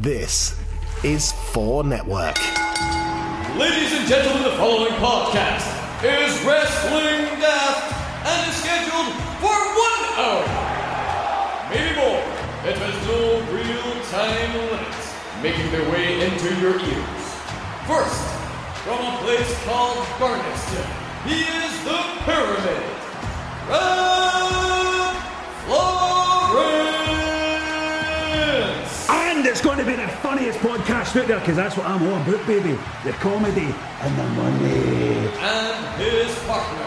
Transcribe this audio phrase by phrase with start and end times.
[0.00, 0.58] This
[1.04, 2.38] is 4 Network.
[3.58, 5.68] Ladies and gentlemen, the following podcast
[6.02, 7.92] is Wrestling Daft
[8.24, 10.48] and is scheduled for one hour.
[11.68, 12.24] Maybe more.
[12.64, 17.24] It has no real time limits, making their way into your ears.
[17.86, 18.24] First,
[18.88, 20.88] from a place called Burnistoun,
[21.26, 22.82] he is the Pyramid.
[29.62, 32.76] Going to be the funniest podcast out there because that's what I'm all about, baby.
[33.04, 35.28] The comedy and the money.
[35.38, 36.86] and his partner,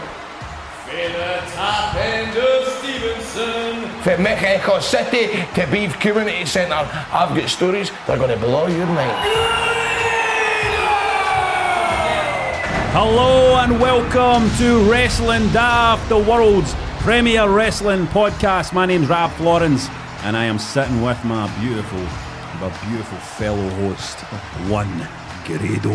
[0.84, 7.48] for the top end of Stevenston, From Mexico City to Beef Community Centre, I've got
[7.48, 9.16] stories that are going to blow your mind.
[12.92, 18.74] Hello and welcome to Wrestling Daft, the world's premier wrestling podcast.
[18.74, 19.88] My name's Rab Florence,
[20.24, 22.00] and I am sitting with my beautiful,
[22.60, 24.18] my beautiful fellow host,
[24.68, 25.06] one
[25.46, 25.94] Grado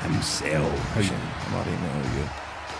[0.00, 0.94] himself.
[0.94, 1.10] How you-
[1.46, 2.28] I'm already know you.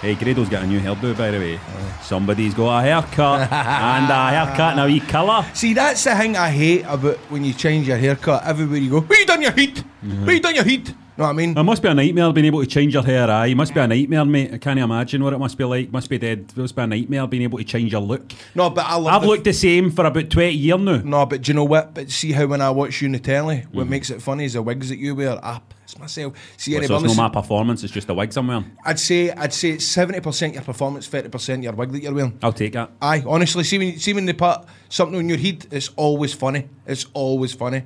[0.01, 1.61] Hey, Grado's got a new hairdo, by the way.
[2.03, 5.45] Somebody's got a haircut and a haircut in a wee colour.
[5.55, 8.43] See, that's the thing I hate about when you change your haircut.
[8.45, 9.85] Everybody go, "Where you done your heat?
[10.25, 11.59] Where you done your heat?" Know what I mean?
[11.59, 13.49] It must be a nightmare being able to change your hair, aye.
[13.49, 14.55] It must be a nightmare, mate.
[14.55, 15.93] I can't imagine what it must be like.
[15.93, 16.47] Must be dead.
[16.49, 18.33] It must be a nightmare being able to change your look.
[18.55, 19.13] no, but I love.
[19.13, 21.03] I've the- looked the same for about 20 years now.
[21.05, 21.93] No, but do you know what?
[21.93, 23.91] But see how when I watch you in the telly, what mm.
[23.91, 25.39] makes it funny is the wigs that you wear.
[25.43, 26.55] Ah, I piss myself.
[26.57, 28.71] See, Well, so it's not my performance, it's just the wig I'm wearing.
[28.83, 32.15] I'd say, I'd say it's seventy percent your performance, thirty percent your wig that you're
[32.15, 32.39] wearing.
[32.43, 32.91] I'll take that.
[33.03, 36.69] Aye, honestly, see when, see when they put something on your head, it's always funny.
[36.87, 37.83] It's always funny.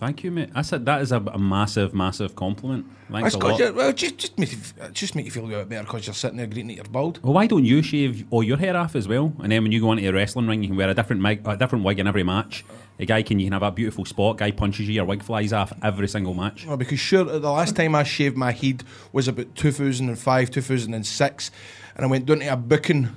[0.00, 0.48] Thank you, mate.
[0.54, 2.86] I said that is a, a massive, massive compliment.
[3.12, 3.74] Thanks That's a lot.
[3.74, 4.58] well, just just make, you-
[4.92, 7.22] just make you feel a bit better because you're sitting there greeting that you're bald.
[7.22, 9.34] Well, why don't you shave all your hair off as well?
[9.42, 11.46] And then when you go into a wrestling ring, you can wear a different mig-
[11.46, 12.64] a different wig in every match.
[12.98, 14.38] A guy can you can have a beautiful spot.
[14.38, 16.66] Guy punches you, your wig flies off every single match.
[16.66, 21.50] Well, because sure, the last time I shaved my head was about 2005, 2006,
[21.96, 23.08] and I went down to a booking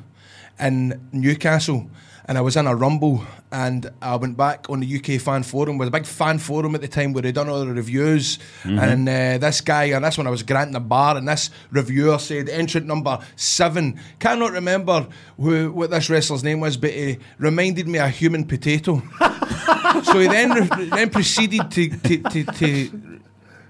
[0.59, 1.89] in Newcastle,
[2.25, 5.77] and I was in a rumble, and I went back on the UK fan forum
[5.77, 9.07] with a big fan forum at the time where they'd done all the reviews, and
[9.09, 12.49] uh, this guy, and this one I was granting a bar, and this reviewer said
[12.49, 13.99] entrant number seven.
[14.19, 15.07] Cannot remember
[15.37, 19.01] who what this wrestler's name was, but he reminded me of human potato.
[20.03, 23.19] so he then then proceeded to to, to, to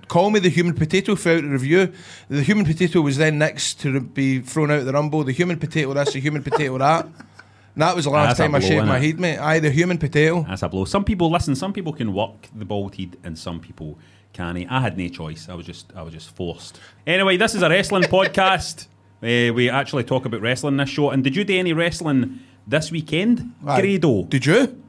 [0.08, 1.92] call me the human potato throughout the review.
[2.30, 5.24] The human potato was then next to be thrown out of the rumble.
[5.24, 7.08] The human potato this, the human potato that.
[7.76, 9.38] And that was the last That's a time I blow, shaved my head, mate.
[9.40, 10.46] Aye, the human potato.
[10.48, 10.86] That's a blow.
[10.86, 11.56] Some people listen.
[11.56, 13.98] Some people can work the bald head, and some people
[14.32, 14.58] can't.
[14.70, 15.50] I had no choice.
[15.50, 16.80] I was just, I was just forced.
[17.08, 18.88] Anyway, this is a wrestling podcast.
[19.24, 21.10] Uh, we actually talk about wrestling this show.
[21.10, 23.82] And did you do any wrestling this weekend, Aye.
[23.82, 24.24] Grado?
[24.24, 24.83] Did you?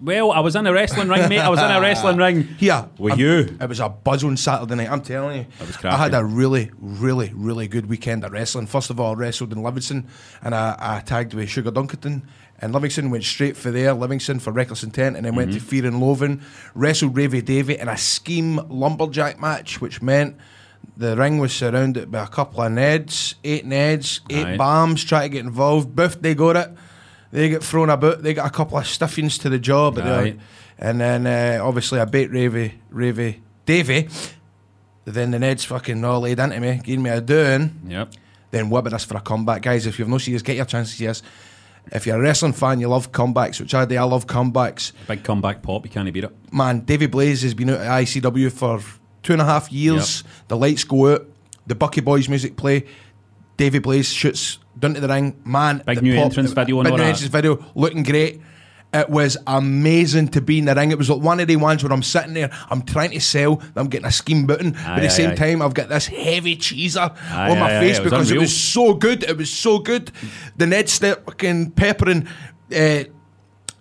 [0.00, 1.38] Well, I was in a wrestling ring, mate.
[1.40, 2.42] I was in a wrestling ring.
[2.58, 2.86] Here.
[2.98, 3.56] With I'm- you.
[3.60, 4.90] It was a buzz on Saturday night.
[4.90, 5.46] I'm telling you.
[5.58, 6.14] That was I had cracking.
[6.14, 8.66] a really, really, really good weekend at wrestling.
[8.66, 10.06] First of all, I wrestled in Livingston
[10.42, 12.22] and I, I tagged with Sugar Dunkerton.
[12.62, 15.58] And Livingston went straight for there, Livingston for Reckless Intent, and then went Mm-hmm.
[15.60, 16.42] to Fear and Loathing,
[16.74, 20.36] wrestled Ravy Davy in a scheme lumberjack match, which meant
[20.94, 24.56] the ring was surrounded by a couple of Neds, eight Neds, eight Aye.
[24.58, 25.96] bombs, try to get involved.
[25.96, 26.70] Biff, they got it.
[27.32, 28.22] They get thrown about.
[28.22, 30.36] They got a couple of stuffings to the jaw, they
[30.80, 34.08] and then uh, obviously I beat Ravy, Ravy Davy.
[35.04, 37.80] Then the Neds fucking all laid into me, gave me a doing.
[37.86, 38.14] Yep.
[38.50, 39.86] Then whipping us for a comeback, guys.
[39.86, 41.00] If you've no seen us, get your chances.
[41.00, 41.22] Yes.
[41.92, 43.96] If you're a wrestling fan, you love comebacks, which I do.
[43.96, 44.92] I love comebacks.
[45.08, 45.84] Big comeback pop.
[45.84, 46.52] You can't beat it.
[46.52, 48.80] Man, Davy Blaze has been out at ICW for
[49.22, 50.24] two and a half years.
[50.48, 51.26] The lights go out.
[51.66, 52.86] The Bucky Boys music play.
[53.56, 55.40] Davy Blaze shoots down to the ring.
[55.44, 58.40] Man, Big new entrance video Big new entrance video, looking great.
[58.92, 60.90] It was amazing to be in the ring.
[60.90, 63.62] It was like one of the ones where I'm sitting there, I'm trying to sell,
[63.76, 65.34] I'm getting a scheme button, but at the aye, same aye.
[65.36, 68.40] time, I've got this heavy cheeser Aye, on my aye, aye, face it because unreal.
[68.40, 69.22] it was so good.
[69.22, 70.10] It was so good.
[70.56, 72.26] The Ned start fucking peppering
[72.74, 73.04] uh,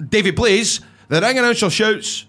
[0.08, 0.82] David Blaze.
[1.08, 2.28] The ring announcer shouts,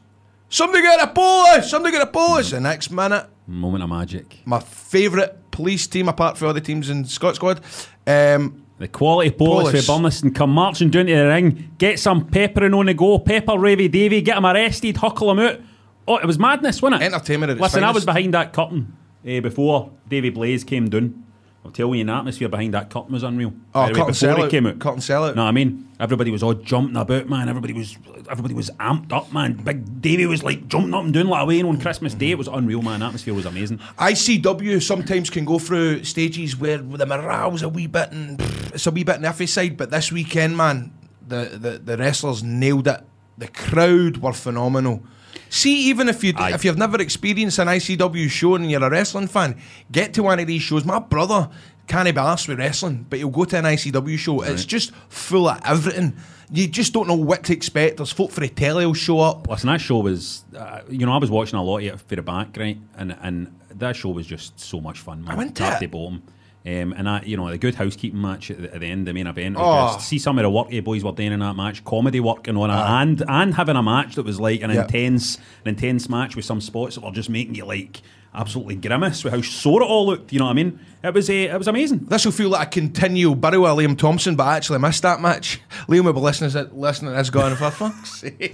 [0.49, 1.71] Somebody get a police!
[1.71, 2.51] Somebody get a police!
[2.51, 4.39] The next minute, Moment of magic.
[4.47, 7.61] my favourite police team, apart from all the teams in Scot Squad,
[8.07, 9.85] um, The quality police Polish.
[9.85, 13.53] for Burnistoun come marching down to the ring, get some peppering on the go, pepper
[13.53, 15.61] Ravy Davy, get him arrested, huckle him out.
[16.09, 17.05] Oh, it was madness, wasn't it?
[17.05, 18.97] Entertainment at its Listen, I was behind that curtain
[19.27, 21.27] eh, before Davy Blaze came down.
[21.65, 23.53] I'll tell you, the atmosphere behind that curtain was unreal.
[23.75, 24.47] Oh, By the way, curtain before sellout.
[24.47, 24.79] it came out.
[24.79, 25.35] Curtain sellout.
[25.37, 27.51] No, I mean, everybody was all jumping about, man.
[27.51, 27.99] Everybody was
[28.31, 29.53] everybody was amped up, man.
[29.55, 32.31] Big Davy was like jumping up and doing like away on Christmas Day.
[32.31, 33.03] It was unreal, man.
[33.03, 33.79] Atmosphere was amazing.
[33.99, 38.41] ICW sometimes can go through stages where the morale's a wee bit and
[38.73, 40.93] it's a wee bit on the iffy side, but this weekend, man,
[41.27, 43.03] the, the, the wrestlers nailed it.
[43.37, 45.03] the crowd were phenomenal.
[45.49, 46.53] See, even if you Aye.
[46.55, 49.61] if you've never experienced an ICW show and you're a wrestling fan,
[49.91, 50.85] get to one of these shows.
[50.85, 51.51] My brother
[51.87, 54.43] can't be arsed with wrestling, but he'll go to an ICW show.
[54.43, 56.17] It's just full of everything.
[56.53, 57.97] You just don't know what to expect.
[57.99, 59.49] There's folk for the telly will show up.
[59.49, 62.17] Listen, that show was, uh, you know, I was watching a lot of it for
[62.17, 62.79] the back, right?
[62.97, 65.33] And and that show was just so much fun, man.
[65.33, 65.81] I went to it.
[65.81, 66.23] to bottom.
[66.67, 69.15] Um, and that, you know, the good housekeeping match at the, at the end, the
[69.15, 69.57] main event.
[69.59, 69.95] Oh.
[69.95, 72.49] Just see some of the work the boys were doing in that match, comedy work
[72.49, 74.83] and all that, and and having a match that was like an Yeah.
[74.83, 78.03] intense, an intense match with some spots that were just making you like
[78.35, 80.33] absolutely grimace with how sore it all looked.
[80.33, 80.79] You know what I mean?
[81.03, 82.05] It was uh, it was amazing.
[82.07, 85.21] This will feel like a continual burial of Liam Thompson, but I actually missed that
[85.21, 85.61] match.
[85.89, 88.53] Liam will be listening to, listening to this going, for fuck's sake.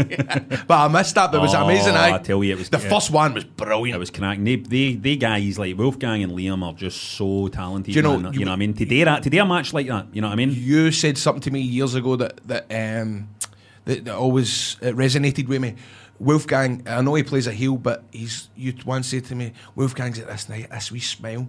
[0.69, 1.94] but I missed that, but it was Oh, amazing.
[1.94, 2.14] aye.
[2.14, 2.88] I tell you, it was- The yeah.
[2.88, 3.96] first one was brilliant.
[3.96, 4.44] It was cracking.
[4.44, 7.93] They, they, they guys like Wolfgang and Liam are just so talented.
[7.93, 8.32] Do you know- man.
[8.32, 8.75] you- you know what I mean?
[8.75, 10.52] Today, that, to do a match like that, you know what I mean?
[10.56, 13.28] you said something to me years ago that that um
[13.87, 15.75] that, that always resonated with me.
[16.19, 20.19] Wolfgang, I know he plays a heel, but he's you once said to me, Wolfgang's
[20.19, 21.47] at this night, this wee smile.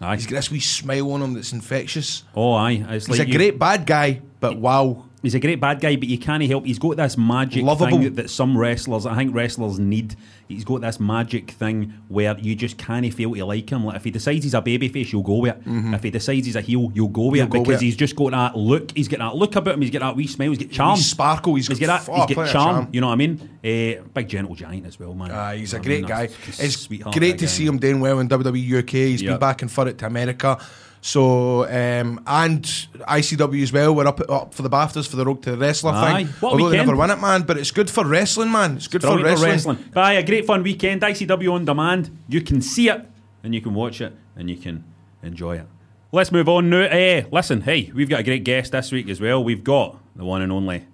[0.00, 0.16] Aye.
[0.16, 2.24] He's got this wee smile on him that's infectious.
[2.34, 2.84] Oh, aye.
[2.88, 5.04] It's He's like a you- great bad guy, but wow.
[5.22, 6.64] He's a great bad guy, but you can't help.
[6.64, 7.98] He's got this magic Lovable.
[7.98, 10.16] thing that some wrestlers, I think wrestlers need.
[10.48, 13.84] He's got this magic thing where you just can't fail to like him.
[13.84, 15.62] Like if he decides he's a babyface, you'll go with it.
[15.66, 17.36] If he decides he's a heel, you'll go with Mm-hmm.
[17.36, 17.84] You'll it go with because it.
[17.84, 18.92] he's just got that look.
[18.92, 19.82] He's got that look about him.
[19.82, 20.48] He's got that wee smile.
[20.50, 20.96] He's got charm.
[20.98, 22.14] sparkle, he's he's got- that.
[22.28, 22.88] He's got charm, charm.
[22.92, 23.38] You know what I mean?
[23.62, 25.30] Uh, big gentle giant as well, man.
[25.30, 26.08] Uh, he's a I great mean?
[26.08, 26.28] guy.
[26.46, 27.46] It's great to guy.
[27.46, 28.90] see him doing well in WWE UK.
[28.90, 29.32] He's Yep.
[29.32, 30.58] been back and forth to America.
[31.02, 33.94] So um, and ICW as well.
[33.94, 36.24] We're up up for the Baftas for the Road to the Wrestler Aye.
[36.24, 36.26] thing.
[36.40, 36.88] What Although they weekend.
[36.88, 37.42] never win it, man.
[37.42, 38.76] But it's good for wrestling, man.
[38.76, 39.76] It's good for Brilliant for wrestling.
[39.76, 39.90] wrestling.
[39.94, 41.00] But aye, a great fun weekend.
[41.02, 42.10] ICW on demand.
[42.28, 43.06] You can see it
[43.42, 44.84] and you can watch it and you can
[45.22, 45.66] enjoy it.
[46.12, 46.80] Let's move on now.
[46.82, 49.42] Eh, listen, hey, we've got a great guest this week as well.
[49.42, 50.84] We've got the one and only.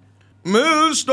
[0.45, 1.11] Mister.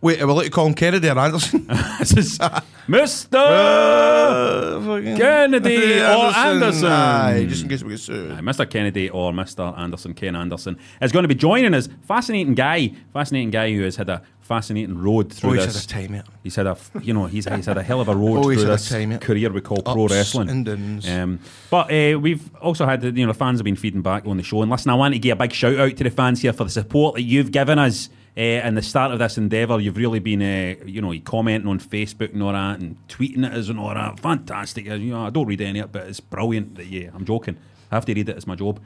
[0.00, 1.66] Wait, are we allowed to call him Kennedy or Anderson?
[1.98, 2.38] This is
[2.86, 3.34] Mr.
[3.34, 6.86] Uh, Kennedy or Anderson.
[6.86, 8.30] Aye, just in case we get sued.
[8.30, 8.68] Aye, Mr.
[8.70, 9.76] Kennedy or Mr.
[9.76, 11.88] Anderson, Ken Anderson, is going to be joining us.
[12.06, 15.84] Fascinating guy, fascinating guy who has had a fascinating road through Oh, he's this.
[15.90, 16.22] had a time, yeah.
[16.44, 18.56] He's had a, you know, he's, he's had a hell of a road Oh, through
[18.64, 19.18] this time, yeah.
[19.18, 20.48] career we call pro wrestling.
[20.48, 21.08] and downs.
[21.08, 21.40] Um,
[21.70, 24.42] but uh, we've also had, the- you know, fans have been feeding back on the
[24.44, 24.62] show.
[24.62, 26.62] And listen, I want to give a big shout out to the fans here for
[26.64, 28.08] the support that you've given us.
[28.38, 31.80] Uh, in the start of this endeavour, you've really been, uh, you know, commenting on
[31.80, 34.20] Facebook and all that, and tweeting at us and all that.
[34.20, 34.88] Fantastic.
[34.88, 36.76] Uh, You know, I don't read any of it, but it's brilliant.
[36.76, 37.56] That yeah, I'm joking.
[37.90, 38.36] I have to read it.
[38.36, 38.78] It's my job.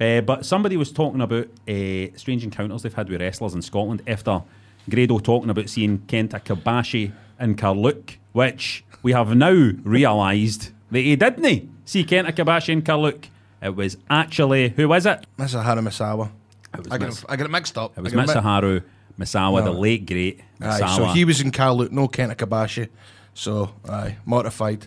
[0.00, 1.46] Uh, but somebody was talking about
[2.16, 4.42] strange encounters they've had with wrestlers in Scotland after
[4.88, 11.14] Grado talking about seeing Kenta Kobashi in Carluke, which we have now realised that he
[11.16, 13.28] didn't see Kenta Kobashi in Carluke.
[13.62, 15.24] It was actually, who was it?
[15.38, 15.62] Mr.
[15.62, 16.30] Haramisawa.
[16.90, 17.96] I get, it, I get it mixed up.
[17.96, 18.82] it was I get mi- Mitsuharu
[19.18, 20.82] Misawa, the late great Misawa.
[20.82, 22.88] Aye, so he was in Carluke, no Kenta Kobashi.
[23.34, 24.86] So, aye, mortified.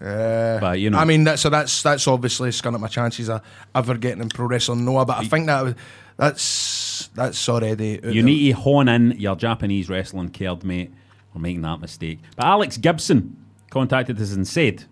[0.00, 3.40] Uh, But, you know- I mean, that, so that's that's obviously up my chances of
[3.74, 4.84] ever getting in pro wrestling.
[4.84, 5.74] Noah, but I think that was-
[6.16, 8.00] that's that's already.
[8.02, 10.92] You need to hone in your Japanese wrestling card, mate.
[11.34, 12.20] We're making that mistake.
[12.36, 13.36] But Alex Gibson
[13.70, 14.84] contacted us and said,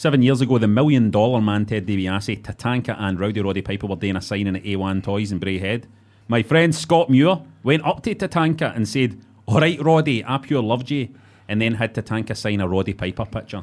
[0.00, 3.96] seven years ago, the million dollar man Ted DiBiase, Tatanka, and Rowdy Roddy Piper were
[3.96, 5.84] doing a signing at A1 Toys in Braehead.
[6.26, 10.62] My friend Scott Muir went up to Tatanka and said, All right, Roddy, I pure
[10.62, 11.10] loved you.
[11.48, 13.62] And then had Tatanka sign a Roddy Piper picture.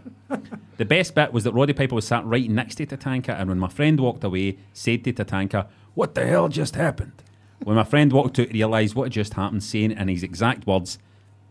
[0.77, 3.58] the best bit was that Roddy Piper was sat right next to Tatanka, and when
[3.58, 5.65] my friend walked away, said to Tatanka,
[5.96, 7.24] What the hell just happened?
[7.63, 11.00] When my friend walked out, realised what had just happened, saying in his exact words,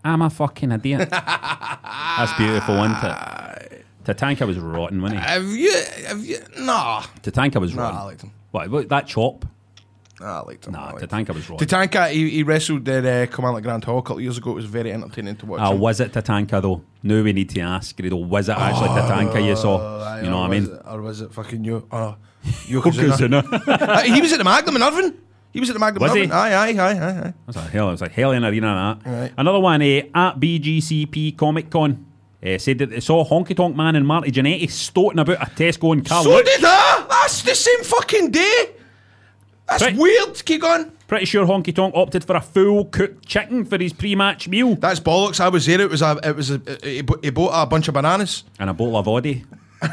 [0.05, 1.11] I'm a fucking idiot.
[1.11, 3.56] That's beautiful, isn't it?
[4.07, 5.27] Tatanka was rotten, wasn't he?
[5.27, 5.73] Have you?
[6.07, 6.39] Have you?
[6.61, 7.03] Nah.
[7.23, 7.99] Tatanka was Nah, rotten.
[7.99, 8.33] I liked him.
[8.53, 9.45] What, what, that chop?
[10.21, 10.75] Nah, I liked him.
[10.77, 11.09] I Nah, liked him.
[11.09, 11.67] Tatanka was rotten.
[11.67, 14.53] Tatanka, he, he wrestled at uh, Command Grand Hall a couple of years ago.
[14.53, 15.61] It was very entertaining to watch.
[15.61, 15.81] Uh, him.
[15.81, 16.83] was it Tatanka though?
[17.03, 20.17] Now we need to ask, Grado, was it actually Tatanka you saw?
[20.23, 20.79] You know or what I mean?
[20.87, 21.87] or was it fucking you?
[21.91, 23.43] Uh, Yokozuna.
[23.43, 24.03] Yokozuna.
[24.15, 25.21] He was at the Magnum in Irvine.
[25.53, 26.31] He was at the Magnum Was in he?
[26.31, 27.35] Aye, aye, aye, aye, aye.
[27.47, 27.89] That's a hell.
[27.89, 29.11] It was a hell in arena that.
[29.11, 29.33] Right.
[29.37, 32.06] Another one eh, at BGCP Comic Con
[32.43, 35.93] eh, said that they saw Honky Tonk Man and Marty Jannetty stoating about a Tesco
[35.93, 36.25] and Carl.
[36.25, 37.07] So did I.
[37.09, 38.71] That's the same fucking day.
[39.69, 39.97] That's Right.
[39.97, 40.45] weird.
[40.45, 40.93] Keep going.
[41.09, 45.01] Pretty sure Honky Tonk opted for a full cooked chicken for his pre-match meal That's
[45.01, 45.41] bollocks.
[45.41, 45.81] I was there.
[45.81, 46.19] It was a.
[46.23, 46.61] It was a.
[46.83, 48.45] He he bought a bunch of bananas.
[48.59, 49.45] and a bottle of Audi.
[49.83, 49.87] I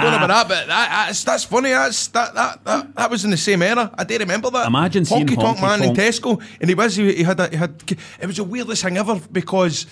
[0.00, 1.70] don't know about that, but that, that's that's funny.
[1.70, 3.90] That's that, that that that was in the same era.
[3.96, 4.66] I do remember that.
[4.66, 7.48] Imagine seeing Honky Tonk Honky Man in Tesco, and he was he, he had a,
[7.48, 7.82] he had.
[8.20, 9.86] It was the weirdest thing ever because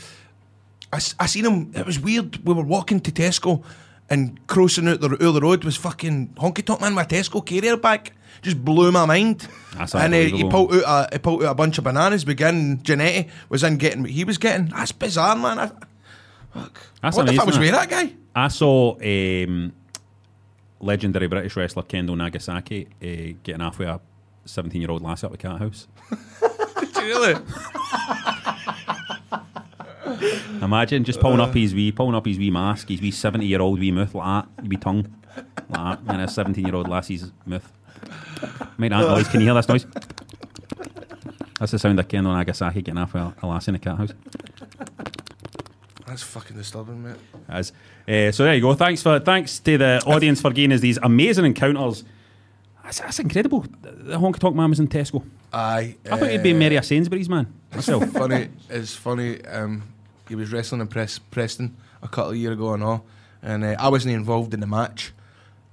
[0.93, 1.73] I, I seen him.
[1.75, 2.45] It was weird.
[2.47, 3.63] We were walking to Tesco,
[4.09, 7.45] and crossing out the, out the road was fucking honky tonk man with a Tesco
[7.45, 8.13] carrier bag.
[8.43, 9.49] Just blew my mind.
[9.75, 12.25] That's and uh, he pulled out a he pulled out a bunch of bananas.
[12.25, 14.67] Began Jannetty was in getting what he was getting.
[14.67, 15.59] That's bizarre, man.
[15.59, 15.67] I,
[16.53, 16.81] fuck.
[17.03, 18.13] That's what fuck amazing, was with that guy?
[18.35, 19.73] I saw um,
[20.81, 24.01] legendary British wrestler Kendo Nagasaki uh, getting halfway a
[24.45, 25.89] 17 year old lass up the cat house.
[26.81, 27.35] Did you really?
[30.63, 33.61] Imagine just pulling up his wee, pulling up his wee mask, his wee 70 year
[33.61, 37.33] old wee mouth like that, wee tongue like that, and a 17 year old lassie's
[37.45, 37.73] mouth.
[38.79, 39.29] Make that noise.
[39.29, 39.87] Can you hear this noise?
[41.59, 44.13] That's the sound of Kendo Nagasaki getting off a, a lassie in a cat house.
[46.07, 47.17] That's fucking disturbing, mate.
[47.49, 47.73] As
[48.09, 48.75] uh, so, there you go.
[48.75, 52.05] Thanks for thanks to the audience for giving us these amazing encounters.
[52.85, 53.65] That's, that's incredible.
[53.83, 55.25] The honky tonk man was in Tesco.
[55.53, 55.97] Aye.
[56.11, 57.53] I thought he'd be uh, Mary Sainsbury's man.
[57.75, 58.09] Myself.
[58.11, 58.49] funny.
[58.71, 59.45] It's funny.
[59.45, 59.83] Um,
[60.29, 63.05] he was wrestling in Pres- Preston a couple of years ago and all,
[63.43, 65.13] and uh, I wasn't involved in the match.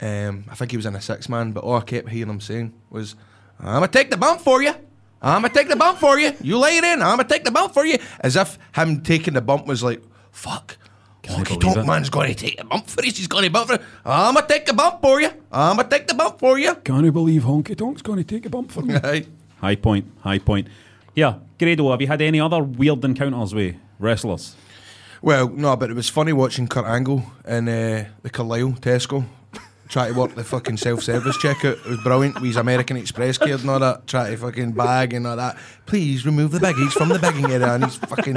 [0.02, 2.42] Um, I think he was in a six man, but all I kept hearing him
[2.42, 3.16] saying was,
[3.60, 4.74] "I'm gonna take the bump for you.
[5.22, 6.34] I'm gonna take the bump for you.
[6.42, 7.02] You lay it in.
[7.02, 10.02] I'm gonna take the bump for you." As if him taking the bump was like,
[10.32, 10.78] "Fuck."
[11.24, 11.86] Can I Honky believe Tonk it?
[11.86, 13.18] Man's going to take the bump for us.
[13.18, 15.30] He's going to bump for I'm going to take the bump for you.
[15.54, 16.76] I'm going to take the bump for you.
[16.76, 18.96] Can you believe Honky Tonk's going to take a bump for me?
[19.04, 19.26] Aye.
[19.62, 20.06] high point.
[20.20, 20.68] High point.
[21.16, 21.92] Yeah, Grado.
[21.92, 24.56] Have you had any other weird encounters with wrestlers?
[25.22, 29.26] Well, no, but it was funny watching Kurt Angle and uh, the Carlisle Tesco
[29.88, 31.78] try to work the fucking self-service checkout.
[31.86, 32.40] It was brilliant.
[32.40, 34.08] his American Express card and all that.
[34.08, 35.58] Try to fucking bag and all that.
[35.86, 37.74] Please remove the baggage from the bagging area.
[37.74, 38.36] And he's fucking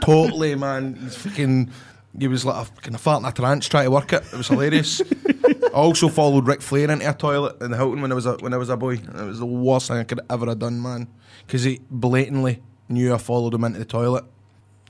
[0.00, 0.96] totally, man.
[0.96, 1.70] He's fucking.
[2.18, 4.24] He was like a fucking fart in a trance trying to work it.
[4.32, 5.00] It was hilarious.
[5.00, 8.32] I also followed Ric Flair into a toilet in the Hilton when I was a,
[8.38, 8.94] when I was a boy.
[8.94, 11.06] It was the worst thing I could ever have done, man.
[11.46, 14.24] Because he blatantly knew I followed him into the toilet.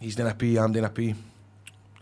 [0.00, 1.14] He's doing a pee, I'm doing a pee.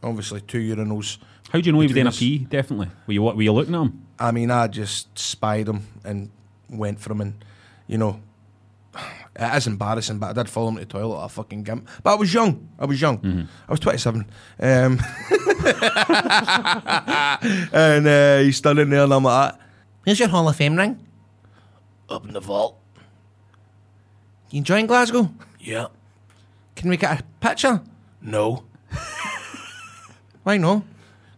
[0.02, 1.19] Obviously, two urinals.
[1.50, 2.19] How do you know he was between in a us.
[2.19, 2.38] pee?
[2.38, 2.88] Definitely.
[3.07, 4.07] Were you were you looking at him?
[4.19, 6.31] I mean, I just spied him and
[6.71, 7.45] went for him, and
[7.88, 8.21] you know,
[9.35, 11.88] it is embarrassing, but I did follow him to the toilet like a fucking gimp.
[12.02, 12.69] But I was young.
[12.78, 13.49] I was young.
[13.69, 14.21] I was 27.
[14.61, 14.99] Um,
[17.73, 19.55] and uh, he's stood in there, and I'm like,
[20.05, 21.05] Here's your Hall of Fame ring.
[22.09, 22.78] Up in the vault.
[24.50, 25.31] You enjoying Glasgow?
[25.61, 25.88] Yeah.
[26.78, 27.82] Can we get a picture?
[28.23, 28.62] No.
[30.44, 30.85] Why no?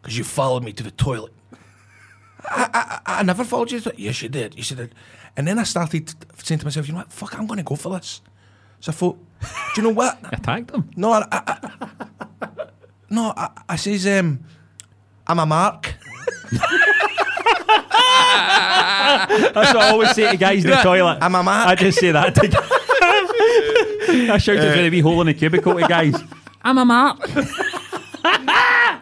[0.03, 1.33] Because you followed me to the toilet.
[2.45, 3.81] I, I, I never followed you.
[3.81, 4.55] To, yes, you did.
[4.55, 4.95] Yes, you did.
[5.39, 7.11] And then I started saying to myself, you know what?
[7.11, 8.21] Fuck, I'm going to go for this.
[8.81, 10.19] So I thought, do you know what?
[10.31, 10.91] I tagged him.
[10.95, 12.67] No, I, I, I-
[13.09, 14.45] no, I, I says, um,
[15.27, 15.95] I'm a mark.
[19.31, 21.19] That's what I always say to guys in the toilet.
[21.23, 21.67] I'm a mark.
[21.67, 22.49] I just say that to
[24.11, 26.15] I shout it through the wee hole in the cubicle to guys.
[26.63, 27.29] I'm a mark.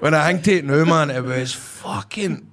[0.00, 2.48] When I think to it now, man, it was fucking,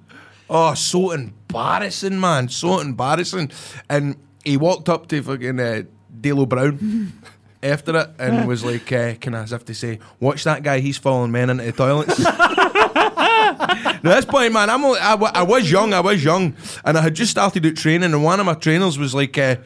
[0.50, 3.52] oh, so embarrassing, man, so embarrassing.
[3.88, 5.82] And he walked up to fucking uh,
[6.20, 7.12] D'Lo Brown
[7.62, 10.80] after it and was like, uh, kind of as if to say, watch that guy,
[10.80, 12.20] he's following men into the toilets.
[12.26, 17.14] At this point, man, I'm only, I, was young, I was young, and I had
[17.14, 19.56] just started out training, and one of my trainers was like, uh,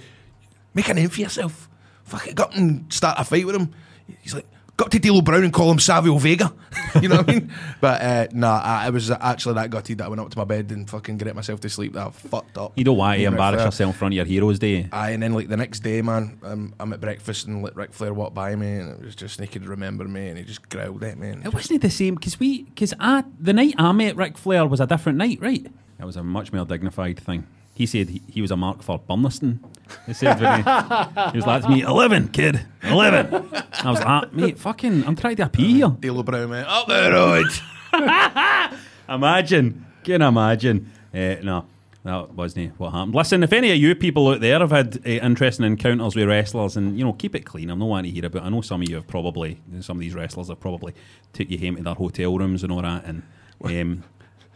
[0.75, 1.70] make a name for yourself.
[2.11, 3.73] Fuck it, go up and start a fight with him.
[4.21, 6.53] He's like, got to D'Lo Brown and call him Savio Vega.
[7.03, 7.53] you know what I mean?
[7.81, 10.45] But uh, nah, I, I was actually that gutted that I went up to my
[10.45, 11.93] bed and fucking get myself to sleep.
[11.93, 12.73] That I fucked up.
[12.77, 14.89] You don't want to Me and embarrass yourself in front of your heroes, do you?
[14.93, 17.93] Aye, and then like the next day, man, um, I'm at breakfast and let Ric
[17.93, 20.69] Flair walk by me, and it was just he could remember me, and he just
[20.69, 21.29] growled at me.
[21.29, 24.67] And It wasn't the same because we because I the night I met Ric Flair
[24.67, 25.65] was a different night, right?
[25.99, 27.47] It was a much more dignified thing.
[27.81, 29.59] He said he, he was a mark for Burnistoun.
[30.05, 33.49] He said he, he was like to me, eleven, kid, eleven.
[33.83, 35.89] I was like, mate, fucking, I'm trying to pee here.
[35.89, 38.79] D'Lo Brown, man, up the road.
[39.09, 40.93] Imagine, can imagine.
[41.15, 41.65] Uh, no,
[42.05, 43.15] that wasn't what happened.
[43.15, 46.77] Listen, if any of you people out there have had uh, interesting encounters with wrestlers,
[46.77, 47.71] and you know, keep it clean.
[47.71, 48.43] I'm not wanting to hear about.
[48.43, 50.93] I know some of you have probably, some of these wrestlers have probably
[51.33, 53.23] took you home to their hotel rooms and all that, and.
[53.65, 54.05] Um,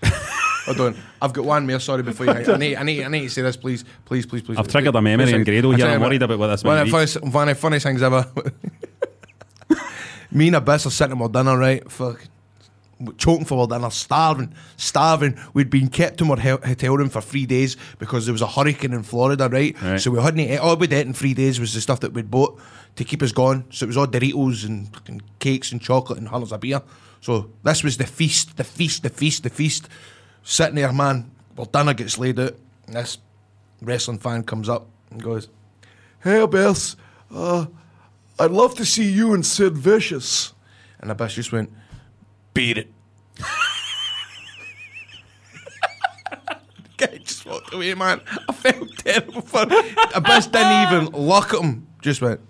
[0.67, 1.79] Hold on, I've got one more.
[1.79, 4.43] Sorry, before you, I need, I need, I need to say this, please, please, please,
[4.43, 4.57] please.
[4.59, 5.87] I've triggered a memory in Grado here.
[5.87, 8.27] I'm worried about what this One of the funniest, one of the funniest things ever.
[10.31, 11.91] Me and Abyss are sitting at dinner, right?
[11.91, 12.27] Fuck.
[13.19, 15.39] Choking for our dinner, starving, starving.
[15.53, 18.47] We'd been kept in our hel- hotel room for three days because there was a
[18.47, 19.81] hurricane in Florida, right?
[19.83, 20.01] Right.
[20.01, 20.59] So we hadn't ate.
[20.59, 22.59] All we'd ate in three days was the stuff that we'd bought
[22.97, 23.65] to keep us going.
[23.71, 26.83] So it was all Doritos and fucking cakes and chocolate and hundreds of beer.
[27.21, 29.89] So this was the feast, the feast, the feast, the feast.
[30.45, 31.31] Sitting there, man.
[31.57, 32.55] Well, dinner gets laid out.
[32.87, 33.19] And this
[33.81, 35.49] wrestling fan comes up and goes,
[36.23, 36.97] Hey, Abyss,
[37.35, 37.67] uh,
[38.39, 40.53] I'd love to see you and Sid Vicious.
[41.01, 41.73] And Abyss just went,
[42.53, 42.93] Beat it.
[46.97, 48.21] Guy just walked away, man.
[48.49, 49.63] I felt terrible for
[50.15, 51.89] Abyss didn't even look at him.
[52.01, 52.41] Just went,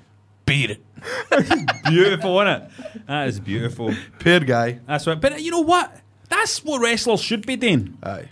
[0.45, 0.85] beat it.
[1.85, 2.71] beautiful, isn't it?
[3.07, 3.95] That is beautiful.
[4.19, 4.81] Pair guy.
[4.87, 5.21] That's right.
[5.21, 5.97] But you know what?
[6.29, 7.99] That's what wrestlers should be doing.
[8.03, 8.29] Aye.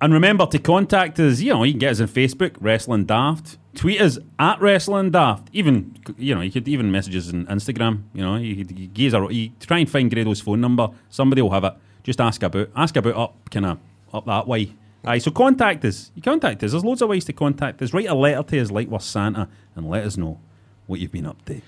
[0.00, 1.40] And remember to contact us.
[1.40, 3.58] You know, you can get us on Facebook, Wrestling Daft.
[3.74, 5.48] Tweet us at Wrestling Daft.
[5.52, 8.02] Even, you know, you could even message us on Instagram.
[8.12, 8.88] You know, you could you
[9.30, 10.88] you try and find Grado's phone number.
[11.08, 11.74] Somebody will have it.
[12.02, 13.78] Just ask about, ask about up, kind of
[14.12, 14.74] up that way.
[15.04, 16.10] Aye, so contact us.
[16.14, 16.72] You contact us.
[16.72, 17.92] There's loads of ways to contact us.
[17.92, 20.40] Write a letter to us like we're Santa and let us know
[20.86, 21.60] what you've been up to.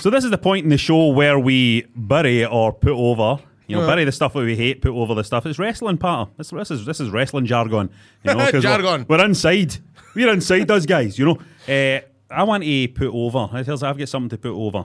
[0.00, 3.42] So this is the point in the show where we bury or put over.
[3.70, 3.86] You know, Yeah.
[3.94, 5.46] bury the stuff that we hate, put over the stuff.
[5.46, 6.30] It's wrestling, Patter.
[6.36, 7.88] This, this is this is wrestling jargon.
[8.24, 9.06] You know, 'cause we're- Jargon.
[9.08, 9.76] We're, inside.
[10.14, 11.18] We're inside those guys.
[11.18, 11.38] You know.
[11.72, 12.00] Uh,
[12.32, 13.48] I want to put over.
[13.52, 14.84] I tell you, I've got something to put over.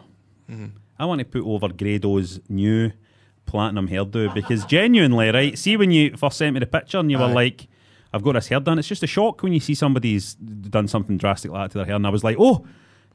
[0.50, 0.65] Mm-hmm.
[1.00, 2.92] I want to put over Grado's new
[3.46, 5.58] platinum hairdo because genuinely, right?
[5.58, 7.68] See when you first sent me the picture and you were like,
[8.13, 11.18] "I've got this hair done." It's just a shock when you see somebody's done something
[11.18, 12.65] drastic like that to their hair, and I was like, "Oh."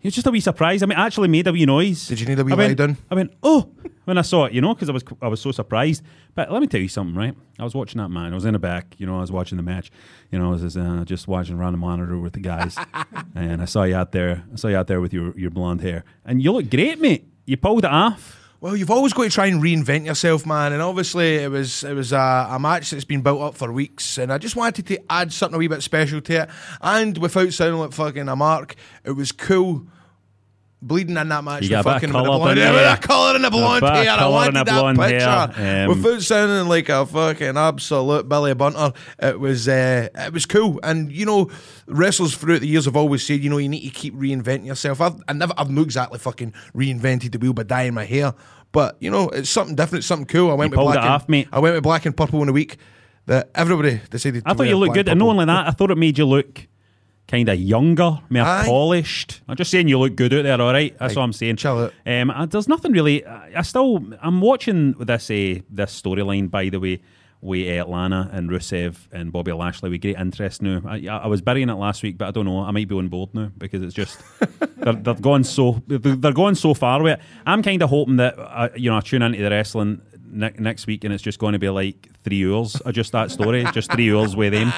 [0.03, 0.83] It's just a wee surprise.
[0.83, 2.09] I mean, it actually made a wee noise.
[2.09, 2.97] Did you need a wee I went, down?
[3.11, 3.71] I went, oh,
[4.05, 6.03] when I saw it, you know, because I was I was so surprised.
[6.35, 7.35] But let me tell you something, right?
[7.59, 8.33] I was watching that man.
[8.33, 9.91] I was in the back, you know, I was watching the match.
[10.31, 12.79] You know, I was uh, just watching around the monitor with the guys,
[13.35, 14.45] and I saw you out there.
[14.53, 17.27] I saw you out there with your your blonde hair, and you look great, mate.
[17.45, 18.40] You pulled it off.
[18.63, 20.75] Well, you've always got to try and reinvent yourself, man.
[20.75, 24.19] And obviously, it was it was a, a match that's been built up for weeks,
[24.19, 26.51] and I just wanted to add something a wee bit special to it.
[26.83, 29.87] And without sounding like fucking a mark, it was cool.
[30.83, 32.91] Bleeding in that match, You a fucking the colour blonde hair, there.
[32.91, 34.11] with a colour in the blonde hair.
[34.13, 38.95] I wanted that picture hair, um, without sounding like a fucking absolute Billy Bunter.
[39.19, 41.51] It was uh, it was cool, and you know,
[41.87, 45.03] wrestlers throughout the years have always said, you know, you need to keep reinventing yourself.
[45.03, 48.33] I've I never, I've not exactly fucking reinvented the wheel by dyeing my hair,
[48.73, 50.51] but you know, it's something different, something cool.
[50.51, 51.49] I went You with black it and, off, mate.
[51.53, 52.79] I went with black and purple in a week.
[53.27, 54.45] That everybody decided.
[54.47, 56.67] I thought you looked good, and not only that, I thought it made you look
[57.31, 58.65] kind of younger, more Aye.
[58.67, 59.41] polished.
[59.49, 60.61] I'm just saying you look good out there.
[60.61, 61.57] All right, that's Aye, all I'm saying.
[61.57, 61.93] chill out.
[62.05, 63.25] Um, there's nothing really.
[63.25, 66.51] I, I still, I'm watching this uh, this storyline.
[66.51, 67.01] By the way,
[67.43, 70.83] with uh, Lana and Rusev and Bobby Lashley with great interest now.
[70.87, 72.61] I, I was burying it last week, but I don't know.
[72.61, 74.21] I might be on board now because it's just
[74.77, 77.25] they're, they're going so they're, they're going so far with it.
[77.47, 80.87] I'm kind of hoping that uh, you know I tune into the wrestling ne- next
[80.87, 83.91] week and it's just going to be like three hours of just that story, just
[83.93, 84.69] three hours with them,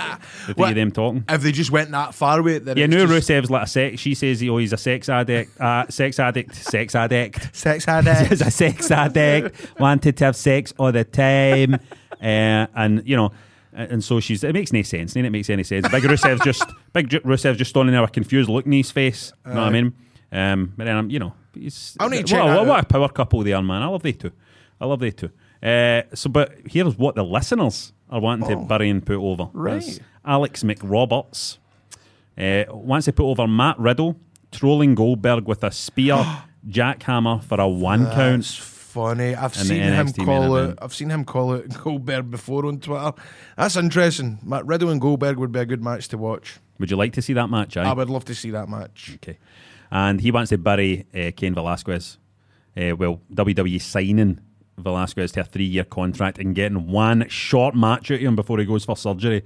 [0.46, 0.70] the three What?
[0.70, 1.24] of them talking.
[1.28, 3.66] If they just went that far with it, then Yeah, no, just Rusev's like a
[3.66, 4.00] sex.
[4.00, 7.54] She says he, oh, he's a sex addict, uh, sex addict, sex addict.
[7.56, 8.30] sex addict.
[8.30, 13.32] He's a sex addict, wanted to have sex all the time, uh, and you know,
[13.74, 14.44] and so she's.
[14.44, 15.16] It makes no sense.
[15.16, 15.88] None it makes any sense.
[15.88, 19.32] Big Rusev's just big Rusev's just standing there confused look in his face.
[19.46, 19.94] You know what I mean?
[20.30, 22.80] Um, but then I'm, you know, he's, I'll need to what, check a- that what
[22.84, 23.82] a power couple they are, man.
[23.82, 24.32] I love they two.
[24.80, 25.30] I love they two.
[25.62, 29.44] Uh, so, but here's what the listeners are wanting to bury and put over.
[29.44, 29.50] Oh.
[29.54, 30.00] right.
[30.24, 31.58] Alex McRoberts
[32.38, 34.18] uh, wants to put over Matt Riddle
[34.50, 36.24] trolling Goldberg with a spear
[36.68, 38.44] jackhammer for a one That's count.
[38.46, 39.34] funny.
[39.34, 40.78] I've seen him call out.
[40.82, 43.12] I've seen him call out Goldberg before on Twitter.
[43.56, 44.38] That's interesting.
[44.42, 46.58] Matt Riddle and Goldberg would be a good match to watch.
[46.78, 47.76] Would you like to see that match?
[47.76, 47.88] Aye?
[47.88, 49.12] I would love to see that match.
[49.16, 49.38] Okay.
[49.90, 52.18] And he wants to bury uh, Cain Velasquez.
[52.76, 54.40] Uh, well, WWE signing
[54.82, 58.58] Velasquez to a three year contract and getting one short match out of him before
[58.58, 59.44] he goes for surgery.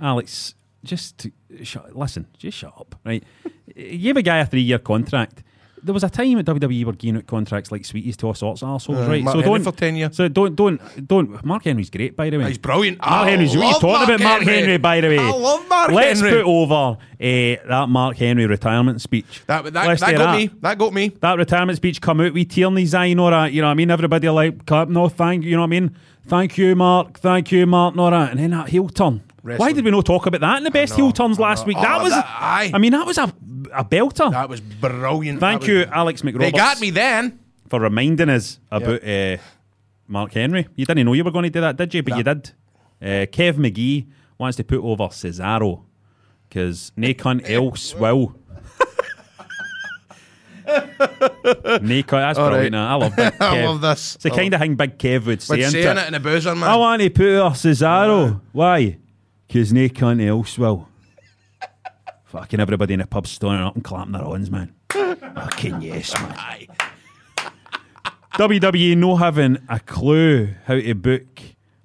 [0.00, 1.26] Alex, just
[1.92, 3.24] listen, just shut up, right?
[3.76, 5.42] you give a guy a three year contract.
[5.84, 8.62] There was a time at WWE were giving out contracts like sweeties to all sorts
[8.62, 9.22] of assholes, Uh, right?
[9.22, 10.16] Mark so Henry don't for 10 years.
[10.16, 11.44] So don't don't don't.
[11.44, 12.48] Mark Henry's great, by the way.
[12.48, 12.98] He's brilliant.
[12.98, 13.56] Mark I Henry's.
[13.56, 14.54] What you talking Mark about, Mark Henry.
[14.60, 14.76] Henry?
[14.78, 16.04] By the way, I love Mark Henry.
[16.04, 16.42] Let's Henry.
[16.42, 16.96] put over uh,
[17.68, 19.42] that Mark Henry retirement speech.
[19.46, 20.50] That that, that got me.
[20.60, 21.08] That got me.
[21.20, 23.48] that retirement speech come out We tear in his eye, Nora.
[23.48, 23.90] You know what I mean?
[23.90, 25.50] Everybody like, no, thank you.
[25.50, 25.96] You know what I mean?
[26.26, 27.18] Thank you, Mark.
[27.18, 28.28] Thank you, Mark, Nora.
[28.30, 29.22] And then that heel turn.
[29.44, 31.76] Why did we not talk about that in the best heel turns last week?
[31.78, 32.70] Oh, That was, that- aye.
[32.72, 33.24] I mean, that was a,
[33.74, 34.30] a belter.
[34.30, 35.38] That was brilliant.
[35.40, 36.38] Thank That you, was- Alex McRoberts.
[36.38, 37.38] They got me then.
[37.68, 39.36] for reminding us about uh,
[40.08, 40.66] Mark Henry.
[40.76, 42.02] You didn't know you were going to do that, did you?
[42.02, 42.16] But No.
[42.18, 42.50] you did.
[43.02, 44.06] Uh, Kev McGee
[44.38, 45.82] wants to put over Cesaro
[46.48, 48.34] because no cunt else will.
[50.66, 52.74] cunt, that's All brilliant.
[52.74, 52.80] right.
[52.90, 53.40] I love Big Kev.
[53.42, 54.14] I love this.
[54.14, 55.60] It's the I kind of thing Big Kev would say.
[55.62, 56.08] But saying it?
[56.08, 56.64] in a boozer, man.
[56.68, 58.40] I want to put over Cesaro.
[58.52, 58.98] Why?
[59.54, 60.88] Because no cunt else will.
[62.24, 64.74] Fucking everybody in the pub standing up and clapping their hands, man.
[64.88, 66.32] Fucking yes, man.
[66.36, 66.66] Aye.
[68.32, 71.40] WWE no having a clue how to book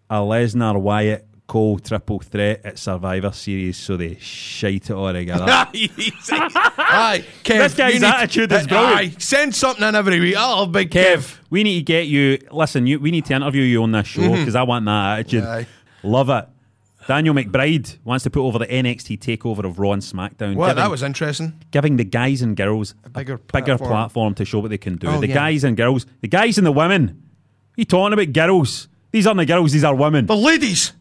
[0.09, 5.45] a Lesnar Wyatt Cole triple threat at Survivor Series, so they shite it all together.
[5.47, 7.57] Aye, Kev.
[7.59, 8.97] This guy's attitude is brilliant.
[8.97, 10.35] Aye, send something in every week.
[10.35, 11.17] I love Big Kev.
[11.17, 12.39] Kev, we need to get you.
[12.51, 14.39] Listen, you, we need to interview you on this show mm-hmm.
[14.39, 15.43] because I want that attitude.
[15.43, 15.67] Aye.
[16.01, 16.47] Love it.
[17.09, 20.55] Daniel McBride wants to put over the NXT takeover of Raw and SmackDown.
[20.55, 21.59] Well, giving, that was interesting.
[21.71, 23.89] giving the guys and girls a bigger bigger platform.
[23.89, 25.07] platform to show what they can do.
[25.07, 25.33] Oh, the yeah.
[25.33, 27.23] guys and girls, the guys and the women.
[27.75, 28.89] You talking about girls?
[29.09, 30.27] These aren't the girls, these are women.
[30.27, 30.93] The ladies.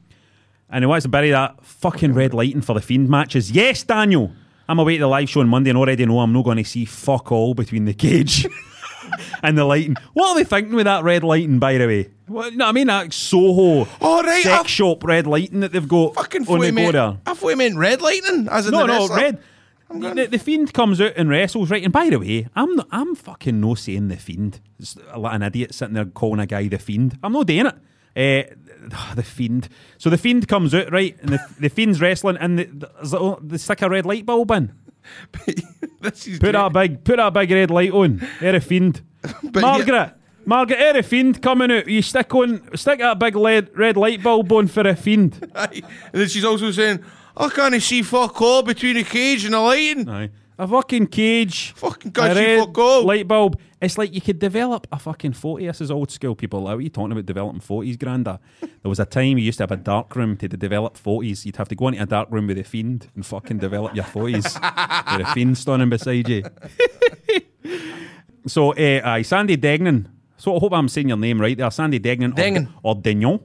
[0.71, 3.51] And he wants to bury that fucking red lighting for the Fiend matches.
[3.51, 4.33] Yes, Daniel.
[4.67, 6.65] I'm away to the live show on Monday and already know I'm not going to
[6.65, 8.47] see fuck all between the cage
[9.43, 9.97] and the lighting.
[10.15, 12.11] What are they thinking with that red lighting, by the way?
[12.27, 15.89] What, no, I mean that Soho Oh, right, sex I've- shop red lighting that they've
[15.89, 16.95] got Fucking on the he meant.
[16.97, 18.49] I thought he meant red lightning.
[18.51, 19.17] As in No, the no, wrestler.
[19.17, 19.39] red.
[19.91, 21.83] The, the Fiend comes out and wrestles, right?
[21.83, 24.61] And by the way, I'm not, I'm fucking no saying the Fiend.
[24.79, 27.19] It's like an idiot sitting there calling a guy the Fiend.
[27.23, 27.75] I'm not doing it.
[28.15, 28.55] Uh,
[29.15, 29.71] the Fiend.
[29.97, 31.17] So the Fiend comes out, right?
[31.23, 34.75] And the, the Fiend's wrestling, and the, the, the stick a red light bulb in.
[35.33, 38.27] Put that big, put that big red light on.
[38.41, 39.03] They're a Fiend.
[39.55, 40.15] Margaret.
[40.49, 41.87] Margaret, they're a fiend coming out.
[41.87, 45.47] You stick on, stick that big lead, red light bulb on for a fiend.
[45.55, 45.83] Aye.
[46.11, 47.05] And then she's also saying,
[47.37, 50.09] I can't see fuck all between the cage and the lighting.
[50.09, 50.31] Aye.
[50.61, 51.73] A fucking cage.
[51.77, 53.05] Fucking can't a see red fuck all.
[53.05, 53.61] Light bulb.
[53.81, 55.65] It's like you could develop a fucking 40.
[55.69, 56.63] This is old school people.
[56.63, 58.41] Like, what are you talking about developing 40s, Granda?
[58.61, 61.47] There was a time you used to have a dark room to develop 40s.
[61.47, 64.05] You'd have to go into a dark room with a fiend and fucking develop your
[64.05, 64.43] 40s.
[65.19, 66.43] with a fiend standing beside you.
[68.49, 70.09] so, uh, aye, Sandy Degnan.
[70.39, 71.71] So I hope I'm saying your name right there.
[71.71, 72.33] Sandy Degnan.
[72.33, 72.69] Degnan.
[72.83, 73.39] Or, or Degnan.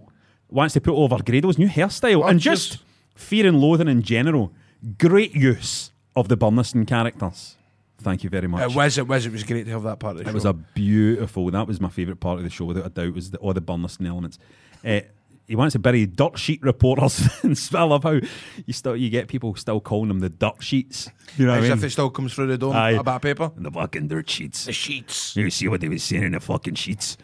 [0.49, 2.23] Wants to put over Grado's new hairstyle.
[2.23, 4.52] Oh, and just just- fear and loathing in general.
[4.97, 7.56] Great use of the Burnistoun characters.
[7.99, 8.69] Thank you very much.
[8.69, 10.34] It was, it was, it was great to have that part of the It show.
[10.34, 11.49] was a beautiful.
[11.52, 13.13] That was my favourite part of the show, without a doubt.
[13.13, 14.38] Was the, all the Burnistoun elements.
[14.86, 15.02] Uh,
[15.47, 18.19] he wants to bury dirt sheet reporters, and I love how
[18.65, 21.10] you still you get people still calling them the dirt sheets.
[21.38, 21.78] You know what As I mean?
[21.78, 22.91] if it still comes through the door, Aye.
[22.91, 23.52] a bit of paper.
[23.56, 24.65] the fucking dirt sheets.
[24.65, 25.36] The sheets.
[25.36, 27.17] You see what they were saying in the fucking sheets.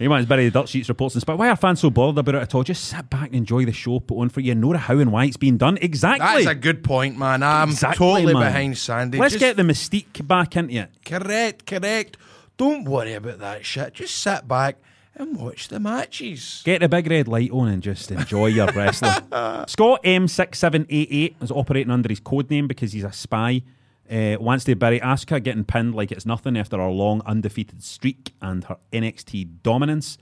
[0.00, 1.38] He wants to bury the dirt sheets reports and stuff.
[1.38, 2.62] Why are fans so bothered about it at all?
[2.64, 4.54] Just sit back and enjoy the show put on for you.
[4.54, 5.78] Know how and why it's being done.
[5.80, 6.26] Exactly.
[6.26, 7.42] That is a good point, man.
[7.42, 8.42] I'm Exactly, totally man.
[8.42, 9.18] behind Sandy.
[9.18, 10.90] Let's Just- get the mystique back into it.
[11.04, 12.16] Correct, correct.
[12.56, 13.92] Don't worry about that shit.
[13.94, 14.76] Just sit back
[15.14, 16.62] and watch the matches.
[16.64, 19.12] Get the big red light on and just enjoy your wrestling.
[19.68, 23.62] Scott M6788 is operating under his code name because he's a spy.
[24.10, 28.64] Uh, to bury Asuka getting pinned like it's nothing after her long undefeated streak and
[28.64, 30.18] her NXT dominance.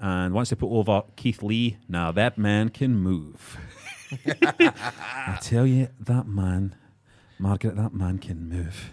[0.00, 1.76] And once they put over Keith Lee.
[1.88, 3.56] Now that man can move.
[4.26, 6.74] I tell you, that man,
[7.38, 8.92] Margaret, that man can move.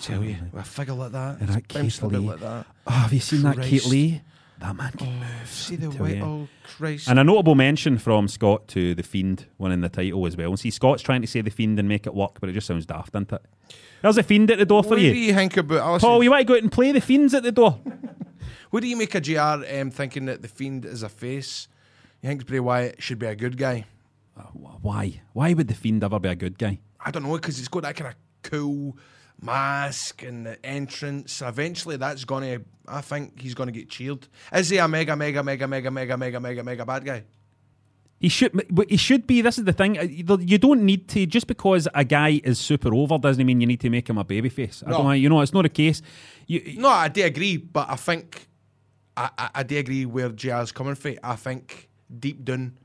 [0.00, 2.18] Tell you, a figure like that, And that Keith Lee.
[2.18, 2.66] like that.
[2.86, 4.22] Oh, have you seen that Keith Lee?
[4.58, 5.48] That man can move.
[5.48, 7.08] See the way, oh Christ.
[7.08, 10.50] And a notable mention from Scott to the Fiend winning the title as well.
[10.50, 12.66] And see, Scott's trying to say the Fiend and make it work, but it just
[12.66, 13.42] sounds daft, doesn't it?
[14.00, 15.12] There's a Fiend at the door for what you.
[15.12, 16.06] do you think about Alison?
[16.08, 17.80] Paul, you want to go out and play the Fiends at the door?
[18.70, 21.68] What do you make of JR um, thinking that the Fiend is a face?
[22.20, 23.84] You think Bray Wyatt should be a good guy?
[24.52, 25.20] Why?
[25.32, 26.80] Why would the Fiend ever be a good guy?
[26.98, 28.96] I don't know because he's got that kind of cool
[29.40, 31.42] mask and the entrance.
[31.42, 32.60] Eventually, that's gonna.
[32.86, 34.26] I think he's gonna get cheered.
[34.52, 37.24] Is he a mega, mega, mega, mega, mega, mega, mega, mega bad guy?
[38.20, 38.52] He should,
[38.88, 39.42] he should be.
[39.42, 39.96] This is the thing.
[39.96, 43.80] You don't need to just because a guy is super over doesn't mean you need
[43.80, 44.82] to make him a babyface.
[44.86, 44.98] I No.
[45.02, 45.20] don't.
[45.20, 46.00] You know, it's not a case.
[46.46, 48.46] You, No, I do agree, but I think
[49.16, 51.16] I, I, I do agree where JR's coming from.
[51.22, 52.76] I think deep down,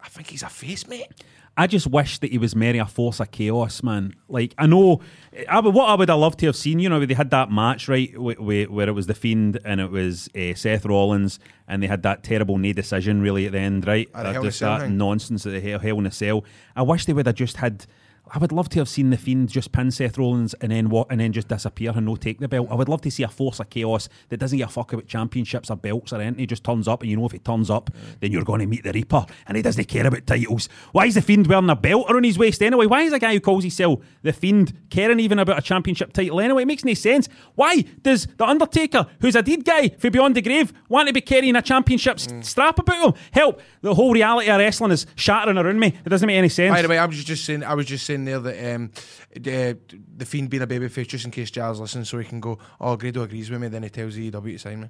[0.00, 1.08] I think he's a face, mate.
[1.62, 4.14] I just wish that he was Mary a force of chaos, man.
[4.28, 5.00] Like I know,
[5.48, 7.50] I would, what I would have loved to have seen, you know, they had that
[7.50, 11.38] match right wh- wh- where it was the Fiend and it was uh, Seth Rollins,
[11.68, 14.08] and they had that terrible no decision really at the end, right?
[14.14, 14.96] At Uh, Hell in a just that thing.
[14.96, 16.44] nonsense at the Hell, Hell in a Cell.
[16.74, 17.84] I wish they would have just had.
[18.32, 21.08] I would love to have seen the Fiend just pin Seth Rollins and then what,
[21.10, 22.68] and then just disappear and no take the belt.
[22.70, 25.06] I would love to see a force of chaos that doesn't give a fuck about
[25.06, 26.38] championships or belts or anything.
[26.38, 28.20] He just turns up, and you know if he turns up, mm.
[28.20, 30.68] then you're going to meet the Reaper, and he doesn't care about titles.
[30.92, 32.86] Why is the Fiend wearing a belt around his waist anyway?
[32.86, 36.40] Why is a guy who calls himself the Fiend caring even about a championship title
[36.40, 36.62] anyway?
[36.62, 37.28] It makes no sense.
[37.56, 41.20] Why does the Undertaker, who's a dead guy for Beyond the Grave, want to be
[41.20, 42.44] carrying a championship s- mm.
[42.44, 43.22] strap about him?
[43.32, 43.60] Help!
[43.80, 45.88] The whole reality of wrestling is shattering around me.
[45.88, 46.72] It doesn't make any sense.
[46.72, 47.64] By the way, I was just saying.
[47.64, 48.90] I was just saying there that um,
[49.34, 49.78] the,
[50.16, 52.58] the fiend being a babyface, just in case JR's listens so he can go.
[52.80, 53.68] Oh, Grado agrees with me.
[53.68, 54.88] Then he tells AEW to sign me.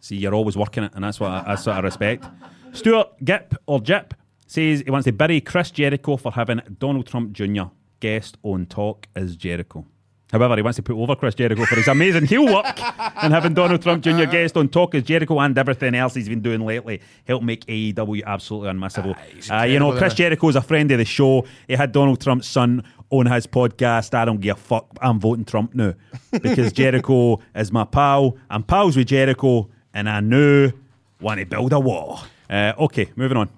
[0.00, 2.24] See, you're always working it, and that's what I, that's what I respect.
[2.72, 4.14] Stuart Gip or Jip
[4.46, 7.64] says he wants to bury Chris Jericho for having Donald Trump Jr.
[8.00, 9.86] guest on Talk is Jericho.
[10.32, 12.66] However, he wants to put over Chris Jericho for his amazing heel work
[13.22, 14.24] and having Donald Trump Jr.
[14.24, 18.24] guest on Talk is Jericho and everything else he's been doing lately help make AEW
[18.24, 19.16] absolutely unmissable.
[19.32, 20.14] he's Uh, you know, Chris?
[20.14, 21.46] Jericho is a friend of the show.
[21.68, 24.14] He had Donald Trump's son on his podcast.
[24.14, 24.86] I don't give a fuck.
[25.00, 25.94] I'm voting Trump now
[26.32, 28.36] because Jericho is my pal.
[28.50, 30.72] I'm pals with Jericho, and I knew
[31.20, 32.20] want to build a wall.
[32.50, 33.48] Uh, okay, moving on.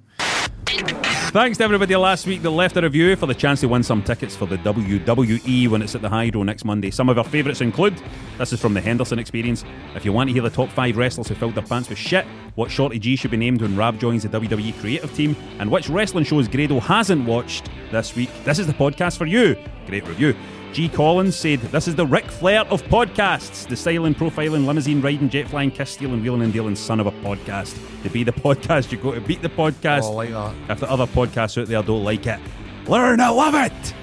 [1.38, 4.02] Thanks to everybody last week that left a review for the chance to win some
[4.02, 6.90] tickets for the WWE when it's at the Hydro next Monday.
[6.90, 8.02] Some of our favourites include
[8.38, 9.64] this is from the Henderson Experience.
[9.94, 12.26] If you want to hear the top five wrestlers who filled their pants with shit,
[12.56, 15.88] what Shorty G should be named when Rab joins the WWE creative team, and which
[15.88, 19.56] wrestling shows Grado hasn't watched this week, this is the podcast for you.
[19.86, 20.34] Great review.
[20.72, 20.88] G.
[20.88, 23.66] Collins said, This is the Ric Flair of podcasts.
[23.66, 27.10] The styling, profiling, limousine riding, jet flying, kiss stealing, wheeling and dealing son of a
[27.10, 27.76] podcast.
[28.02, 30.02] To be the podcast, you go to beat the podcast.
[30.04, 30.54] Oh, like that.
[30.68, 32.38] If the other podcasts out there don't like it,
[32.86, 33.94] learn to love it.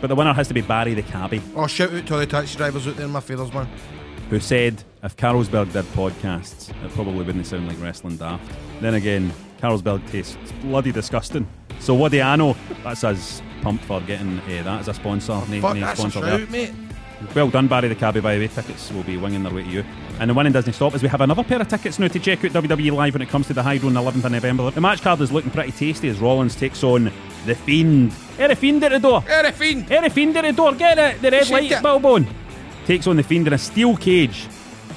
[0.00, 2.26] But the winner has to be Barry the Cabbie, Oh, shout out to all the
[2.26, 3.68] taxi drivers out there in my feathers, man.
[4.30, 8.50] who said if Carlsberg did podcasts, it probably wouldn't sound like wrestling daft.
[8.80, 11.46] Then again, Carlsberg tastes bloody disgusting.
[11.78, 12.56] So what do I know?
[12.82, 15.32] That's us pumped for getting uh, that as a sponsor.
[15.48, 16.72] Na- Fuck, that's sponsor mate.
[17.34, 18.48] Well done, Barry the Cabby, by the way.
[18.48, 19.84] Tickets will be winging their way to you.
[20.18, 22.42] And the winning doesn't stop as we have another pair of tickets now to check
[22.44, 24.70] out WWE Live when it comes to the Hydro on the 11th of November.
[24.70, 27.12] The match card is looking pretty tasty as Rollins takes on
[27.44, 28.12] The Fiend.
[28.38, 29.20] Hey, Fiend at the door.
[29.20, 29.86] Hey, Fiend.
[30.12, 30.72] Fiend at the door.
[30.74, 31.20] Get it.
[31.20, 31.78] The red Shake light, it.
[31.84, 32.26] Billbone.
[32.86, 34.46] Takes on The Fiend in a steel cage.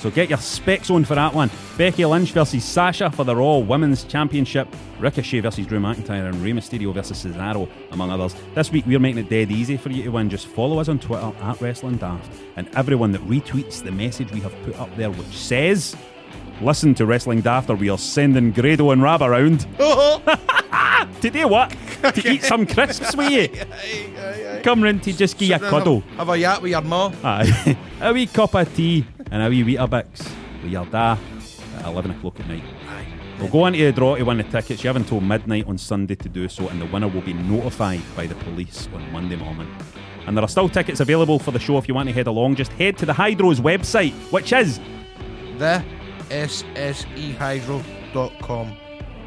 [0.03, 1.49] So get your specs on for that one.
[1.77, 4.67] Becky Lynch versus Sasha for the Raw Women's Championship.
[4.99, 8.35] Ricochet versus Drew McIntyre and Rey Mysterio versus Cesaro, among others.
[8.53, 10.29] This week we're making it dead easy for you to win.
[10.29, 14.41] Just follow us on Twitter at Wrestling Daft, and everyone that retweets the message we
[14.41, 15.95] have put up there, which says,
[16.61, 21.05] "Listen to Wrestling Daft, or we are sending Grado and Rab around." Uh-huh.
[21.21, 21.75] to do what?
[22.11, 24.61] to eat some crisps with you.
[24.63, 26.01] Come round to just give you a cuddle.
[26.17, 27.11] Have a yap with your ma.
[27.23, 27.77] Aye.
[28.01, 30.29] a wee cup of tea and a wee Weetabix
[30.61, 31.17] with your da
[31.77, 32.63] at 11 o'clock at night.
[33.39, 34.83] We'll go into the draw to win the tickets.
[34.83, 38.01] You have until midnight on Sunday to do so, and the winner will be notified
[38.15, 39.67] by the police on Monday morning.
[40.27, 42.55] And there are still tickets available for the show if you want to head along.
[42.55, 44.79] Just head to the Hydro's website, which is
[45.57, 45.83] The
[47.53, 48.77] SSEHydro.com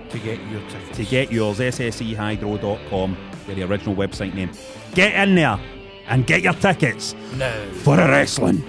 [0.08, 0.96] to get your tickets.
[0.96, 3.16] to get yours, ssehydro.com,
[3.46, 4.50] they're the original website name.
[4.94, 5.58] Get in there
[6.08, 7.50] and get your tickets No.
[7.82, 8.62] for a wrestling.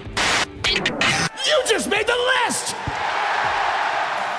[0.68, 2.74] You just made the list!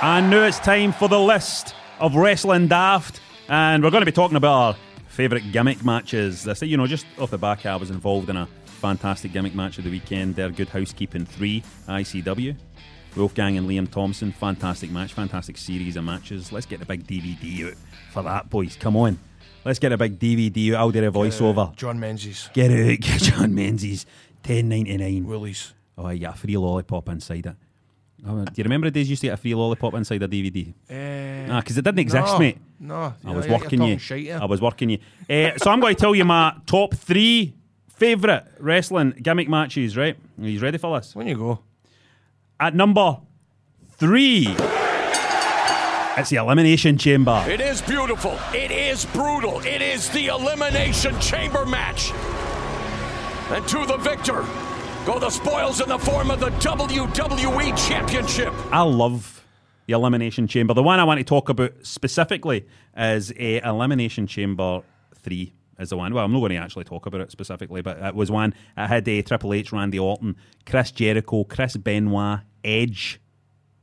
[0.02, 4.12] And now it's time for the list of wrestling daft, and we're going to be
[4.12, 4.76] talking about our
[5.08, 6.48] favourite gimmick matches.
[6.48, 9.54] I say, you know, just off the back, I was involved in a fantastic gimmick
[9.56, 10.36] match of the weekend.
[10.36, 12.56] Their Good Housekeeping three ICW.
[13.16, 16.52] Wolfgang and Liam Thompson, fantastic match, fantastic series of matches.
[16.52, 17.74] Let's get the big DVD out
[18.12, 18.76] for that, boys.
[18.78, 19.20] Come on,
[19.66, 20.80] let's get a big DVD out.
[20.80, 21.76] I'll do a voiceover.
[21.76, 22.50] John Menzies.
[22.54, 24.06] Get out, get John Menzies,
[24.44, 25.26] ten ninety nine.
[25.26, 25.74] Woolies.
[25.98, 27.56] Oh, yeah, a free lollipop inside it.
[28.26, 30.28] Oh, do you remember the days you used to get a free lollipop inside a
[30.28, 30.74] DVD?
[30.90, 32.58] Uh, Ah, because it didn't exist, no, mate.
[32.80, 33.14] No.
[33.26, 33.98] I was working you.
[33.98, 34.30] Shite.
[34.30, 35.00] I was working you.
[35.30, 37.54] Uh, so I'm going to tell you my top three
[37.88, 39.98] favourite wrestling gimmick matches.
[39.98, 40.16] Right?
[40.42, 41.16] Are you ready for this?
[41.16, 41.60] When you go.
[42.62, 43.18] At number
[43.92, 44.48] three,
[46.18, 47.46] it's the Elimination Chamber.
[47.48, 48.38] It is beautiful.
[48.54, 49.62] It is brutal.
[49.62, 52.12] It is the Elimination Chamber match.
[53.52, 54.46] And to the victor
[55.06, 58.54] go the spoils in the form of the WWE Championship.
[58.72, 59.46] I love
[59.88, 60.74] the Elimination Chamber.
[60.74, 62.68] The one I want to talk about specifically
[62.98, 64.82] is a Elimination Chamber
[65.16, 66.14] 3 is the one.
[66.14, 68.54] Well, I'm not going to actually talk about it specifically, but it was one.
[68.78, 73.20] It had uh, Triple H, Randy Orton, Chris Jericho, Chris Benoit, Edge,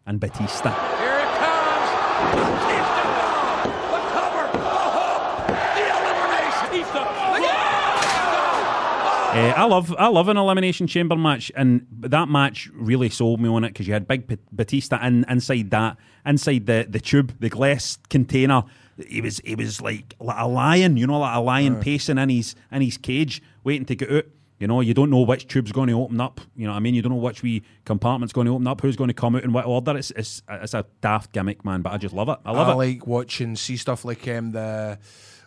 [0.06, 0.70] and Batista.
[0.98, 1.90] Here it comes.
[2.36, 3.02] Batista,
[3.90, 6.84] the cover, the hook, the elimination.
[9.36, 13.48] Uh, I love I love an elimination chamber match, and that match really sold me
[13.48, 17.34] on it because you had Big Bat- Batista in, inside that inside the, the tube,
[17.40, 18.64] the glass container.
[19.08, 22.28] He was he was like, like a lion, you know, like a lion pacing in
[22.28, 24.24] his in his cage, waiting to get out.
[24.58, 26.40] You know, you don't know which tube's going to open up.
[26.56, 26.94] You know what I mean?
[26.94, 29.44] You don't know which wee compartment's going to open up, who's going to come out
[29.44, 29.96] in what order.
[29.98, 32.38] It's it's, it's a daft gimmick, man, but I just love it.
[32.44, 32.76] I love I it.
[32.76, 34.98] like watching see stuff like um the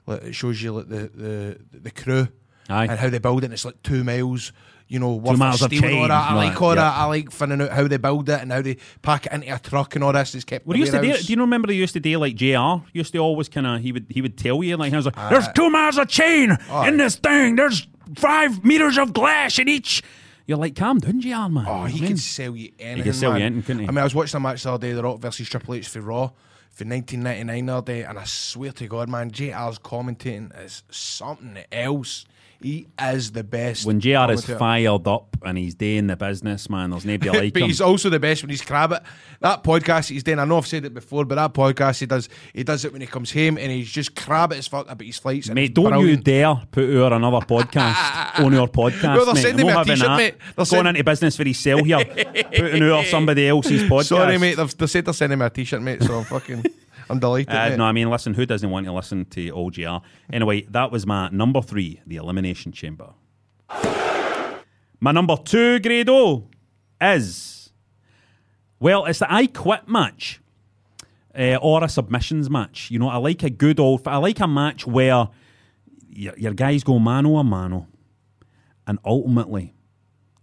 [0.06, 2.28] like, it shows you like the the the crew
[2.70, 2.86] Aye.
[2.86, 3.46] and how they build it.
[3.46, 4.52] And it's like two miles.
[4.90, 6.32] You know, worth of steel and all that.
[6.32, 6.98] I like all that.
[6.98, 9.60] I like finding out how they build it and how they pack it into a
[9.60, 10.34] truck and all this.
[10.34, 10.66] It's kept.
[10.66, 11.16] Well, he used to do.
[11.16, 12.84] Do you remember they used to do like Jr.
[12.92, 15.18] Used to always kind of he would he would tell you like he was like,
[15.18, 15.30] ah.
[15.30, 17.56] "There's two miles of chain oh, in this thing.
[17.56, 20.02] There's five meters of glass in each."
[20.48, 21.28] You're like, "Calm down, Jr.
[21.50, 23.14] Man." Oh, he I mean, could sell you anything.
[23.14, 23.88] sell you anything, couldn't he?
[23.88, 25.88] I mean, I was watching a match the other day, The Rock versus Triple H
[25.88, 26.32] for Raw
[26.72, 31.58] for 1999 the other day, and I swear to God, man, JR's commentating is something
[31.72, 32.26] else.
[32.62, 33.86] He is the best.
[33.86, 34.32] when Jr.
[34.32, 37.68] is fired up and he's doing the business, man, there's nobody like but him.
[37.70, 39.02] he's also the best when he's crab it.
[39.40, 42.28] That podcast he's doing, I know I've said it before, but that podcast he does,
[42.54, 45.02] he does it when he comes home and he's just crab it as fuck about
[45.06, 45.50] his flights.
[45.50, 49.42] Mate, don't you dare put our another podcast on your podcast, Well, they're mate.
[49.42, 50.36] sending I'm me a t-shirt, mate.
[50.40, 54.04] They're Going send- into business for himself here, putting out somebody else's podcast.
[54.06, 54.56] Sorry, mate.
[54.56, 56.04] They've, they said they're sending me a t-shirt, mate.
[56.04, 56.66] So I'm fucking.
[57.10, 57.54] I'm delighted.
[57.54, 57.78] Uh, mate.
[57.78, 59.98] no, I mean, listen, who doesn't want to listen to old GR?
[60.32, 63.14] Anyway, that was my number three, the Elimination Chamber.
[65.02, 66.50] My number two, Grado,
[67.00, 67.72] is
[68.80, 70.42] well, it's the I Quit match
[71.38, 72.90] uh, or a submissions match.
[72.92, 75.30] You know, I like a good old, I like a match where
[76.10, 77.88] your, your guys go mano a mano,
[78.88, 79.74] and ultimately.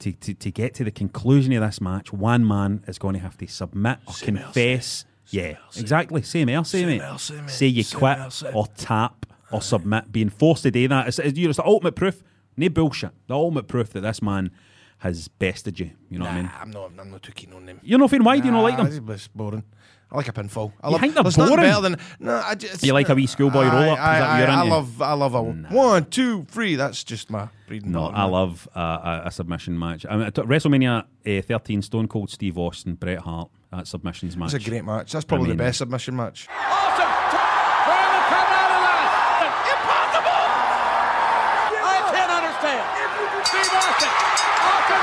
[0.01, 3.21] To, to, to get to the conclusion of this match, one man is going to
[3.21, 5.07] have to submit or confess.
[5.31, 6.23] Yeah, exactly.
[6.23, 7.03] Same else, say, mate.
[7.49, 8.19] Say you quit
[8.55, 10.13] or tap or submit.
[10.13, 12.23] Being forced to do that, it's, it's, it's the ultimate proof.
[12.57, 13.11] No bullshit.
[13.27, 14.51] The ultimate proof that this man
[14.99, 15.91] has bested you.
[16.09, 16.51] You know what I mean?
[16.59, 16.91] I'm not.
[16.99, 17.81] I'm not too keen on them.
[17.83, 19.11] You're not feeling why do you not like Nah, them?
[19.11, 19.65] It's boring.
[20.11, 20.73] I like a pinfall.
[20.81, 21.57] I You love, think they're boring?
[21.57, 22.37] better than no.
[22.37, 23.99] I just, You like a wee schoolboy Aye, roll-up?
[23.99, 25.03] Is aye, that what you're aye, I love.
[25.03, 26.77] I love a one, two, three.
[26.77, 27.91] That's just my breeding.
[27.91, 30.07] No, I love uh, a, a submission match.
[30.09, 34.55] I mean, at WrestleMania uh, 13, Stone Cold Steve Austin, Bret Hart, that submissions match.
[34.55, 35.13] It's a great match.
[35.13, 36.49] That's probably mean- the best submission match.
[36.49, 39.09] Austin trying to come out of that.
[39.73, 40.43] Impossible!
[41.85, 42.85] I can't understand.
[43.47, 44.13] Steve Austin.
[44.73, 45.01] Austin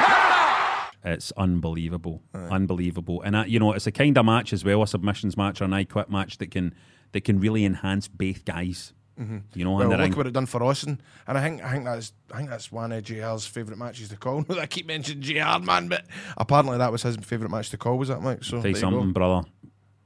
[1.03, 1.13] had.
[1.13, 4.88] It's unbelievable, unbelievable, and uh, you know it's a kind of match as well, a
[4.88, 6.73] submissions match or an I Quit match that can
[7.12, 8.93] that can really enhance both guys.
[9.19, 9.38] Mm-hmm.
[9.54, 10.12] You know, Well, look ring.
[10.13, 12.91] what it done for Austin, and I think I think that's I think that's one
[12.91, 14.43] of JR's favourite matches to call.
[14.60, 17.97] I keep mentioning JR, man, but apparently that was his favourite match to call.
[17.99, 18.43] Was that Mike?
[18.43, 19.13] So Tell there you you something, go.
[19.13, 19.47] brother.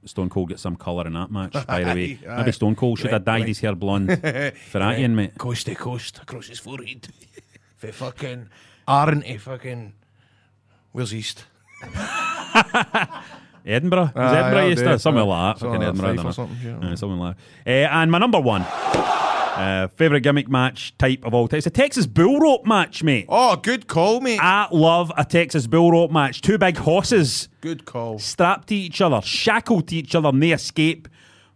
[0.06, 1.52] Stone Cold get some colour in that match.
[1.68, 2.38] By the way, Aye, aye.
[2.38, 3.48] maybe Stone Cold should have dyed right.
[3.48, 4.10] his hair blonde
[4.70, 5.38] for that, mate.
[5.38, 7.08] coast to coast across his forehead,
[7.78, 8.50] for fucking
[8.88, 9.94] aren't to fucking
[10.94, 11.46] where's East?
[13.68, 14.12] Edinburgh.
[14.16, 14.86] Aye, Edinburgh I'll used to?
[14.86, 15.02] like that.
[15.02, 15.26] Something
[15.56, 16.10] Fucking like Edinburgh.
[16.10, 16.58] I Fife or something,
[16.90, 17.72] you something like that.
[17.86, 18.66] Uh, and my number one
[19.58, 21.58] uh, favourite gimmick match type of all time.
[21.58, 23.26] It's a Texas bull rope match, mate.
[23.28, 24.40] Oh, good call, mate.
[24.42, 26.42] I love a Texas bull rope match.
[26.42, 28.20] Two big horses Good call.
[28.20, 31.08] strapped to each other, shackled to each other, and they escape.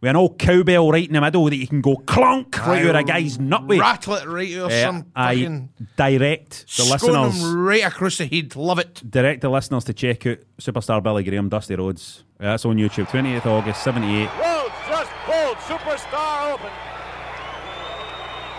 [0.01, 2.95] With an old cowbell right in the middle that you can go clunk right where
[2.95, 3.79] a guy's nut with.
[3.79, 7.43] Rattle it right or Uh, some I fucking direct the scone listeners.
[7.43, 8.55] him right across the head.
[8.55, 9.03] Love it.
[9.07, 12.23] direct the listeners to check out Superstar Billy Graham, Dusty Rhodes.
[12.39, 14.25] Uh, That's on YouTube, 28th August, 78.
[14.39, 16.71] Rhodes just pulled Superstar open.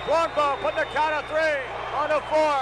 [0.06, 1.58] Bronco putting the count of three
[1.96, 2.58] on the four.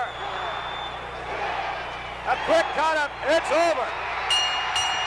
[2.29, 3.87] A quick count of it's over.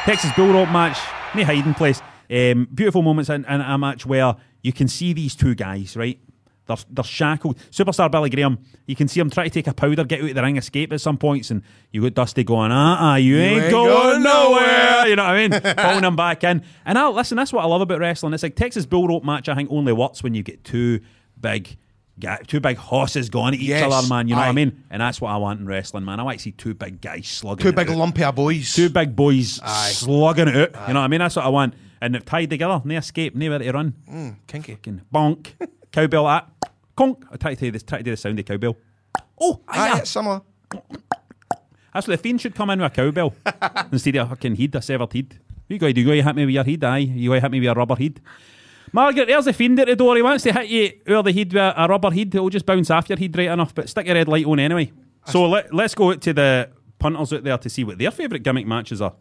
[0.06, 0.98] Texas Bull Rope match,
[1.36, 2.02] no hiding place.
[2.30, 6.20] Um, beautiful moments in, in a match where you can see these two guys, right?
[6.66, 7.58] They're, they're shackled.
[7.72, 10.36] Superstar Billy Graham, you can see him try to take a powder, get out of
[10.36, 13.64] the ring, escape at some points, and you got Dusty going, ah, uh you, ain't,
[13.64, 14.62] ain't going, going nowhere.
[14.62, 15.08] nowhere.
[15.08, 15.62] You know what I mean?
[15.76, 16.64] Pulling him back in.
[16.86, 18.34] And I, listen, that's what I love about wrestling.
[18.34, 21.02] It's like Texas Bull Rope match, I think, only works when you get two
[21.40, 21.78] big.
[22.20, 24.28] Ga- Two big horses going at each Yes, other, man.
[24.28, 24.84] You know what I mean?
[24.90, 26.20] And that's what I want in wrestling, man.
[26.20, 27.64] I want to see two big guys slugging.
[27.64, 28.74] Two it big out lumpy boys.
[28.74, 29.90] two big boys Aye.
[29.94, 30.88] slugging it out.
[30.88, 31.20] You know what I mean?
[31.20, 31.74] That's what I want.
[32.02, 33.94] And they've tied together, no escape, nowhere to run.
[34.12, 34.74] Mm, kinky.
[34.74, 35.54] Fucking bonk,
[35.92, 36.50] cowbell at
[36.98, 37.24] conk.
[37.32, 38.76] I try to do this, try to do the sound of cowbell.
[39.40, 40.42] Oh, Aye, aye, similar.
[41.94, 43.34] that's what the fiend should come in with a cowbell
[43.92, 45.40] instead of a fucking head, a severed head.
[45.70, 46.02] You got to do?
[46.02, 46.98] You got to hit me with your head, aye.
[47.00, 48.20] You got to hit me with a rubber head.
[48.94, 50.16] Margaret, there's the fiend at the door.
[50.16, 52.34] He wants to hit you over the head with a, a rubber head.
[52.34, 54.92] It'll just bounce off your head right enough, but stick your red light on anyway.
[55.26, 58.44] So let, let's go out to the punters out there to see what their favourite
[58.44, 59.16] gimmick matches are.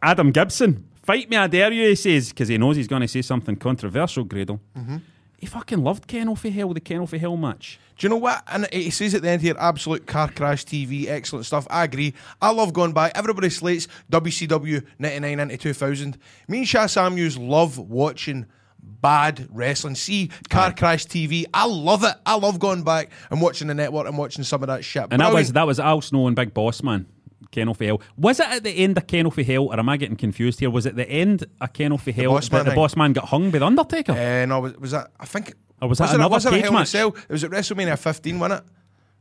[0.00, 3.08] Adam Gibson, fight me, I dare you, he says, because he knows he's going to
[3.08, 4.60] say something controversial, Grado.
[4.76, 4.98] Mm-hmm.
[5.38, 7.80] He fucking loved Kennel from Hell, the Kennel from Hell match.
[7.98, 8.42] Do you know what?
[8.46, 11.66] And he says at the end here, absolute car crash TV, excellent stuff.
[11.68, 12.14] I agree.
[12.40, 13.10] I love going by.
[13.14, 16.16] Everybody slates WCW 99 into 2000.
[16.48, 18.46] Me and Sha Samuels love watching
[18.84, 19.94] bad wrestling.
[19.94, 21.44] See car crash TV.
[21.52, 22.14] I love it.
[22.24, 25.06] I love going back and watching the network and watching some of that shit.
[25.10, 27.06] And that was that was Al Snow and Big Boss Man.
[27.50, 28.02] Kennel from Hell.
[28.16, 30.70] Was it at the end of Kennel from Hell, or am I getting confused here?
[30.70, 32.74] Was it the end of Kennel from Hell Boss that the thing.
[32.74, 34.12] boss man got hung by the Undertaker?
[34.12, 35.12] Uh, no, was, was that?
[35.20, 35.54] I think.
[35.80, 36.88] Or was that it, another was it a cage a match?
[36.88, 37.08] Cell?
[37.08, 38.72] It was at WrestleMania 15, wasn't it?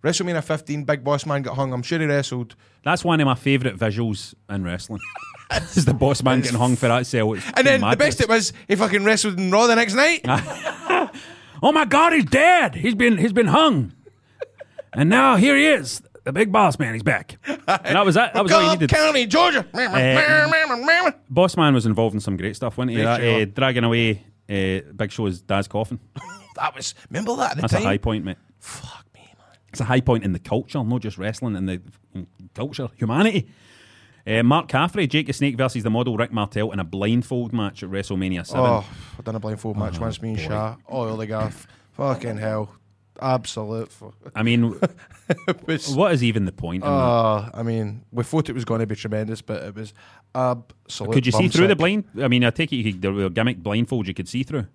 [0.07, 1.71] WrestleMania 15, Big Boss Man got hung.
[1.73, 2.55] I'm sure he wrestled.
[2.83, 5.01] That's one of my favourite visuals in wrestling.
[5.75, 7.33] is the boss man getting hung for that cell.
[7.33, 7.91] It's And then madness.
[7.93, 10.25] the best it was, he fucking wrestled in Raw the next night.
[11.65, 12.75] Oh my God, he's dead.
[12.75, 13.93] He's been he's been hung,
[14.91, 16.91] and now here he is, the big boss man.
[16.91, 17.37] He's back.
[17.47, 17.61] And
[17.95, 18.33] that was that.
[18.33, 18.89] That was all you needed.
[18.89, 19.65] County, Georgia.
[21.29, 23.03] Boss man was involved in some great stuff, wasn't he?
[23.03, 23.41] That, show.
[23.41, 26.01] uh, dragging away uh, Big Show's dad's coffin.
[26.57, 27.81] that was, remember that That's time?
[27.83, 28.37] a high point, mate.
[28.59, 29.57] Fuck me, man.
[29.69, 31.81] It's a high point in the culture, not just wrestling, in the
[32.13, 33.47] in culture, humanity.
[34.25, 37.83] Uh, Mark Caffrey, Jake the Snake versus the model Rick Martel in a blindfold match
[37.83, 38.59] at WrestleMania 7.
[38.61, 38.85] Oh,
[39.17, 40.75] I've done a blindfold match once, me and Sha.
[40.87, 41.67] Oh, the gaff.
[41.91, 42.73] Fucking hell.
[43.21, 43.91] Absolute.
[44.33, 44.79] I mean,
[45.67, 46.83] was, what is even the point?
[46.83, 49.93] In uh, I mean, we thought it was going to be tremendous, but it was
[50.33, 51.13] absolute.
[51.13, 52.05] Could you see through the blind?
[52.19, 54.67] I mean, I take it you could, there were gimmick blindfolds you could see through.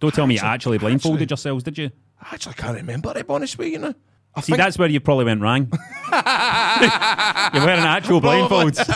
[0.00, 1.90] Don't tell me you actually blindfolded actually- yourselves, did you?
[2.20, 3.94] I actually can't remember, to be honest with you, you know.
[4.36, 5.70] I See, think that's where you probably went wrong.
[6.12, 8.78] You're wearing actual blindfolds.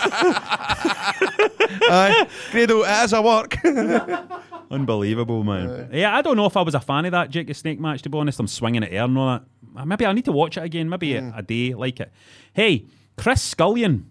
[1.90, 3.56] Aye, Grado, it is a work.
[4.70, 5.88] Unbelievable, man.
[5.92, 8.02] yeah, I don't know if I was a fan of that Jake the Snake match,
[8.02, 8.38] to be honest.
[8.40, 9.28] I'm swinging at air and all
[9.74, 9.86] that.
[9.86, 10.88] Maybe I need to watch it again.
[10.88, 12.12] Maybe a, a day like it.
[12.52, 12.86] Hey,
[13.16, 14.04] Chris Scullion,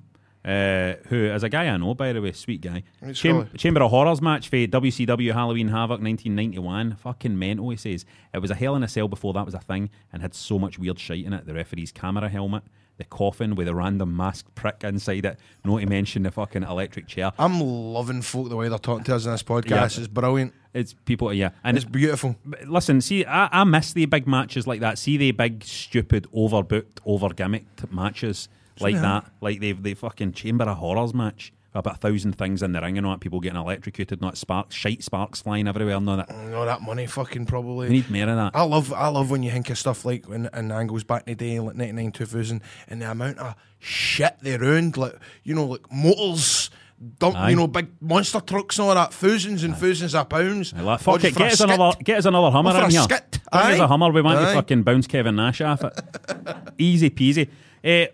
[0.47, 2.83] uh, who is a guy I know, by the way, sweet guy.
[3.13, 6.95] Cham- Chamber of Horrors match for WCW Halloween Havoc 1991.
[6.95, 8.05] Fucking mental, he says.
[8.33, 10.57] It was a Hell in a Cell before that was a thing and had so
[10.57, 11.45] much weird shite in it.
[11.45, 12.63] The referee's camera helmet,
[12.95, 17.07] the coffin with a random masked prick inside it, not to mention the fucking electric
[17.07, 17.33] chair.
[17.37, 19.69] I'm loving folk the way they're talking to us in this podcast.
[19.69, 19.83] Yeah.
[19.83, 20.53] It's brilliant.
[20.73, 21.49] It's people, yeah.
[21.61, 22.37] And It's beautiful.
[22.65, 24.97] Listen, see, I, I miss the big matches like that.
[24.97, 28.47] See the big, stupid, overbooked, over gimmicked matches
[28.81, 29.31] like that.
[29.41, 31.53] Like the the fucking Chamber of Horrors match.
[31.73, 33.19] About a thousand things in the ring and all that.
[33.19, 36.27] People getting electrocuted, not sparks, shite sparks flying everywhere and all that.
[36.27, 37.87] That money fucking probably.
[37.89, 38.51] We need more of that.
[38.55, 41.33] I love I love when you think of stuff like when in angles back in
[41.33, 45.17] the day, like ninety nine two thousand, and the amount of shit they ruined, like
[45.43, 46.71] you know, like motors,
[47.19, 47.51] dump, Aye.
[47.51, 50.73] you know, big monster trucks and all that, thousands and thousands of pounds.
[50.73, 53.01] Like, fuck it, get us, another, get us another Hummer in here.
[53.03, 53.39] skit.
[53.51, 55.93] Bring us a Hummer, we want to fucking bounce Kevin Nash off it.
[56.79, 57.49] Easy peasy.
[57.83, 58.07] Eh,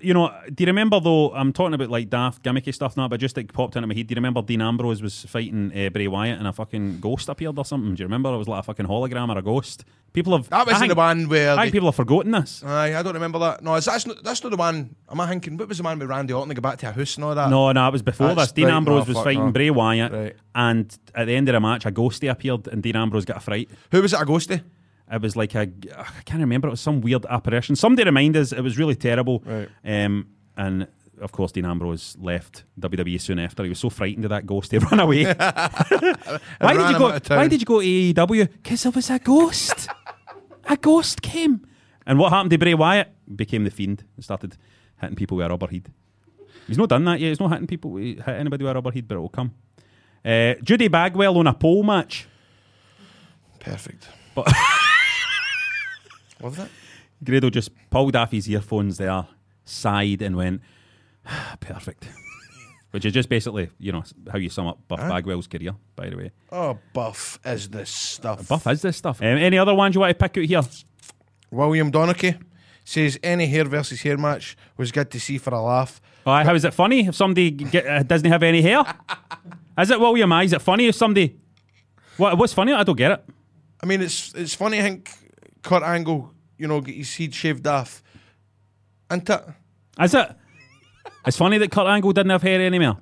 [0.00, 1.32] you know, do you remember though?
[1.34, 4.06] I'm talking about like daft gimmicky stuff now, but just like popped into my head.
[4.06, 7.58] Do you remember Dean Ambrose was fighting uh, Bray Wyatt and a fucking ghost appeared
[7.58, 7.94] or something?
[7.94, 9.84] Do you remember it was like a fucking hologram or a ghost?
[10.12, 12.62] People have That wasn't think- the one where I they- think people have forgotten this.
[12.64, 13.62] Aye, I don't remember that.
[13.62, 14.94] No, is that's not, that's not the one.
[15.10, 15.56] Am I thinking?
[15.56, 17.34] What was the one with Randy Orton to go back to a house and all
[17.34, 17.50] that?
[17.50, 18.52] No, no, it was before That's this.
[18.52, 19.52] Dean right, Ambrose no, was fighting no.
[19.52, 20.36] Bray Wyatt, Right.
[20.54, 23.40] and at the end of the match, a ghosty appeared, and Dean Ambrose got a
[23.40, 23.68] fright.
[23.92, 24.20] Who was it?
[24.20, 24.62] A ghosty?
[25.10, 26.68] It was like a, I can't remember.
[26.68, 27.76] It was some weird apparition.
[27.76, 28.52] Somebody remind us.
[28.52, 29.42] It was really terrible.
[29.46, 29.68] Right.
[29.84, 30.88] Um, and
[31.20, 33.62] of course, Dean Ambrose left WWE soon after.
[33.62, 35.24] He was so frightened of that ghost, he ran away.
[36.58, 37.06] why did you go?
[37.08, 37.38] out of town.
[37.38, 38.48] Why did you go to AEW?
[38.62, 39.88] Because there was a ghost.
[40.64, 41.66] a ghost came.
[42.06, 43.08] And what happened to Bray Wyatt?
[43.34, 44.56] Became the fiend and started
[45.00, 45.90] hitting people with a rubber head.
[46.66, 47.28] He's not done that yet.
[47.28, 49.52] He's not hitting people, hit anybody with a rubber head, but it will come.
[50.24, 52.26] Uh, Judy Bagwell on a pole match.
[53.60, 54.08] Perfect.
[54.34, 54.52] But-
[56.42, 56.68] Love that.
[57.24, 59.26] Grado just pulled off his earphones there,
[59.64, 60.60] sighed, and went,
[61.26, 62.08] "Ah, perfect.
[62.90, 66.16] Which is just basically, you know, how you sum up Buff Bagwell's career, by the
[66.16, 66.30] way.
[66.50, 68.48] Oh, buff is this stuff.
[68.48, 69.20] Buff is this stuff.
[69.20, 70.62] Um, any other ones you want to pick out here?
[71.50, 72.40] William Donachie
[72.84, 76.00] says any hair versus hair match was good to see for a laugh.
[76.24, 78.82] Aye, how is it funny if somebody get, uh, doesn't have any hair?
[79.78, 80.32] Is it William?
[80.32, 81.36] Is it funny if somebody.
[82.16, 82.72] What, what's funny?
[82.72, 83.24] I don't get it.
[83.82, 84.78] I mean, it's it's funny.
[84.78, 85.10] I think
[85.66, 88.00] Kurt Angle, you know, get his head shaved off.
[89.10, 89.48] And that,
[90.00, 90.30] is it?
[91.26, 92.98] It's funny that Kurt Angle didn't have hair anymore.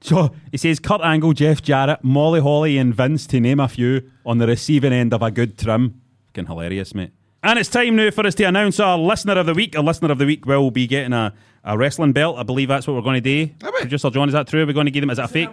[0.00, 4.10] So he says Kurt Angle, Jeff Jarrett, Molly Holly, and Vince, to name a few,
[4.24, 6.00] on the receiving end of a good trim.
[6.28, 7.12] Fucking hilarious, mate.
[7.44, 9.74] And it's time now for us to announce our listener of the week.
[9.74, 11.34] A listener of the week will be getting a,
[11.64, 12.38] a wrestling belt.
[12.38, 13.52] I believe that's what we're going to do.
[13.64, 13.80] Are we?
[13.80, 14.62] Producer John, is that true?
[14.62, 15.50] Are we going to give them as a fake?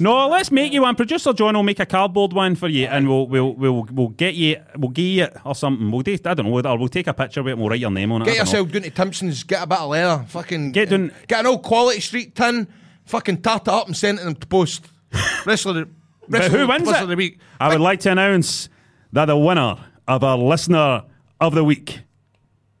[0.00, 0.96] No, let's make you one.
[0.96, 4.34] Producer John will make a cardboard one for you, and we'll we'll we'll we'll get
[4.36, 5.90] you we'll give you it or something.
[5.90, 6.58] We'll do I don't know.
[6.70, 7.52] Or we'll take a picture of it.
[7.52, 8.24] and We'll write your name on it.
[8.24, 8.50] Get don't know.
[8.60, 11.62] yourself down to Timpson's, get a bit of leather, fucking Get down- get an old
[11.62, 12.68] quality street tin,
[13.04, 14.86] fucking tat it up and send it them to post.
[15.44, 17.02] Wrestler, But wrestler, who wins it?
[17.02, 17.38] of the week.
[17.60, 18.70] I would like to announce
[19.12, 19.76] that the winner
[20.10, 21.04] of our listener
[21.40, 22.00] of the week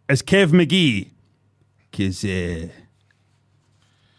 [0.08, 1.10] is Kev McGee.
[1.90, 2.68] Because uh,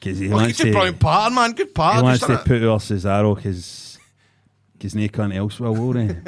[0.01, 1.51] cause he Look wants at your to, brown pattern, man.
[1.51, 2.03] Good he pattern.
[2.03, 2.45] wants to done it.
[2.45, 3.97] put our Cesaro because
[4.73, 6.07] because no cunt else will, will they?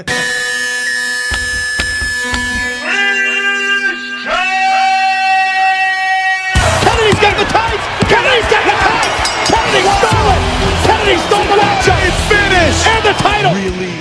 [6.83, 7.83] Kennedy's got the tights!
[8.07, 9.27] Kennedy's got the tights!
[9.51, 10.41] Kennedy stole it!
[10.87, 11.99] Kennedy stole the matchup!
[12.07, 12.83] It's finished!
[12.87, 13.51] And the title!
[13.59, 13.95] really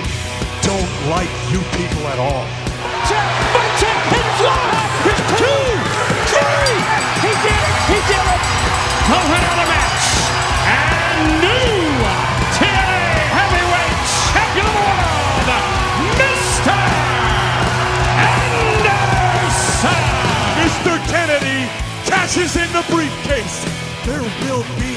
[0.62, 2.46] don't like you people at all.
[9.12, 10.08] The winner of the match!
[10.72, 11.84] And new
[12.56, 13.04] TNA
[13.36, 13.96] Heavyweight
[14.32, 15.52] Champion of the World!
[16.16, 16.72] Mr.
[18.80, 20.02] Anderson!
[20.64, 20.96] Mr.
[21.12, 21.68] Kennedy
[22.08, 23.68] cashes in the briefcase.
[24.08, 24.96] There will be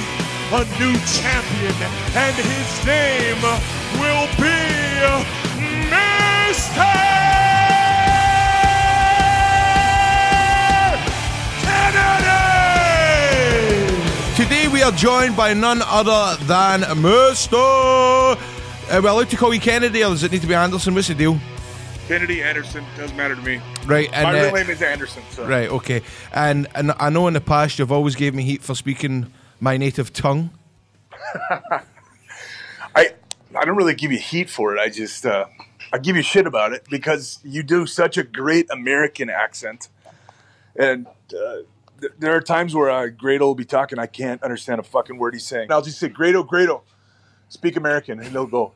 [0.56, 1.76] a new champion,
[2.16, 3.44] and his name
[4.00, 5.45] will be
[14.86, 17.56] are joined by none other than Mr.
[17.56, 18.38] Uh,
[19.02, 20.94] we're allowed to call you Kennedy, or does it need to be Anderson?
[20.94, 21.40] What's the deal?
[22.08, 23.60] Kennedy Anderson doesn't matter to me.
[23.88, 25.24] Right, and My uh, real name is Anderson.
[25.32, 25.48] So.
[25.48, 28.76] right, okay, and and I know in the past you've always gave me heat for
[28.76, 30.52] speaking my native tongue.
[32.96, 33.10] I
[33.56, 34.80] I don't really give you heat for it.
[34.80, 35.46] I just uh,
[35.92, 39.90] I give you shit about it because you do such a great American accent,
[40.76, 41.64] and uh,
[42.20, 45.34] there are times where uh, Grado will be talking, I can't understand a fucking word
[45.34, 45.64] he's saying.
[45.64, 46.84] And I'll just say, Grado, Grado,
[47.50, 48.74] speak American, and they'll go.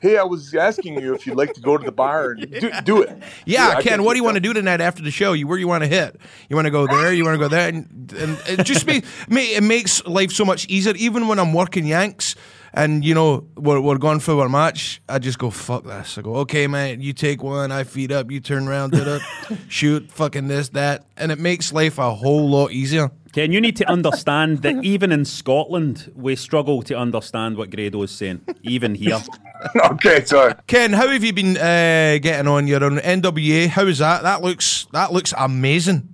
[0.00, 2.72] Hey, I was asking you if you'd like to go to the bar and do,
[2.82, 3.22] do it.
[3.46, 5.32] Yeah, I Ken, what do you want to do tonight after the show?
[5.32, 6.20] You where you want to hit?
[6.48, 7.12] You want to go there?
[7.12, 7.68] You want to go there?
[7.68, 10.94] And, and it just it makes life so much easier.
[10.96, 12.34] Even when I'm working Yanks
[12.74, 16.18] and you know we're we're going for our match, I just go fuck this.
[16.18, 17.00] I go okay, man.
[17.00, 18.30] You take one, I feed up.
[18.30, 19.22] You turn around, did it,
[19.68, 23.10] shoot, fucking this, that, and it makes life a whole lot easier.
[23.32, 28.02] Ken, you need to understand that even in Scotland, we struggle to understand what Grado
[28.02, 29.20] is saying, even here.
[29.76, 30.54] Okay, sorry.
[30.66, 32.66] Ken, how have you been uh, getting on?
[32.66, 33.68] You're on NWA.
[33.68, 34.24] How is that?
[34.24, 36.08] That looks that looks amazing.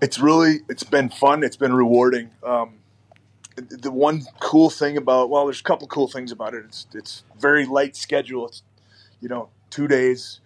[0.00, 2.79] it's really it's been fun it's been rewarding um,
[3.60, 6.64] the one cool thing about well there's a couple cool things about it.
[6.66, 8.46] It's it's very light schedule.
[8.48, 8.62] It's
[9.20, 10.40] you know two days.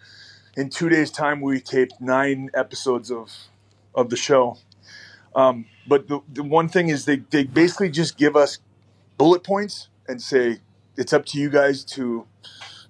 [0.56, 3.32] In two days time we taped nine episodes of
[3.94, 4.58] of the show.
[5.34, 8.58] Um, but the, the one thing is they, they basically just give us
[9.18, 10.58] bullet points and say
[10.96, 12.26] it's up to you guys to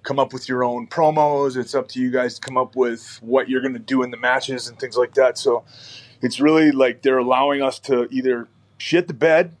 [0.03, 1.57] come up with your own promos.
[1.57, 4.11] It's up to you guys to come up with what you're going to do in
[4.11, 5.37] the matches and things like that.
[5.37, 5.65] So
[6.21, 8.47] it's really like they're allowing us to either
[8.77, 9.55] shit the bed,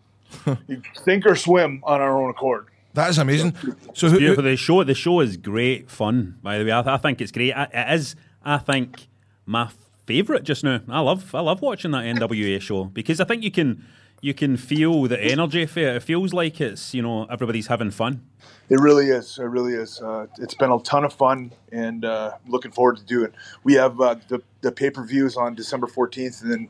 [1.03, 2.67] sink or swim on our own accord.
[2.93, 3.55] That is amazing.
[3.93, 6.37] So who, who, The show, the show is great fun.
[6.41, 7.51] By the way, I, I think it's great.
[7.53, 9.07] I- It is, I think,
[9.45, 9.69] my
[10.05, 10.79] favourite just now.
[10.87, 13.83] I love, I love watching that NWA show because I think you can,
[14.21, 15.95] you can feel the energy for it.
[15.97, 18.21] It feels like it's, you know, everybody's having fun.
[18.69, 19.37] It really is.
[19.37, 20.01] It really is.
[20.01, 23.31] Uh, it's been a ton of fun, and uh, looking forward to doing.
[23.63, 26.69] We have uh, the the pay per views on December fourteenth, and then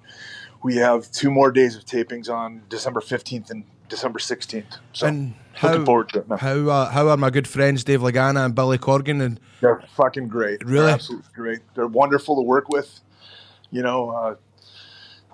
[0.65, 4.77] we have two more days of tapings on December fifteenth and December sixteenth.
[4.93, 6.39] So and looking how, forward to it.
[6.39, 10.27] How uh, how are my good friends Dave Lagana and Billy Corgan and They're fucking
[10.27, 10.63] great.
[10.63, 10.87] Really?
[10.87, 11.59] They're absolutely great.
[11.75, 12.99] They're wonderful to work with.
[13.69, 14.35] You know, uh,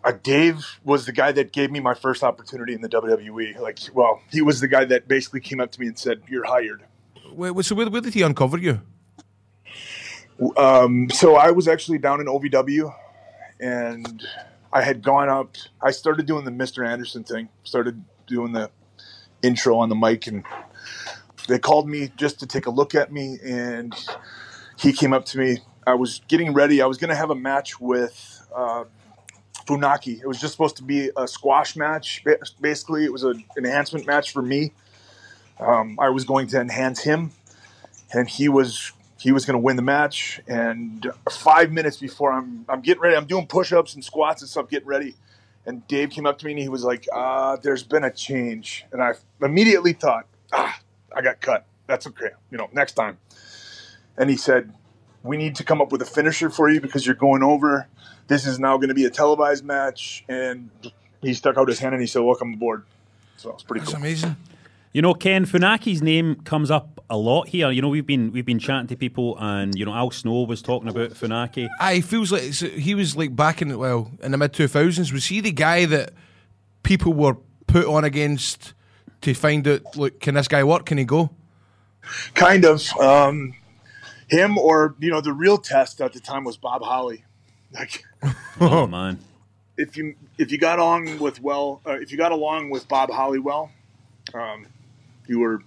[0.03, 3.57] uh, Dave was the guy that gave me my first opportunity in the WWE.
[3.57, 6.45] Like, well, he was the guy that basically came up to me and said, "You're
[6.45, 6.83] hired."
[7.31, 8.81] wait, wait, so where, where did he uncover you?
[10.57, 12.93] Um, so I was actually down in OVW,
[13.61, 14.27] and
[14.73, 15.55] I had gone up.
[15.81, 16.87] I started doing the Mr.
[16.87, 17.49] Anderson thing.
[17.63, 18.69] Started doing the
[19.43, 20.45] intro on the mic, and
[21.47, 23.37] they called me just to take a look at me.
[23.43, 23.93] And
[24.77, 25.59] he came up to me.
[25.85, 26.81] I was getting ready.
[26.81, 28.85] I was going to have a match with uh,
[29.65, 30.21] Funaki.
[30.21, 32.23] It was just supposed to be a squash match.
[32.59, 34.71] Basically, it was an enhancement match for me.
[35.59, 37.31] Um, I was going to enhance him,
[38.13, 38.91] and he was
[39.21, 40.41] he was going to win the match.
[40.47, 44.67] And five minutes before I'm I'm getting ready, I'm doing push-ups and squats and stuff,
[44.67, 45.15] getting ready.
[45.65, 48.85] And Dave came up to me and he was like, uh, "There's been a change,"
[48.91, 50.79] and I immediately thought, "Ah,
[51.15, 51.67] I got cut.
[51.85, 52.29] That's okay.
[52.49, 53.19] You know, next time."
[54.17, 54.73] And he said,
[55.21, 57.87] "We need to come up with a finisher for you because you're going over.
[58.27, 60.71] This is now going to be a televised match." And
[61.21, 62.83] he stuck out his hand and he said, "Welcome aboard."
[63.37, 64.01] So it's pretty That's cool.
[64.01, 64.35] amazing.
[64.93, 67.71] You know, Ken Funaki's name comes up a lot here.
[67.71, 70.61] You know, we've been we've been chatting to people, and you know, Al Snow was
[70.61, 71.69] talking about Funaki.
[71.79, 74.67] I he feels like it's- he was like back in well in the mid two
[74.67, 75.13] thousands.
[75.13, 76.11] Was he the guy that
[76.83, 77.37] people were
[77.67, 78.73] put on against
[79.21, 79.95] to find out?
[79.95, 80.85] Look, can this guy work?
[80.85, 81.29] Can he go?
[82.33, 82.85] Kind of.
[82.97, 83.53] Um,
[84.27, 87.23] him or you know the real test at the time was Bob Holly.
[87.73, 88.03] Like
[88.59, 89.19] Oh man,
[89.77, 93.09] if you if you got on with well uh, if you got along with Bob
[93.11, 93.71] Holly well,
[94.33, 94.65] um,
[95.31, 95.63] you were.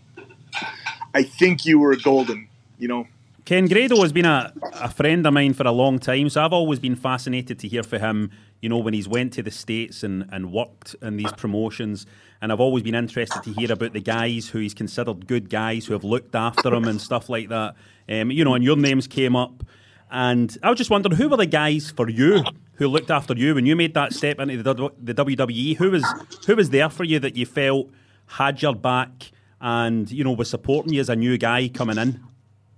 [1.14, 2.48] I think you were golden.
[2.78, 3.06] You know.
[3.44, 6.52] Ken Grado has been a, a friend of mine for a long time, so I've
[6.52, 8.30] always been fascinated to hear for him.
[8.60, 12.06] You know, when he's went to the states and, and worked in these promotions,
[12.40, 15.86] and I've always been interested to hear about the guys who he's considered good guys
[15.86, 17.74] who have looked after him and stuff like that.
[18.08, 19.64] Um, you know, and your names came up,
[20.10, 22.44] and I was just wondering who were the guys for you
[22.76, 25.76] who looked after you when you made that step into the, the WWE?
[25.76, 26.04] Who was
[26.46, 27.90] who was there for you that you felt
[28.26, 29.30] had your back
[29.64, 32.20] and you know was supporting you as a new guy coming in?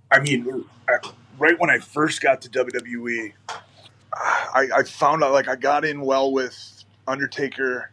[0.09, 0.65] I mean,
[1.37, 3.33] right when I first got to WWE,
[4.13, 7.91] I, I found out like I got in well with Undertaker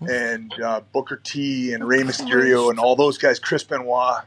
[0.00, 4.24] and uh, Booker T and Rey Mysterio and all those guys, Chris Benoit.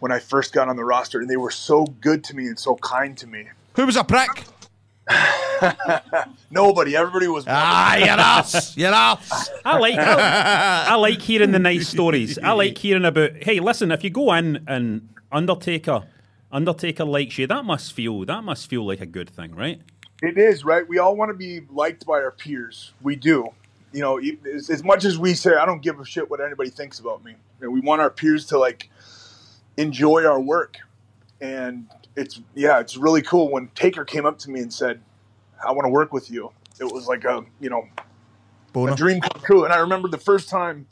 [0.00, 2.58] When I first got on the roster, and they were so good to me and
[2.58, 3.46] so kind to me.
[3.76, 4.44] Who was a prick?
[6.50, 7.44] Nobody, everybody was.
[7.46, 8.76] Ah, you're us.
[8.76, 9.50] You're us.
[9.64, 12.38] I like I, I like hearing the nice stories.
[12.38, 16.04] I like hearing about hey, listen, if you go in and Undertaker
[16.52, 17.46] Undertaker likes you.
[17.46, 19.80] That must feel that must feel like a good thing, right?
[20.22, 20.86] It is right.
[20.88, 22.92] We all want to be liked by our peers.
[23.02, 23.50] We do.
[23.92, 26.40] You know, e- as, as much as we say, I don't give a shit what
[26.40, 27.32] anybody thinks about me.
[27.60, 28.90] You know, we want our peers to like
[29.76, 30.78] enjoy our work,
[31.40, 31.86] and
[32.16, 33.50] it's yeah, it's really cool.
[33.50, 35.00] When Taker came up to me and said,
[35.66, 37.88] "I want to work with you," it was like a you know
[38.72, 38.92] Boner.
[38.92, 39.64] a dream come true.
[39.64, 40.86] And I remember the first time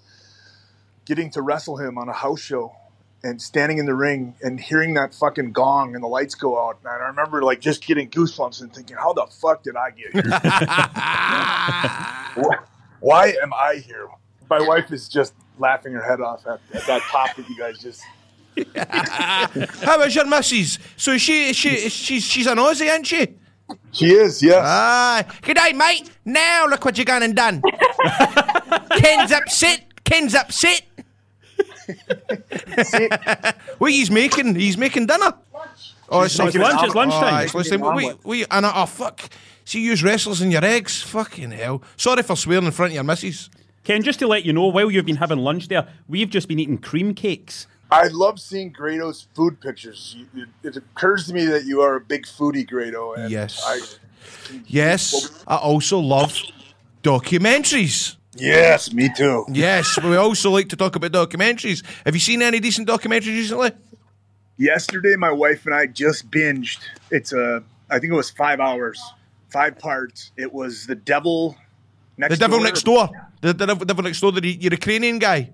[1.04, 2.74] getting to wrestle him on a house show
[3.22, 6.78] and standing in the ring and hearing that fucking gong and the lights go out.
[6.84, 10.12] And I remember like just getting goosebumps and thinking, how the fuck did I get
[10.12, 10.22] here?
[12.36, 12.58] Why-
[13.00, 14.08] Why am I here?
[14.50, 17.78] My wife is just laughing her head off at, at that pop that you guys
[17.78, 18.02] just.
[19.82, 20.78] How is your missus?
[20.96, 23.28] So she she she's she's an Aussie, isn't she?
[23.92, 24.62] She is, yes.
[24.64, 25.24] Aye.
[25.42, 26.10] Good day, mate.
[26.24, 27.62] Now look what you gone and done.
[28.98, 29.84] Ken's upset.
[30.04, 30.82] Ken's upset.
[33.78, 34.54] what he's making?
[34.54, 35.32] He's making dinner.
[36.08, 37.34] Oh, He's making lunch, an it's lunchtime.
[37.34, 37.80] Oh, it's lunchtime.
[37.80, 38.48] Making an Wait, omelette.
[38.50, 39.20] and oh fuck.
[39.64, 41.00] See, you use wrestlers in your eggs.
[41.02, 41.82] Fucking hell.
[41.96, 43.48] Sorry for swearing in front of your missus.
[43.84, 46.58] Ken, just to let you know, while you've been having lunch there, we've just been
[46.58, 47.66] eating cream cakes.
[48.02, 50.00] I love seeing Grado's food pictures.
[50.34, 53.12] You- It, it occurs to me that you are a big foodie, Grado.
[53.14, 53.62] And Yes.
[53.66, 53.76] I,
[54.66, 56.32] Yes, I also love
[57.02, 58.16] documentaries.
[58.36, 59.44] yes, me too.
[59.52, 61.82] Yes, we also like to talk about documentaries.
[62.04, 63.70] Have you seen any decent documentaries recently?
[64.56, 66.78] Yesterday, my wife and I just binged.
[67.10, 68.98] It's a, I think it was five hours,
[69.50, 70.30] five parts.
[70.36, 71.56] It was the devil
[72.16, 72.34] next.
[72.34, 72.64] The Devil door.
[72.66, 73.08] Next Door.
[73.40, 75.50] The, the Devil- Devil Next Door, the U- Ukrainian guy.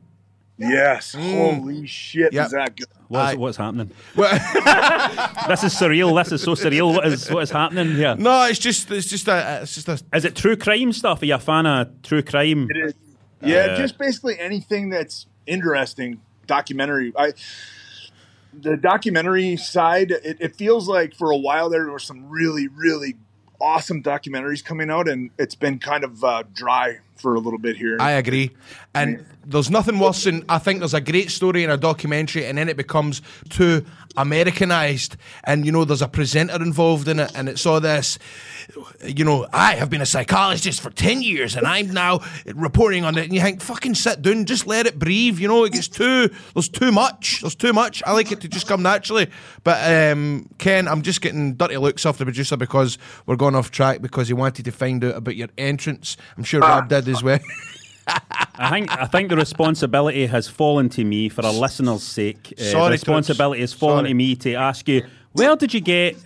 [0.61, 1.15] Yes.
[1.15, 2.47] Holy shit, Yep.
[2.47, 2.87] is that good?
[3.09, 3.37] What's, Aye.
[3.37, 3.91] what's happening?
[4.15, 6.15] This is surreal.
[6.23, 6.95] This is so surreal.
[6.95, 8.15] What is what is happening here?
[8.17, 11.23] no, it's just it's just a it's just a Is it true crime stuff?
[11.23, 12.69] Are you a fan of true crime?
[12.71, 12.95] It is.
[13.43, 16.21] Yeah, Uh, just basically anything that's interesting.
[16.47, 17.13] Documentary.
[17.17, 17.33] I.
[18.53, 22.67] The documentary side, it, it feels like for a while there, there were some really,
[22.67, 23.17] really
[23.61, 27.77] awesome documentaries coming out, and it's been kind of uh, dry for a little bit
[27.77, 27.97] here.
[28.01, 28.51] I agree.
[28.95, 32.59] And there's nothing worse than I think there's a great story in a documentary and
[32.59, 33.85] then it becomes too
[34.16, 35.16] Americanized.
[35.45, 38.18] And, you know, there's a presenter involved in it and it's all this,
[39.05, 42.21] you know, I have been a psychologist for 10 years and I'm now
[42.55, 43.25] reporting on it.
[43.25, 45.39] And you think, fucking sit down, just let it breathe.
[45.39, 47.41] You know, it gets too, there's too much.
[47.41, 48.03] There's too much.
[48.07, 49.29] I like it to just come naturally.
[49.64, 53.71] But, um, Ken, I'm just getting dirty looks off the producer because we're going off
[53.71, 56.16] track because he wanted to find out about your entrance.
[56.37, 57.39] I'm sure Rob did as well.
[58.07, 62.55] I think I think the responsibility has fallen to me for a listener's sake.
[62.59, 64.09] Uh, Sorry, the responsibility has fallen Sorry.
[64.09, 66.17] to me to ask you, where did you get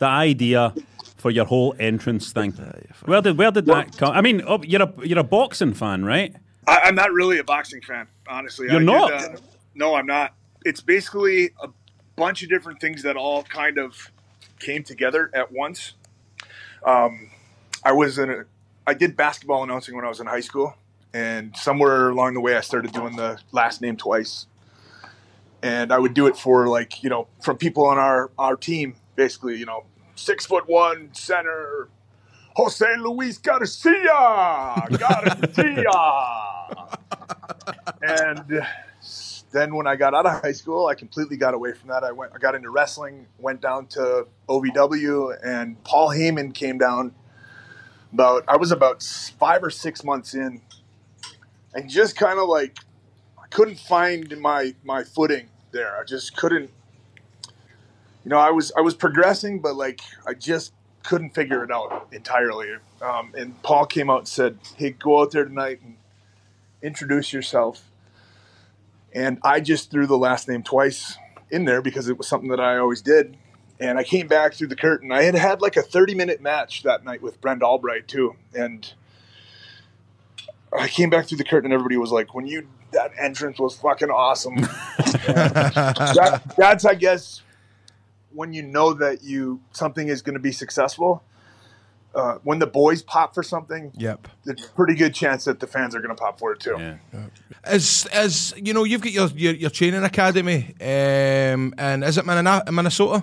[0.00, 0.74] the idea
[1.16, 2.52] for your whole entrance thing?
[3.04, 4.12] Where did where did that come?
[4.12, 6.34] I mean, oh, you're a you're a boxing fan, right?
[6.66, 8.66] I, I'm not really a boxing fan, honestly.
[8.66, 9.12] You're I did, not?
[9.12, 9.36] uh,
[9.74, 10.34] no, I'm not.
[10.64, 11.68] It's basically a
[12.16, 14.10] bunch of different things that all kind of
[14.58, 15.94] came together at once.
[16.84, 17.30] Um,
[17.84, 18.44] I was in a,
[18.86, 20.74] I did basketball announcing when I was in high school,
[21.12, 24.46] and somewhere along the way, I started doing the last name twice.
[25.62, 28.94] And I would do it for like you know from people on our our team,
[29.16, 31.88] basically you know six foot one center,
[32.56, 35.90] Jose Luis Garcia, Garcia.
[38.02, 38.62] and
[39.52, 42.04] then when I got out of high school, I completely got away from that.
[42.04, 47.14] I went, I got into wrestling, went down to OVW, and Paul Heyman came down.
[48.12, 49.02] About I was about
[49.38, 50.60] five or six months in,
[51.74, 52.78] and just kind of like
[53.38, 55.96] I couldn't find my my footing there.
[55.96, 56.70] I just couldn't.
[58.24, 62.08] You know, I was I was progressing, but like I just couldn't figure it out
[62.12, 62.72] entirely.
[63.00, 65.96] Um, and Paul came out and said, "Hey, go out there tonight and
[66.82, 67.84] introduce yourself."
[69.12, 71.16] And I just threw the last name twice
[71.50, 73.36] in there because it was something that I always did.
[73.80, 75.10] And I came back through the curtain.
[75.10, 78.36] I had had like a 30 minute match that night with Brent Albright too.
[78.54, 78.92] And
[80.78, 83.76] I came back through the curtain and everybody was like, when you, that entrance was
[83.78, 84.56] fucking awesome.
[85.26, 87.42] that, that's, I guess,
[88.32, 91.22] when you know that you, something is going to be successful.
[92.14, 94.26] Uh, when the boys pop for something, Yep.
[94.44, 96.74] there's a pretty good chance that the fans are going to pop for it too.
[96.76, 96.96] Yeah.
[97.62, 102.26] As as you know, you've got your your, your training academy, um, and is it
[102.26, 103.22] Minna- Minnesota?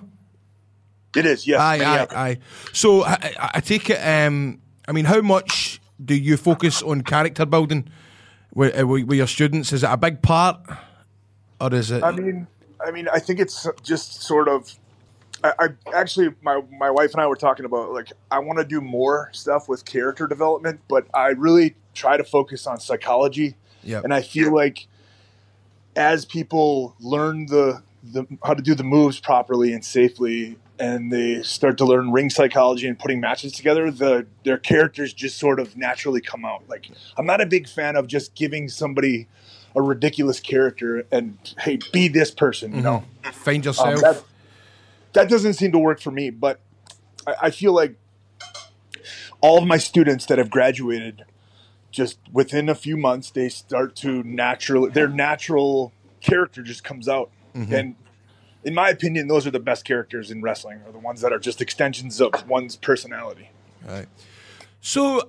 [1.16, 1.60] It is, yes.
[1.60, 2.38] Aye, aye, aye.
[2.74, 3.98] So I, I- take it.
[3.98, 7.90] Um, I mean, how much do you focus on character building
[8.54, 9.74] with, uh, with, with your students?
[9.74, 10.60] Is it a big part,
[11.60, 12.04] or is it?
[12.04, 12.48] I mean,
[12.86, 14.74] I mean, I think it's just sort of.
[15.44, 18.66] I, I actually, my my wife and I were talking about like I want to
[18.66, 23.56] do more stuff with character development, but I really try to focus on psychology.
[23.84, 24.04] Yep.
[24.04, 24.88] And I feel like
[25.96, 31.42] as people learn the the how to do the moves properly and safely, and they
[31.44, 35.76] start to learn ring psychology and putting matches together, the their characters just sort of
[35.78, 36.64] naturally come out.
[36.68, 39.28] Like I'm not a big fan of just giving somebody
[39.76, 42.76] a ridiculous character and hey, be this person.
[42.76, 43.04] You know,
[43.34, 44.02] Find Um, yourself.
[44.02, 44.24] that,
[45.14, 46.60] that doesn't seem to work for me, but
[47.26, 47.96] I, I feel like
[49.42, 51.26] all of my students that have graduated,
[51.92, 57.30] just within a few months, they start to naturally, their natural character just comes out.
[57.54, 57.96] And
[58.64, 61.40] in my opinion, those are the best characters in wrestling, are the ones that are
[61.40, 63.50] just extensions of one's personality.
[63.88, 64.08] Right.
[64.82, 65.28] So,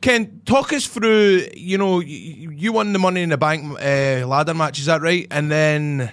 [0.00, 1.46] Ken, talk us through.
[1.54, 4.78] You know, you, you won the Money in the Bank uh, ladder match.
[4.78, 5.26] Is that right?
[5.30, 6.12] And then,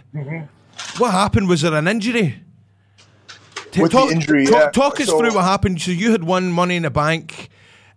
[0.97, 1.47] what happened?
[1.49, 2.43] Was there an injury?
[3.77, 4.69] With the injury, talk, yeah.
[4.71, 5.81] talk us So- through what happened.
[5.81, 7.49] So you had won Money in the Bank,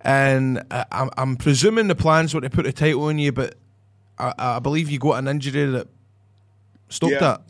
[0.02, 3.54] and uh, I'm, I'm presuming the plans were to put a title on you, but
[4.18, 5.86] I, I believe you got an injury that
[6.90, 7.18] stopped Yeah.
[7.20, 7.42] that.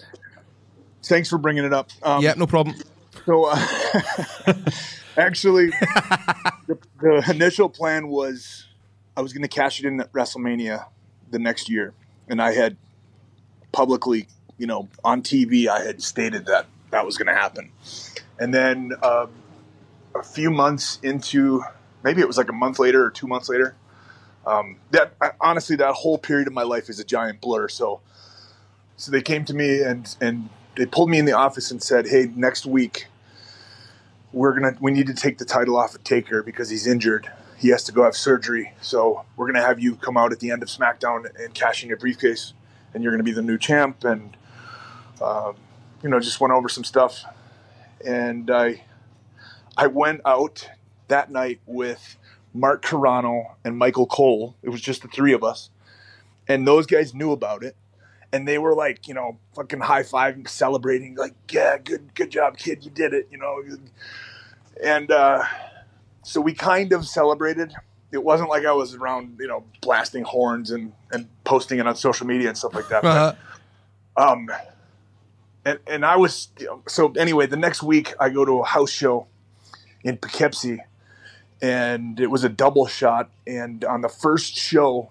[1.02, 1.90] Thanks for bringing it up.
[2.02, 2.76] Um, Yeah, no problem.
[3.26, 3.56] So, uh,
[5.16, 5.70] actually,
[6.66, 8.66] the, the initial plan was
[9.16, 10.86] I was going to cash it in at WrestleMania
[11.30, 11.94] the next year,
[12.28, 12.76] and I had
[13.72, 14.26] publicly,
[14.58, 17.70] you know, on TV, I had stated that that was going to happen.
[18.38, 19.26] And then uh,
[20.14, 21.62] a few months into,
[22.02, 23.76] maybe it was like a month later or two months later.
[24.46, 27.68] Um, that I, honestly, that whole period of my life is a giant blur.
[27.68, 28.00] So,
[28.96, 32.06] so they came to me and and they pulled me in the office and said,
[32.08, 33.06] "Hey, next week
[34.32, 37.30] we're gonna we need to take the title off of Taker because he's injured.
[37.56, 38.72] He has to go have surgery.
[38.80, 41.88] So we're gonna have you come out at the end of SmackDown and cash in
[41.88, 42.52] your briefcase,
[42.94, 44.36] and you're gonna be the new champ." And
[45.20, 45.56] um,
[46.02, 47.24] you know, just went over some stuff,
[48.04, 48.84] and I
[49.76, 50.68] I went out
[51.08, 52.16] that night with
[52.54, 54.54] Mark Carrano and Michael Cole.
[54.62, 55.70] It was just the three of us,
[56.48, 57.76] and those guys knew about it
[58.32, 62.56] and they were like, you know, fucking high fiving, celebrating, like, yeah, good, good job,
[62.56, 63.62] kid, you did it, you know.
[64.82, 65.44] And uh,
[66.22, 67.72] so we kind of celebrated.
[68.12, 71.96] It wasn't like I was around, you know, blasting horns and, and posting it on
[71.96, 73.04] social media and stuff like that.
[73.04, 73.34] Uh-huh.
[74.16, 74.50] But, um,
[75.64, 77.46] and and I was you know, so anyway.
[77.46, 79.26] The next week, I go to a house show
[80.02, 80.78] in Poughkeepsie,
[81.60, 83.30] and it was a double shot.
[83.46, 85.10] And on the first show,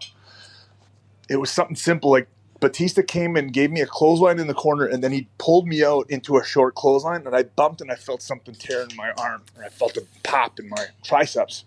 [1.29, 2.27] it was something simple like
[2.59, 5.83] Batista came and gave me a clothesline in the corner, and then he pulled me
[5.83, 9.11] out into a short clothesline, and I bumped and I felt something tear in my
[9.17, 11.65] arm, and I felt a pop in my triceps,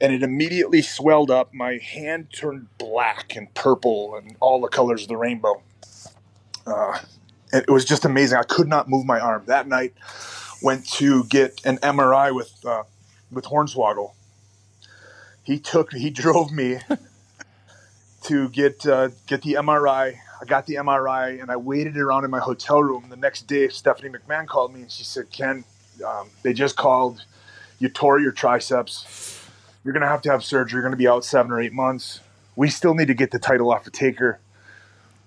[0.00, 1.54] and it immediately swelled up.
[1.54, 5.62] My hand turned black and purple and all the colors of the rainbow.
[6.66, 6.98] Uh,
[7.52, 8.38] it was just amazing.
[8.38, 9.94] I could not move my arm that night.
[10.62, 12.84] Went to get an MRI with uh,
[13.30, 14.12] with Hornswoggle.
[15.42, 16.78] He took he drove me
[18.24, 20.16] to get uh, get the MRI.
[20.40, 23.06] I got the MRI and I waited around in my hotel room.
[23.08, 25.64] The next day, Stephanie McMahon called me and she said, "Ken,
[26.06, 27.24] um, they just called.
[27.78, 29.46] You tore your triceps.
[29.84, 30.76] You're gonna have to have surgery.
[30.76, 32.20] You're gonna be out seven or eight months.
[32.54, 34.38] We still need to get the title off of Taker.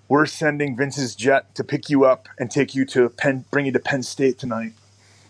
[0.08, 3.72] We're sending Vince's jet to pick you up and take you to Penn, bring you
[3.72, 4.72] to Penn State tonight,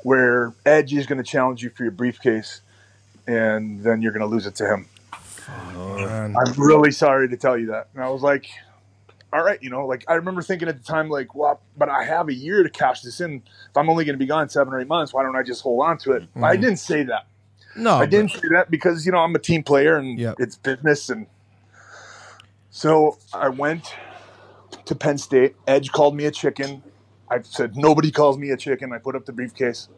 [0.03, 2.61] where Edge is to challenge you for your briefcase,
[3.27, 4.87] and then you're to lose it to him."
[5.49, 7.89] I'm really sorry to tell you that.
[7.95, 8.49] And I was like,
[9.33, 12.05] all right, you know, like I remember thinking at the time, like, well, but I
[12.05, 13.43] have a year to cash this in.
[13.71, 15.63] If I'm only going to be gone seven or eight months, why don't I just
[15.63, 16.29] hold on to it?
[16.43, 17.27] I didn't say that.
[17.75, 20.35] No, I didn't say that because, you know, I'm a team player and Yeah.
[20.39, 21.11] it's business.
[21.11, 21.27] And
[22.71, 23.95] so I went
[24.87, 25.57] to Penn State.
[25.67, 26.83] Edge called me a chicken.
[27.31, 28.93] I said, nobody calls me a chicken.
[28.93, 29.89] I put up the briefcase.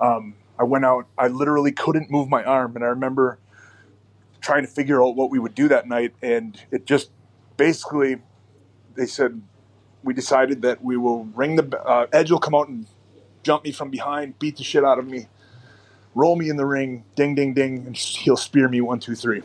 [0.00, 1.06] Um, I went out.
[1.18, 2.76] I literally couldn't move my arm.
[2.76, 3.38] And I remember
[4.40, 6.14] trying to figure out what we would do that night.
[6.22, 7.10] And it just
[7.56, 8.18] basically,
[8.94, 9.42] they said,
[10.02, 12.86] we decided that we will ring the uh, Edge will come out and
[13.42, 15.28] jump me from behind, beat the shit out of me,
[16.14, 19.42] roll me in the ring, ding, ding, ding, and he'll spear me one, two, three.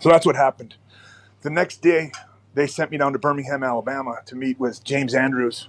[0.00, 0.74] So that's what happened.
[1.42, 2.12] The next day,
[2.54, 5.68] they sent me down to Birmingham, Alabama to meet with James Andrews,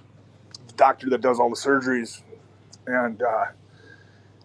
[0.66, 2.22] the doctor that does all the surgeries.
[2.86, 3.46] And uh,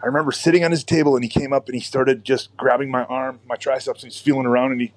[0.01, 2.91] I remember sitting on his table and he came up and he started just grabbing
[2.91, 4.93] my arm, my triceps, and he's feeling around and he,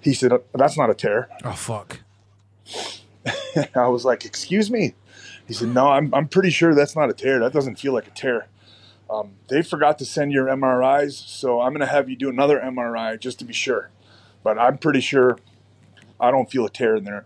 [0.00, 1.28] he said, That's not a tear.
[1.44, 2.00] Oh fuck.
[3.74, 4.94] I was like, "Excuse me."
[5.46, 7.38] He said, "No, I'm I'm pretty sure that's not a tear.
[7.40, 8.46] That doesn't feel like a tear.
[9.10, 12.60] Um, they forgot to send your MRIs, so I'm going to have you do another
[12.60, 13.90] MRI just to be sure.
[14.42, 15.38] But I'm pretty sure
[16.20, 17.24] I don't feel a tear in there."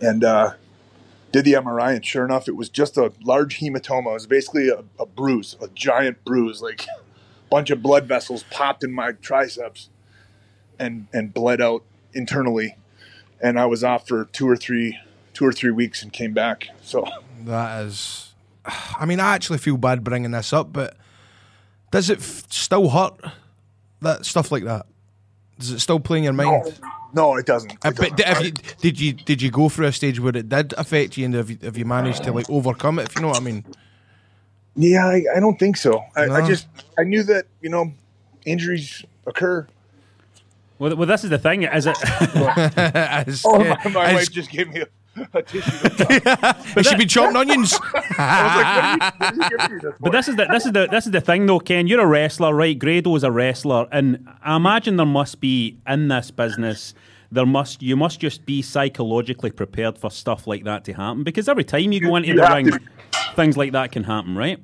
[0.00, 0.54] And uh,
[1.34, 4.10] did the MRI, and sure enough, it was just a large hematoma.
[4.10, 8.44] It was basically a, a bruise, a giant bruise, like a bunch of blood vessels
[8.50, 9.88] popped in my triceps
[10.78, 11.82] and and bled out
[12.12, 12.76] internally
[13.40, 14.98] and I was off for two or three
[15.32, 16.68] two or three weeks and came back.
[16.82, 17.04] So
[17.44, 18.32] That is.
[18.98, 20.96] I mean, I actually feel bad bringing this up, but
[21.90, 23.20] does it f- still hurt
[24.00, 24.86] that stuff like that?
[25.58, 26.64] Does it still play in your mind?
[26.80, 27.72] no, it doesn't.
[27.84, 28.54] Uh, It but doesn't.
[28.54, 31.24] d- you, did you did you go through a stage where it did affect you,
[31.26, 33.08] and have you, have you managed to like overcome it?
[33.08, 33.64] If you know what I mean.
[34.76, 36.02] Yeah, I, I don't think so.
[36.16, 36.66] I, I just
[36.98, 37.92] I knew that you know
[38.44, 39.66] injuries occur.
[40.80, 41.62] Well, well, this is the thing.
[41.62, 41.96] Is it?
[42.76, 44.86] As- Oh, uh, my, my as- wife just gave me a,
[45.34, 45.88] a tissue.
[45.88, 47.78] to- has she been chopping onions?
[48.18, 50.66] Like, what are you, what are you giving me this But this is the this
[50.66, 51.86] is the this is the thing though, Ken.
[51.86, 52.78] You're a wrestler, right?
[52.78, 56.94] Grado Grado's a wrestler, and I imagine there must be in this business.
[57.32, 61.48] There must you must just be psychologically prepared for stuff like that to happen because
[61.48, 62.80] every time you go into you the ring, to.
[63.36, 64.58] things like that can happen, right?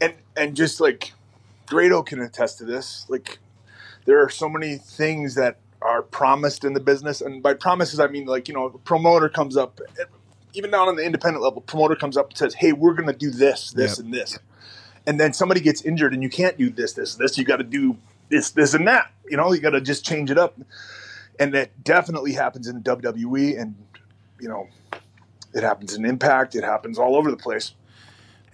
[0.00, 1.12] and and just like
[1.66, 3.06] Grado can attest to this.
[3.08, 3.38] Like
[4.04, 8.08] there are so many things that are promised in the business, and by promises I
[8.08, 9.80] mean like you know, a promoter comes up,
[10.54, 13.16] even down on the independent level, promoter comes up and says, "Hey, we're going to
[13.16, 14.04] do this, this, Yep.
[14.04, 14.38] and this,"
[15.06, 17.38] and then somebody gets injured, and you can't do this, this, this.
[17.38, 17.96] You got to do
[18.28, 19.10] this, this, and that.
[19.28, 20.58] You know, you got to just change it up,
[21.38, 23.74] and that definitely happens in WWE, and
[24.40, 24.68] you know,
[25.54, 26.54] it happens in Impact.
[26.54, 27.72] It happens all over the place.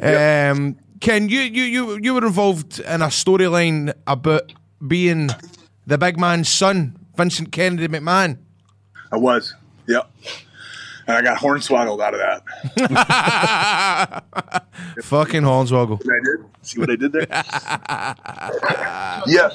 [0.01, 4.53] Um, Ken, you, you you you were involved in a storyline about
[4.87, 5.31] being
[5.87, 8.39] the big man's son, Vincent Kennedy McMahon.
[9.13, 9.55] I was.
[9.87, 10.11] Yep.
[11.07, 12.43] And I got hornswoggled out of that.
[15.05, 16.01] Fucking Hornswoggle.
[16.01, 16.47] I did.
[16.63, 17.27] See what I did there?
[19.27, 19.51] yeah.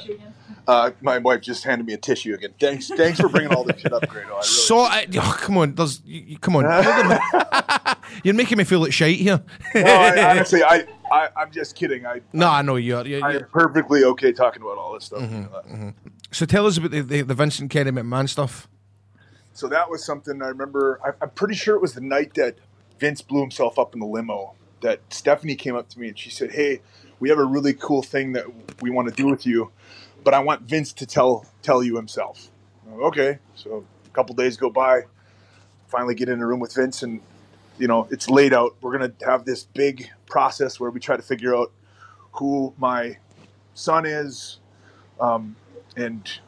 [0.68, 2.54] Uh, my wife just handed me a tissue again.
[2.60, 4.28] Thanks, thanks for bringing all this shit up, Grado.
[4.28, 6.64] I really So, I, oh, come on, there's, you, you- come on.
[8.24, 9.42] You're making me feel like shite here.
[9.74, 12.06] no, I, honestly, I, I, I'm just kidding.
[12.06, 13.04] I, no, I know you're.
[13.06, 15.28] you're, I you're am perfectly okay talking about all this stuff.
[16.30, 18.68] So tell us about the, the, the Vincent Kennedy McMahon stuff.
[19.52, 21.00] So that was something I remember.
[21.04, 22.56] I, I'm pretty sure it was the night that
[22.98, 24.54] Vince blew himself up in the limo.
[24.82, 26.80] That Stephanie came up to me and she said, "Hey,
[27.18, 28.46] we have a really cool thing that
[28.80, 29.70] we want to do with you,
[30.24, 32.50] but I want Vince to tell tell you himself."
[32.90, 35.02] Okay, so a couple days go by.
[35.88, 37.20] Finally, get in a room with Vince, and
[37.78, 38.76] you know it's laid out.
[38.80, 41.72] We're gonna have this big process where we try to figure out
[42.32, 43.18] who my
[43.74, 44.60] son is,
[45.20, 45.56] um,
[45.96, 46.40] and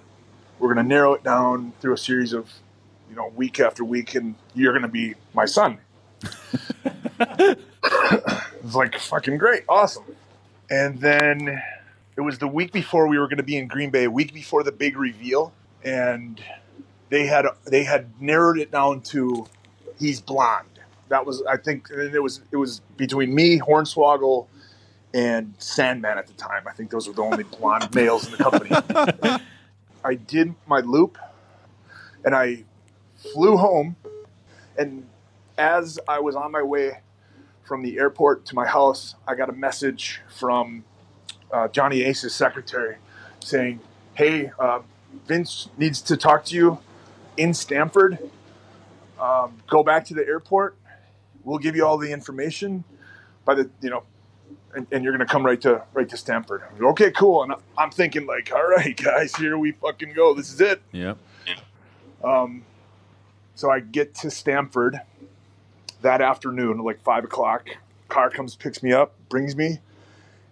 [0.58, 2.50] we're going to narrow it down through a series of
[3.10, 5.78] you know week after week and you're going to be my son.
[8.64, 9.64] It's like fucking great.
[9.68, 10.04] Awesome.
[10.70, 11.60] And then
[12.16, 14.32] it was the week before we were going to be in green bay a week
[14.32, 15.52] before the big reveal
[15.84, 16.40] and
[17.08, 19.46] they had they had narrowed it down to
[19.98, 20.68] he's blonde.
[21.08, 24.46] That was i think it was it was between me hornswoggle
[25.14, 28.38] and sandman at the time i think those were the only blonde males in the
[28.38, 29.40] company
[30.04, 31.18] I did my loop
[32.24, 32.64] and I
[33.16, 33.96] flew home.
[34.76, 35.06] And
[35.56, 37.00] as I was on my way
[37.64, 40.84] from the airport to my house, I got a message from
[41.52, 42.96] uh, Johnny Ace's secretary
[43.40, 43.80] saying,
[44.14, 44.80] Hey, uh,
[45.26, 46.78] Vince needs to talk to you
[47.36, 48.18] in Stamford.
[49.20, 50.76] Um, go back to the airport.
[51.44, 52.84] We'll give you all the information
[53.44, 54.02] by the, you know,
[54.74, 56.62] and, and you're gonna come right to right to Stamford.
[56.80, 57.42] Okay, cool.
[57.42, 60.34] And I'm thinking like, all right, guys, here we fucking go.
[60.34, 60.82] This is it.
[60.92, 61.18] Yep.
[62.24, 62.64] Um,
[63.54, 65.00] so I get to Stamford
[66.02, 67.68] that afternoon, like five o'clock.
[68.08, 69.78] Car comes, picks me up, brings me,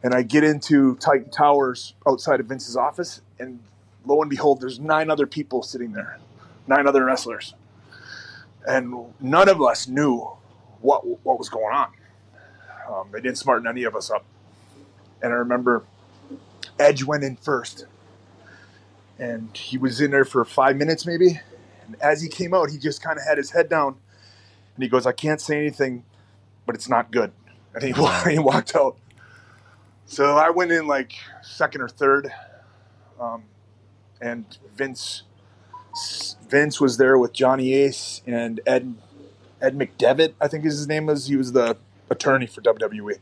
[0.03, 3.61] and I get into Titan Towers outside of Vince's office, and
[4.07, 6.19] lo and behold, there's nine other people sitting there,
[6.67, 7.55] nine other wrestlers,
[8.67, 10.27] and none of us knew
[10.81, 11.91] what what was going on.
[12.91, 14.25] Um, they didn't smarten any of us up,
[15.23, 15.85] and I remember
[16.79, 17.87] Edge went in first,
[19.19, 21.41] and he was in there for five minutes maybe.
[21.87, 23.97] And as he came out, he just kind of had his head down,
[24.75, 26.05] and he goes, "I can't say anything,
[26.67, 27.33] but it's not good."
[27.75, 27.93] And he,
[28.31, 28.97] he walked out.
[30.07, 31.13] So I went in like
[31.43, 32.33] second or third,
[33.21, 33.45] um,
[34.21, 35.23] and Vince
[36.49, 38.95] Vince was there with Johnny Ace and Ed
[39.61, 41.27] Ed McDevitt, I think his name was.
[41.27, 41.77] He was the
[42.11, 43.19] attorney for WWE.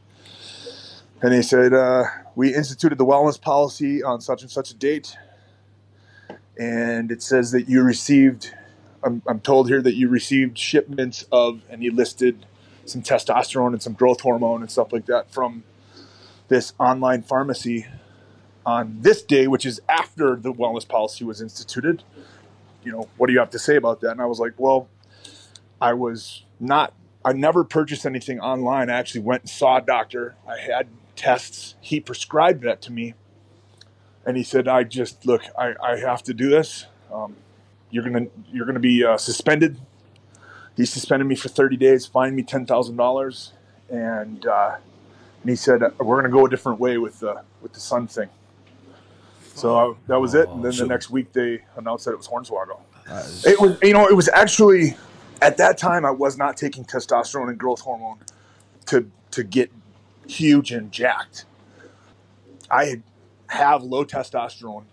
[1.21, 5.17] And he said, uh, We instituted the wellness policy on such and such a date.
[6.59, 8.53] And it says that you received,
[9.05, 12.47] I'm, I'm told here that you received shipments of, and he listed
[12.85, 15.63] some testosterone and some growth hormone and stuff like that from
[16.49, 17.87] this online pharmacy
[18.65, 22.03] on this day, which is after the wellness policy was instituted.
[22.85, 24.13] You know, what do you have to say about that?
[24.13, 24.89] And I was like, Well,
[25.81, 26.93] I was not
[27.29, 28.91] I never purchased anything online.
[28.91, 30.35] I actually went and saw a doctor.
[30.49, 31.75] I had tests.
[31.81, 33.15] He prescribed that to me.
[34.25, 36.87] And he said, I just look, I, I have to do this.
[37.13, 37.37] Um,
[37.91, 39.81] you're gonna you're gonna be uh, suspended
[40.79, 43.53] he suspended me for 30 days, fined me ten thousand dollars,
[43.91, 44.77] and uh,
[45.43, 48.07] and he said we're going to go a different way with the with the son
[48.07, 48.29] thing.
[49.55, 50.49] So uh, that was it.
[50.49, 52.79] And then the next week they announced that it was Hornswoggle.
[53.45, 54.97] It was you know it was actually
[55.41, 58.19] at that time I was not taking testosterone and growth hormone
[58.87, 59.71] to to get
[60.27, 61.45] huge and jacked.
[62.71, 63.03] I
[63.49, 64.85] have low testosterone.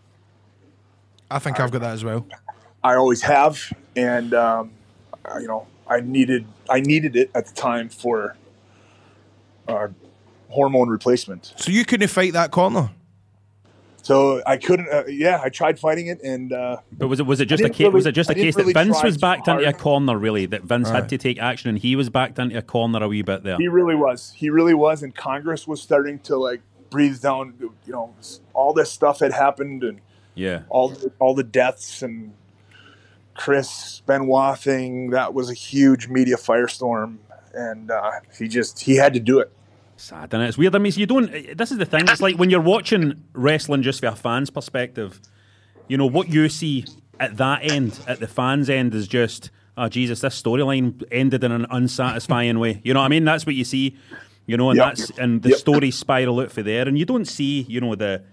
[1.30, 2.26] I think I've got that as well.
[2.84, 3.60] I always have,
[3.96, 4.72] and um,
[5.26, 8.36] I- you know, I needed I needed it at the time for
[9.68, 9.88] uh,
[10.50, 11.54] hormone replacement.
[11.58, 12.92] So you couldn't fight that corner.
[14.06, 14.88] So I couldn't.
[14.94, 17.64] Uh, yeah, I tried fighting it, and uh, But was it was it just a
[17.64, 17.92] didn't case?
[17.92, 19.74] was it just I a didn't case really that Vince was too backed into a
[19.74, 20.16] corner?
[20.16, 20.96] Really, that Vince Right.
[20.98, 23.58] had to take action, and he was backed into a corner a wee bit there.
[23.58, 24.32] he really was.
[24.36, 27.56] He really was, and Congress was starting to like breathe down.
[27.60, 28.14] You know,
[28.54, 30.02] all this stuff had happened, and
[30.36, 32.34] Yeah, all all the deaths and
[33.34, 35.10] Chris Benoit thing.
[35.10, 37.18] That was a huge media firestorm,
[37.56, 39.52] and uh, he just he had to do it.
[39.98, 40.76] Sad, and it's weird.
[40.76, 41.58] I mean, so you don't.
[41.58, 42.08] This is the thing.
[42.10, 45.22] It's like when you're watching wrestling just from a fan's perspective.
[45.88, 46.86] You know what you see
[47.20, 51.52] at that end, at the fans' end, is just, oh Jesus, this storyline ended in
[51.52, 52.82] an unsatisfying way.
[52.84, 53.24] You know what I mean?
[53.24, 53.96] That's what you see.
[54.48, 54.86] You know, and Yep.
[54.88, 55.58] that's and the Yep.
[55.60, 58.24] stories spiral out for there, and you don't see, you know, the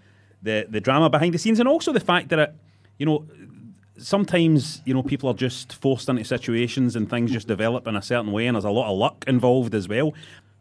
[0.42, 2.54] the the drama behind the scenes, and also the fact that it,
[2.98, 3.26] you know,
[3.98, 8.02] sometimes you know people are just forced into situations and things just develop in a
[8.02, 10.12] certain way, and there's a lot of luck involved as well.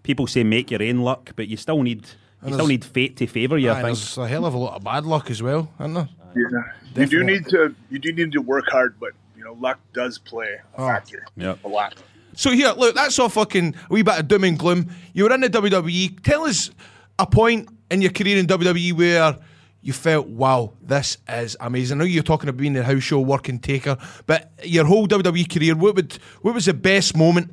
[0.03, 2.05] People say make your own luck, but you still need
[2.45, 3.69] you still need fate to favour you.
[3.69, 3.97] Aye, I think.
[3.97, 6.09] there's a hell of a lot of bad luck as well, isn't there?
[6.35, 6.63] Yeah,
[6.95, 10.17] you do need to you do need to work hard, but you know luck does
[10.17, 10.87] play a oh.
[10.87, 11.25] factor.
[11.35, 11.63] Yep.
[11.63, 11.95] a lot.
[12.33, 14.89] So here, look, that's all fucking a wee bit of doom and gloom.
[15.13, 16.23] You were in the WWE.
[16.23, 16.71] Tell us
[17.19, 19.37] a point in your career in WWE where
[19.81, 21.97] you felt, wow, this is amazing.
[21.97, 23.97] I know you're talking about being the house show working taker,
[24.27, 27.51] but your whole WWE career, what would what was the best moment?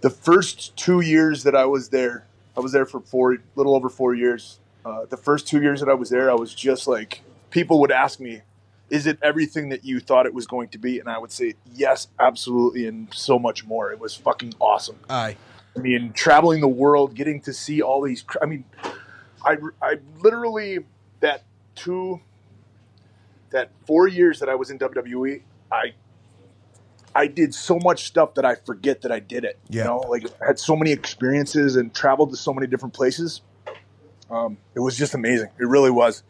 [0.00, 2.26] The first two years that I was there,
[2.56, 4.58] I was there for four, little over four years.
[4.84, 7.92] Uh, the first two years that I was there, I was just like, people would
[7.92, 8.42] ask me,
[8.90, 11.54] "Is it everything that you thought it was going to be?" And I would say,
[11.74, 14.98] "Yes, absolutely, and so much more." It was fucking awesome.
[15.10, 15.36] Aye.
[15.76, 18.24] I mean, traveling the world, getting to see all these.
[18.42, 18.64] I mean,
[19.44, 20.80] I, I literally
[21.20, 22.20] that two,
[23.50, 25.92] that four years that I was in WWE, I,
[27.18, 29.58] I did so much stuff that I forget that I did it.
[29.68, 29.82] Yeah.
[29.82, 33.40] You know, like I had so many experiences and traveled to so many different places.
[34.30, 35.48] Um, it was just amazing.
[35.58, 36.22] It really was,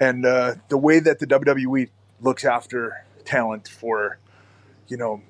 [0.00, 1.88] and uh, the way that the WWE
[2.20, 4.18] looks after talent for,
[4.88, 5.22] you know,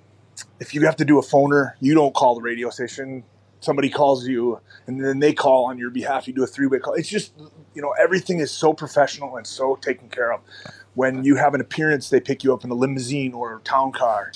[0.59, 3.25] if you have to do a phoner, you don't call the radio station.
[3.61, 6.29] Somebody calls you, and then they call on your behalf.
[6.29, 6.95] You do a three-way call.
[6.95, 7.33] It's just,
[7.75, 10.41] you know, everything is so professional and so taken care of.
[10.95, 13.91] When you have an appearance, they pick you up in a limousine or a town
[13.93, 14.31] car.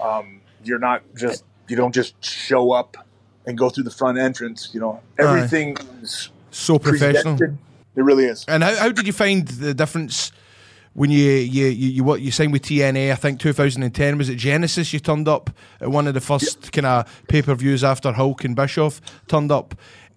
[0.00, 2.96] Um, you're not just, you don't just show up
[3.46, 4.70] and go through the front entrance.
[4.72, 7.36] You know, everything is So professional.
[7.36, 7.58] presented.
[7.96, 8.44] It really is.
[8.48, 10.32] And how, how did you find the difference
[10.94, 13.12] when you you you, you what you signed with TNA?
[13.12, 14.92] I think 2010 was it Genesis?
[14.92, 18.44] You turned up at one of the first kind of pay per views after Hulk
[18.44, 19.74] and Bischoff turned up.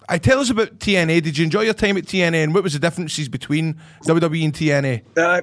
[0.07, 1.23] I tell us about TNA.
[1.23, 4.53] Did you enjoy your time at TNA, and what was the differences between WWE and
[4.53, 5.01] TNA?
[5.17, 5.41] Uh,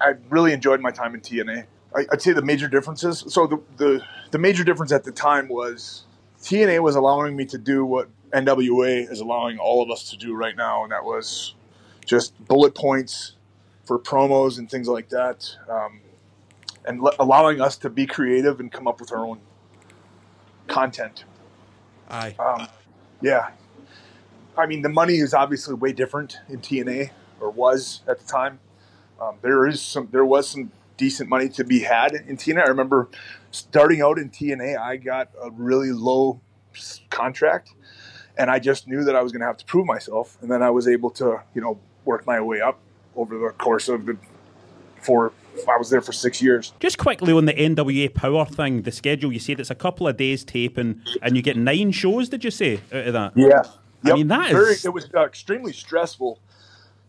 [0.00, 1.64] I really enjoyed my time in TNA.
[1.94, 3.24] I, I'd say the major differences.
[3.28, 6.04] So the, the the major difference at the time was
[6.42, 10.34] TNA was allowing me to do what NWA is allowing all of us to do
[10.34, 11.54] right now, and that was
[12.04, 13.32] just bullet points
[13.84, 16.00] for promos and things like that, um,
[16.84, 19.40] and allowing us to be creative and come up with our own
[20.66, 21.24] content.
[22.10, 22.34] Aye.
[22.38, 22.68] Um,
[23.22, 23.50] yeah.
[24.56, 27.10] I mean, the money is obviously way different in TNA,
[27.40, 28.58] or was at the time.
[29.20, 32.66] Um, there is some, there was some decent money to be had in TNA.
[32.66, 33.08] I remember
[33.50, 36.42] starting out in TNA, I got a really low
[37.08, 37.72] contract,
[38.36, 40.62] and I just knew that I was going to have to prove myself, and then
[40.62, 42.78] I was able to, you know, work my way up
[43.16, 44.18] over the course of the
[45.00, 45.32] four.
[45.68, 46.72] I was there for six years.
[46.78, 49.32] Just quickly on the NWA Power thing, the schedule.
[49.32, 52.28] You said it's a couple of days taping, and you get nine shows.
[52.28, 53.32] Did you say out of that?
[53.34, 53.62] Yeah.
[54.04, 56.38] I mean, that Very, is- it was uh, extremely stressful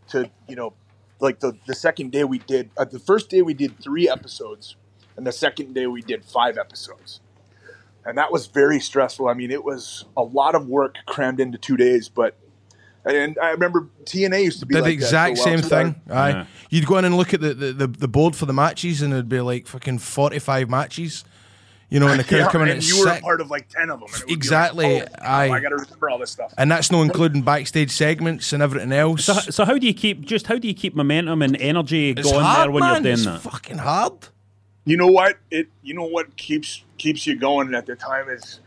[0.09, 0.73] to, you know,
[1.20, 4.76] like the, the second day we did, uh, the first day we did three episodes,
[5.17, 7.22] and the second day we did five episodes.
[8.05, 9.28] And that was very stressful.
[9.28, 12.36] I mean, it was a lot of work crammed into two days, but,
[13.05, 16.01] and I remember TNA used to be Did like the exact that for same thing.
[16.09, 16.30] Aye.
[16.30, 16.45] Yeah.
[16.70, 19.13] You'd go in and look at the, the, the, the board for the matches, and
[19.13, 21.26] it'd be like fucking 45 matches.
[21.89, 23.49] You know, and the crowd Yeah, coming in and at you were a part of
[23.49, 24.09] like 10 of them.
[24.13, 25.49] and it would be like, Exactly, oh, aye.
[25.49, 26.53] I got to remember all this stuff.
[26.57, 29.25] And that's not including backstage segments and everything else.
[29.25, 32.23] So, so how do you keep just how do you keep momentum and energy it's
[32.29, 33.03] going hard, there when man.
[33.03, 33.41] you're it's doing that?
[33.41, 34.27] fucking hard.
[34.85, 35.37] You know what?
[35.51, 35.67] It.
[35.81, 38.59] You know what keeps keeps you going at the time is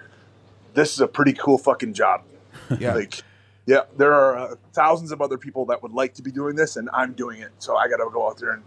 [0.74, 2.22] this is a pretty cool fucking job.
[2.78, 2.94] Yeah.
[2.94, 3.22] Like,
[3.66, 6.76] yeah, there are uh, thousands of other people that would like to be doing this,
[6.76, 7.50] and I'm doing it.
[7.58, 8.62] So I got to go out there and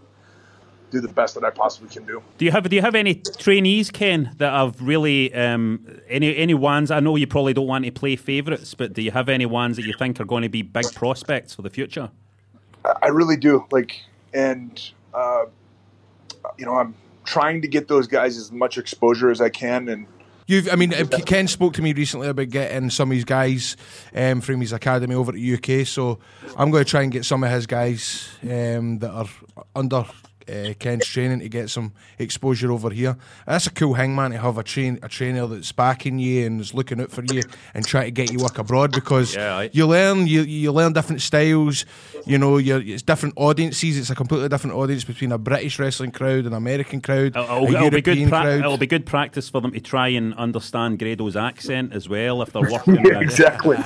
[0.90, 2.22] do the best that I possibly can do.
[2.38, 6.54] Do you have Do you have any trainees, Ken, that have really um, any any
[6.54, 6.90] ones?
[6.90, 9.76] I know you probably don't want to play favourites, but do you have any ones
[9.76, 12.10] that you think are going to be big prospects for the future?
[12.84, 13.64] I I really do.
[13.70, 14.00] Like,
[14.32, 15.46] and uh,
[16.58, 20.06] you know, I'm trying to get those guys as much exposure as I can, and
[20.48, 23.76] You've, I mean, uh, Ken spoke to me recently about getting some of his guys
[24.14, 25.84] um, from his academy over to UK.
[25.84, 26.20] So
[26.56, 29.26] I'm going to try and get some of his guys um, that are
[29.74, 30.06] under
[30.48, 33.10] uh, Ken's training to get some exposure over here.
[33.10, 33.18] And
[33.54, 36.60] that's a cool thing, man, to have a train a trainer that's backing you and
[36.60, 37.42] is looking out for you
[37.74, 40.92] and trying to get you work abroad because Yeah, I- you learn you you learn
[40.92, 41.84] different styles.
[42.26, 43.96] You know, you're, it's different audiences.
[43.98, 47.62] It's a completely different audience between a British wrestling crowd, an American crowd, It'll, a
[47.70, 48.28] it'll be good.
[48.28, 48.58] Pra- crowd.
[48.60, 52.52] it'll be good practice for them to try and understand Grado's accent as well if
[52.52, 52.96] they're working.
[52.96, 53.76] Yeah, with- exactly.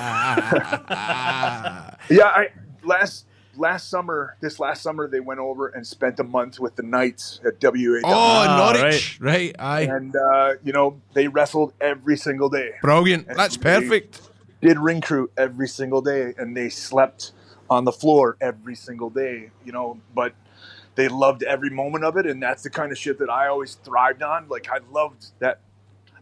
[2.09, 2.49] yeah, I
[2.83, 3.25] last
[3.55, 7.39] last summer, this last summer, they went over and spent a month with the Knights
[7.45, 7.99] at WA.
[8.03, 9.55] Oh, Ah, Norwich, right?
[9.59, 12.71] Aye, and uh, you know they wrestled every single day.
[12.81, 13.27] brilliant.
[13.27, 14.21] That's perfect.
[14.61, 17.31] Did ring crew every single day, and they slept
[17.69, 19.49] on the floor every single day.
[19.65, 20.33] You know, but
[20.95, 23.75] they loved every moment of it, and that's the kind of shit that I always
[23.75, 24.47] thrived on.
[24.49, 25.59] Like I loved that.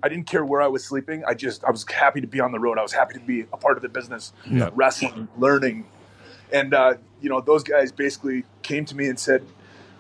[0.01, 1.25] I didn't care where I was sleeping.
[1.27, 2.77] I just I was happy to be on the road.
[2.79, 4.69] I was happy to be a part of the business, Yeah.
[4.73, 5.85] wrestling, learning,
[6.51, 9.43] and uh, you know those guys basically came to me and said,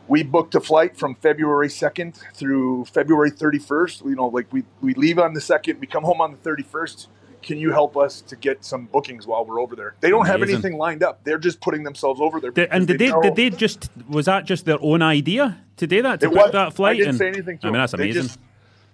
[0.07, 4.03] "We booked a flight from February second through February thirty first.
[4.03, 6.63] You know, like we we leave on the second, we come home on the thirty
[6.63, 7.07] first.
[7.41, 9.95] Can you help us to get some bookings while we're over there?
[10.01, 11.23] They don't have anything lined up.
[11.23, 12.51] They're just putting themselves over there.
[12.51, 15.87] Did, and did they, know- did they just was that just their own idea to
[15.87, 16.95] do that to book that flight?
[16.95, 17.57] I didn't and, say anything.
[17.59, 18.23] To I mean that's They amazing.
[18.23, 18.39] just,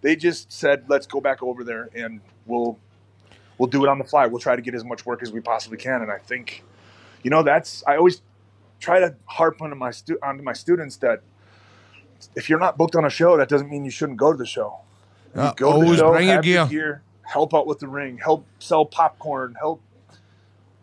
[0.01, 2.77] they just said, "Let's go back over there and we'll
[3.57, 4.27] we'll do it on the fly.
[4.27, 6.63] We'll try to get as much work as we possibly can." And I think,
[7.25, 8.21] you know, that's I always
[8.79, 11.21] try to harp onto my stu- onto my students that
[12.35, 14.45] if you're not booked on a show, that doesn't mean you shouldn't go to the
[14.45, 14.77] show.
[15.33, 17.01] You Uh, go to the show, bring your gear.
[17.23, 19.81] help out with the ring, help sell popcorn, help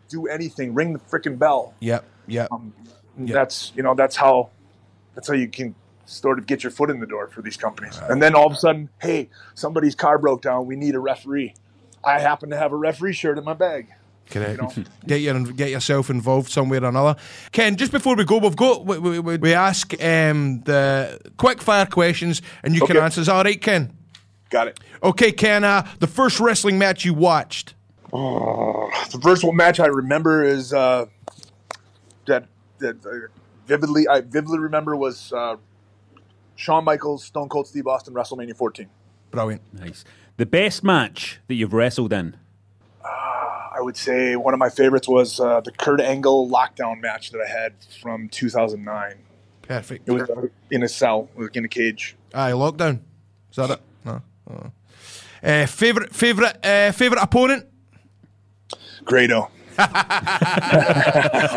[0.09, 1.73] do anything, ring the freaking bell.
[1.79, 2.51] Yep, yep.
[2.51, 2.73] Um,
[3.17, 3.33] Yeah.
[3.35, 4.49] That's you know that's how
[5.15, 5.75] that's how you can
[6.05, 7.97] sort of get your foot in the door for these companies.
[8.09, 10.65] And then all of a sudden, hey, somebody's car broke down.
[10.65, 11.53] We need a referee.
[12.03, 13.87] I happen to have a referee shirt in my bag.
[14.29, 14.61] Correct.
[14.61, 14.83] know?
[15.07, 17.15] Get your get yourself involved somewhere or another.
[17.51, 21.61] Ken, just before we go, we've got we, we, we- we ask um, the quick
[21.61, 23.05] fire questions, and you can Okay.
[23.05, 23.21] answer.
[23.21, 23.95] Is that all right, Ken?
[24.49, 24.79] Got it.
[25.03, 25.63] Okay, Ken.
[25.63, 27.75] Uh, the first wrestling match you watched.
[28.11, 31.05] The first one match I remember is uh,
[32.27, 32.45] that
[32.79, 33.27] that uh,
[33.67, 35.57] vividly I vividly remember was uh,
[36.55, 38.87] Shawn Michaels, Stone Cold Steve Austin, WrestleMania 14.
[39.31, 39.61] Brilliant.
[39.73, 40.05] Nice.
[40.37, 42.35] The best match that you've wrestled in.
[43.75, 47.41] I would say one of my favorites was uh, the Kurt Angle lockdown match that
[47.41, 49.15] I had from 2009.
[49.63, 50.07] Perfect.
[50.07, 52.15] It was uh, in a cell, in a cage.
[52.33, 52.99] Aye, lockdown.
[53.49, 53.81] Is that it?
[54.05, 54.21] No.
[54.49, 54.71] Oh.
[55.41, 57.65] Uh, favorite favorite uh, favorite opponent.
[59.03, 59.49] Grado.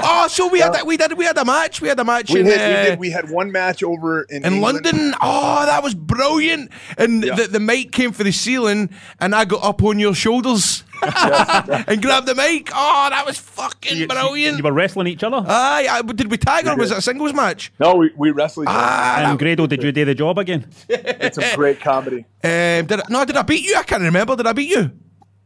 [0.09, 0.87] Oh, so we had that.
[0.87, 1.13] We did.
[1.17, 1.81] We had a match.
[1.81, 4.23] We had a match We, in, had, we, uh, did, we had one match over
[4.23, 5.15] in, in London.
[5.21, 6.71] Oh, that was brilliant.
[6.99, 7.35] And Yeah.
[7.37, 8.91] the, the mic came for the ceiling,
[9.21, 10.85] and I got up on your shoulders
[11.89, 12.71] and grabbed the mic.
[12.75, 14.59] Oh, that was fucking You, brilliant.
[14.59, 15.43] you were wrestling each other.
[15.47, 17.73] Aye, aye, but did we tag or was it a singles match?
[17.79, 18.79] No, we, we wrestled each other.
[18.81, 20.67] Ah, and Grado, did you do the job again?
[20.89, 22.25] It's a great comedy.
[22.45, 23.77] um, did I, no, did I beat you?
[23.77, 24.37] I can't remember.
[24.37, 24.91] Did I beat you?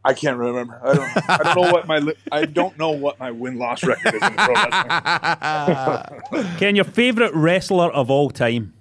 [0.04, 0.80] I can't remember.
[0.82, 1.30] I don't.
[1.30, 4.22] I don't know what my li- I don't know what my win loss record is
[4.22, 6.46] in pro wrestling.
[6.58, 8.72] Ken, your favourite wrestler of all time?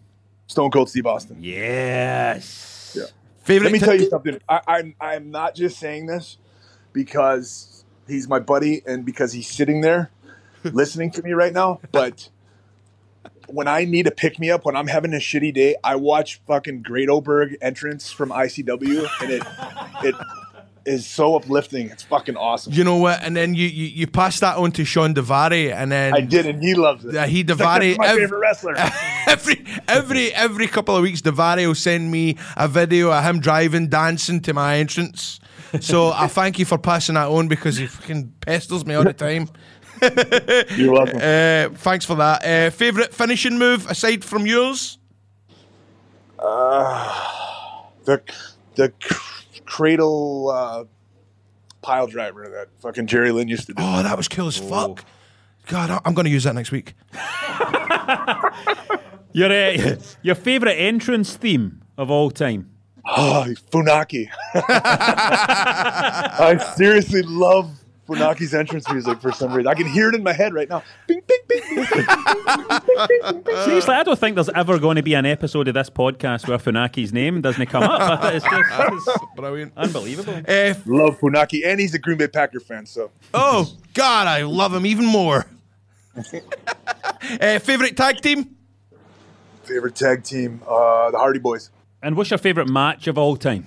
[0.48, 1.38] Stone Cold Steve Austin.
[1.40, 2.96] Yes.
[2.98, 3.04] Yeah.
[3.44, 3.66] Favorite.
[3.66, 4.40] Let me t- tell you something.
[4.48, 6.38] I, I'm I'm not just saying this
[6.94, 10.11] because he's my buddy and because he's sitting there
[10.64, 12.30] listening to me right now, but.
[13.48, 16.40] When I need a pick me up, when I'm having a shitty day, I watch
[16.45, 19.44] fucking Great Oberg entrance from ICW, and it
[20.03, 20.16] it
[20.86, 21.90] is so uplifting.
[21.90, 22.74] It's fucking awesome.
[22.74, 23.24] You know what?
[23.24, 26.45] And then you you, you passed that on to Sean Devary, and then I did,
[26.45, 27.14] and he loves it.
[27.14, 27.57] Yeah, he like,
[27.98, 28.76] my ev- favorite wrestler.
[29.30, 33.88] every every every couple of weeks, Devari will send me a video of him driving,
[33.88, 35.40] dancing to my entrance.
[35.82, 39.14] So I thank you for passing that on because he fucking pesters me all the
[39.14, 39.50] time.
[40.76, 41.18] You're welcome.
[41.18, 42.44] Uh, thanks for that.
[42.44, 44.98] Uh, favorite finishing move aside from yours?
[46.40, 48.22] the
[48.76, 50.84] the cr- cradle uh,
[51.82, 53.84] pile driver that fucking Jerry Lynn used to do.
[53.84, 55.04] Oh, that was cool as fuck.
[55.68, 56.94] God, I- I'm going to use that next week.
[59.31, 62.72] Your uh, your favourite entrance theme of all time?
[63.06, 64.27] Oh, Funaki.
[64.56, 67.79] I seriously love
[68.10, 69.68] Funaki's entrance music for some reason.
[69.68, 70.84] I can hear it in my head right now.
[71.07, 72.06] Bing, bing, bing, bing, bing,
[73.07, 73.56] bing, bing.
[73.65, 76.57] Seriously, I don't think there's ever going to be an episode of this podcast where
[76.57, 78.02] Funaki's name doesn't come up.
[78.02, 79.73] I think it's just it's Brilliant.
[79.77, 80.34] unbelievable.
[80.34, 82.86] Uh, Love Funaki, and he's a Green Bay Packer fan.
[82.86, 85.45] So oh, God, I love him even more.
[86.15, 88.56] uh, favorite tag team?
[89.69, 91.69] favorite tag team, uh, the Hardy Boys.
[92.02, 93.65] And what's your favourite match of all time?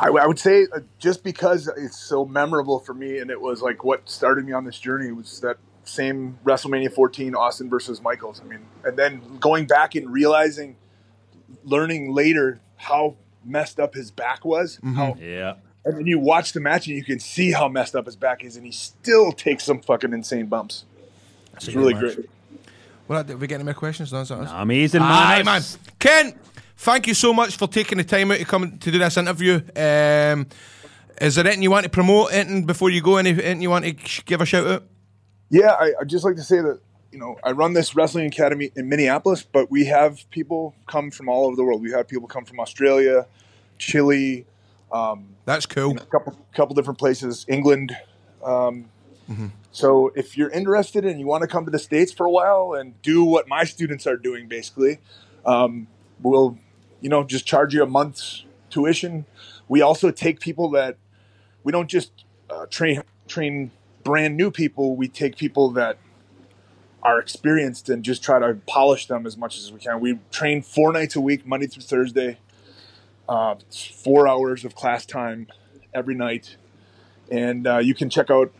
[0.00, 3.60] I, I would say uh, just because it's so memorable for me, and it was
[3.62, 8.40] like what started me on this journey was that same WrestleMania 14 Austin versus Michaels.
[8.40, 10.76] I mean, and then going back and realizing,
[11.64, 14.78] learning later how messed up his back was.
[14.94, 15.54] How, Yeah.
[15.84, 18.44] and then you watch the match and you can see how messed up his back
[18.44, 20.84] is, and he still takes some fucking insane bumps.
[21.54, 22.16] It's really match.
[22.16, 22.30] great.
[23.08, 24.12] Well, did we get any more questions?
[24.12, 24.50] No, is that us?
[24.52, 25.10] Amazing, man.
[25.10, 25.62] Aye, man.
[25.98, 26.32] Ken,
[26.80, 29.60] thank you so much for taking the time out to come to do this interview.
[29.76, 30.46] Um,
[31.20, 32.32] is there anything you want to promote?
[32.32, 33.16] Anything before you go?
[33.18, 33.92] Any- Anything you want to
[34.24, 34.84] give a shout out?
[35.50, 36.80] Yeah, I, I'd just like to say that,
[37.12, 41.28] you know, I run this wrestling academy in Minneapolis, but we have people come from
[41.28, 41.82] all over the world.
[41.82, 43.26] We have people come from Australia,
[43.78, 44.46] Chile,
[45.44, 45.96] That's cool.
[45.96, 47.96] a couple couple different places, England.
[48.44, 48.90] Um,
[49.72, 52.72] So if you're interested and you want to come to the states for a while
[52.72, 54.98] and do what my students are doing, basically,
[55.46, 55.86] um,
[56.20, 56.58] we'll
[57.00, 59.26] you know just charge you a month's tuition.
[59.68, 60.96] We also take people that
[61.62, 63.70] we don't just uh, train train
[64.04, 64.96] brand new people.
[64.96, 65.98] We take people that
[67.02, 70.00] are experienced and just try to polish them as much as we can.
[70.00, 72.38] We train four nights a week, Monday through Thursday.
[73.28, 73.54] Uh,
[74.04, 75.46] four hours of class time
[75.94, 76.56] every night.
[77.30, 78.52] And uh, you can check out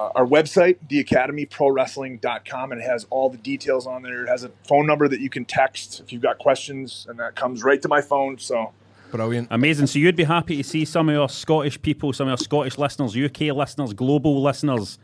[0.00, 4.24] uh, our website, theacademyprowrestling.com, and it has all the details on there.
[4.24, 7.36] It has a phone number that you can text if you've got questions, and that
[7.36, 8.38] comes right to my phone.
[8.38, 8.72] So,
[9.10, 9.48] Brilliant.
[9.50, 9.88] Amazing.
[9.88, 12.78] So you'd be happy to see some of your Scottish people, some of your Scottish
[12.78, 14.98] listeners, UK listeners, global listeners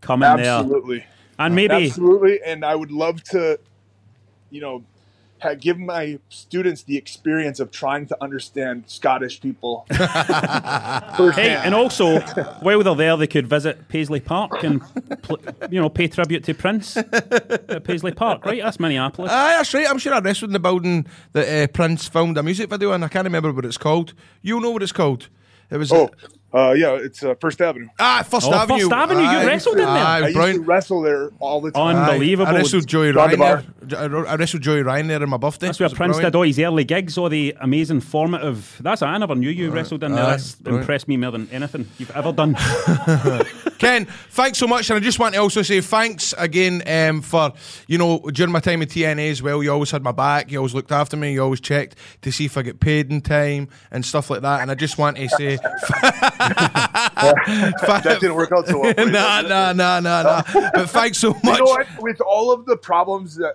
[0.00, 0.46] coming there.
[0.46, 1.06] absolutely.
[1.38, 2.40] And maybe Absolutely.
[2.44, 3.58] And I would love to,
[4.50, 4.91] you know, ha-
[5.58, 9.86] give my students the experience of trying to understand Scottish people.
[11.32, 12.20] Hey, and also,
[12.60, 14.82] while they're there, they could visit Paisley Park and,
[15.22, 15.38] pl-
[15.70, 18.62] you know, pay tribute to Prince at Paisley Park, right?
[18.62, 19.30] That's Minneapolis.
[19.30, 19.88] Aye, that's right.
[19.88, 23.02] I'm sure I wrestled in the building that uh, Prince filmed a music video in.
[23.02, 24.14] I can't remember what it's called.
[24.40, 25.28] You know what it's called?
[25.70, 26.10] It was oh,
[26.54, 27.88] uh, yeah, it's uh, First Avenue.
[27.98, 28.80] ah First Oh, Avenue.
[28.80, 29.44] First Avenue, you Aye.
[29.46, 29.88] wrestled in there?
[29.88, 31.96] Aye, I used to wrestle there all the time.
[31.96, 32.12] Unbelievable.
[32.12, 32.46] Unbelievable.
[32.48, 33.64] I wrestled Joey Ryan there.
[34.28, 35.66] I wrestled Joey Ryan there on my birthday.
[35.66, 36.32] That's where Was Prince brilliant?
[36.32, 38.76] did all his early gigs, all the amazing formative.
[38.80, 40.24] That's I never knew you wrestled in there.
[40.24, 40.82] aye, That's brilliant.
[40.82, 42.56] impressed me more than anything you've ever done.
[43.78, 47.52] Ken, thanks so much, and I just want to also say thanks again um, for
[47.88, 49.60] you know during my time in TNA as well.
[49.62, 50.52] You always had my back.
[50.52, 51.32] You always looked after me.
[51.32, 54.60] You always checked to see if I get paid in time and stuff like that.
[54.60, 55.58] And I just want to say,
[56.48, 58.94] that didn't work out so well.
[58.94, 59.48] for you, nah, did it?
[59.50, 60.42] nah, nah, nah, nah.
[60.74, 61.58] But thanks so You much.
[61.58, 61.86] know what?
[62.00, 63.54] With all of the problems that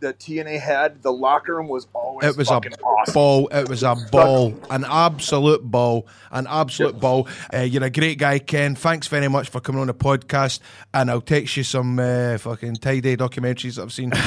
[0.00, 3.12] that TNA had, the locker room was always It was a awesome.
[3.12, 3.48] ball.
[3.48, 4.54] It was a ball.
[4.70, 6.06] An absolute ball.
[6.30, 7.28] An absolute ball.
[7.52, 8.74] Uh, you're a great guy, Ken.
[8.74, 10.60] Thanks very much for coming on the podcast.
[10.94, 14.12] And I'll text you some uh, fucking tie-dye documentaries that I've seen.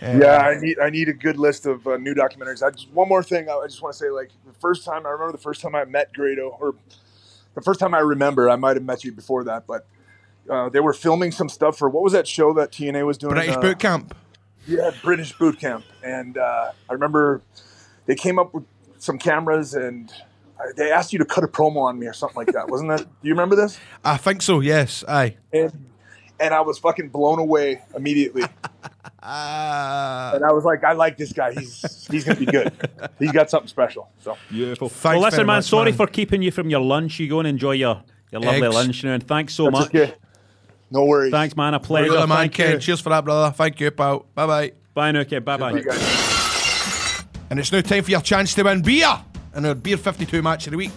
[0.00, 2.62] Uh, Yeah, I need I need a good list of uh, new documentaries.
[2.62, 5.04] I just, one more thing, I I just want to say, like the first time
[5.04, 6.76] I remember the first time I met Grado, or
[7.54, 9.86] the first time I remember, I might have met you before that, but
[10.50, 13.34] uh, they were filming some stuff for what was that show that TNA was doing?
[13.34, 14.14] British uh, boot camp.
[14.66, 17.42] Yeah, British boot camp, and uh, I remember
[18.06, 18.64] they came up with
[18.98, 20.10] some cameras and.
[20.60, 22.90] uh, They asked you to cut a promo on me or something like that, wasn't
[22.90, 23.00] that?
[23.00, 23.78] Do you remember this?
[24.04, 24.60] I think so.
[24.60, 25.04] Yes.
[25.08, 25.36] Aye.
[25.52, 25.86] And
[26.40, 28.44] and I was fucking blown away immediately.
[29.22, 31.52] Uh, And I was like, I like this guy.
[31.52, 32.72] He's he's gonna be good.
[33.18, 34.08] He's got something special.
[34.20, 34.88] So Beautiful.
[34.88, 35.96] Thanks well, listen, man, much, sorry man.
[35.96, 37.18] for keeping you from your lunch.
[37.18, 38.74] You go and enjoy your, your lovely Eggs.
[38.74, 39.14] lunch now.
[39.14, 39.88] And thanks so that's much.
[39.88, 40.14] okay.
[40.90, 41.30] No worries.
[41.32, 41.74] Thanks, man.
[41.74, 42.12] A pleasure.
[42.12, 42.72] Really, man, Thank Ken.
[42.74, 42.78] you.
[42.78, 43.52] Cheers for that, brother.
[43.54, 44.24] Thank you, pal.
[44.34, 44.72] Bye bye.
[44.94, 45.44] Bye now, kid.
[45.44, 45.82] Bye bye.
[47.50, 49.08] And it's now time for your chance to win beer
[49.56, 50.92] in our Beer 52 match of the week.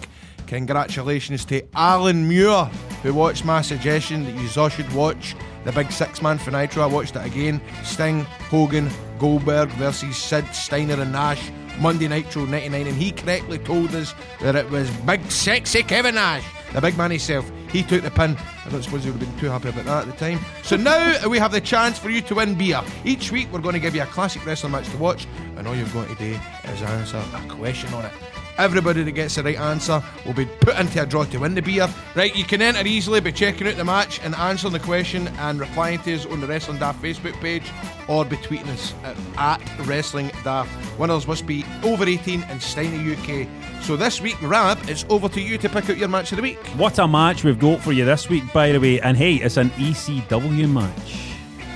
[0.46, 2.70] Congratulations to Alan Muir,
[3.02, 5.34] who watched my suggestion that you all should watch
[5.64, 6.82] the big six man for Nitro.
[6.82, 7.60] I watched it again.
[7.84, 11.50] Sting, Hogan, Goldberg versus Sid, Steiner, and Nash.
[11.80, 16.44] Monday Nitro 99, and he correctly told us that it was big sexy Kevin Nash,
[16.72, 17.50] the big man himself.
[17.70, 18.36] He took the pin.
[18.66, 20.38] I don't suppose he would have been too happy about that at the time.
[20.62, 22.82] So now we have the chance for you to win beer.
[23.04, 25.26] Each week we're going to give you a classic wrestling match to watch,
[25.56, 28.12] and all you're going to do is answer a question on it.
[28.58, 31.62] Everybody that gets the right answer will be put into a draw to win the
[31.62, 31.88] beer.
[32.14, 35.58] Right, you can enter easily by checking out the match and answering the question and
[35.58, 37.64] replying to us on the Wrestling Daft Facebook page
[38.08, 39.16] or by tweeting us at,
[39.60, 40.70] at Wrestling Daft.
[40.98, 43.48] Winners must be over 18 and in the UK.
[43.82, 46.42] So this week, Rab, it's over to you to pick out your match of the
[46.42, 46.58] week.
[46.76, 49.00] What a match we've got for you this week, by the way.
[49.00, 51.31] And hey, it's an ECW match.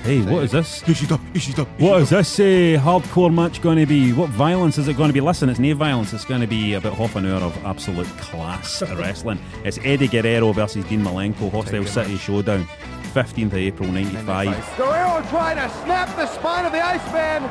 [0.07, 0.83] Hey, what is this?
[1.79, 4.13] What is this uh, hardcore match going to be?
[4.13, 5.21] What violence is it going to be?
[5.21, 6.13] Listen, it's no violence.
[6.13, 9.41] It's going to be about half an hour of absolute class wrestling.
[9.65, 12.69] It's Eddie Guerrero versus Dean Malenko, Hostile City Showdown,
[13.15, 14.77] 15th of April, 95.
[14.77, 17.43] Guerrero trying to snap the spine of the Iceman.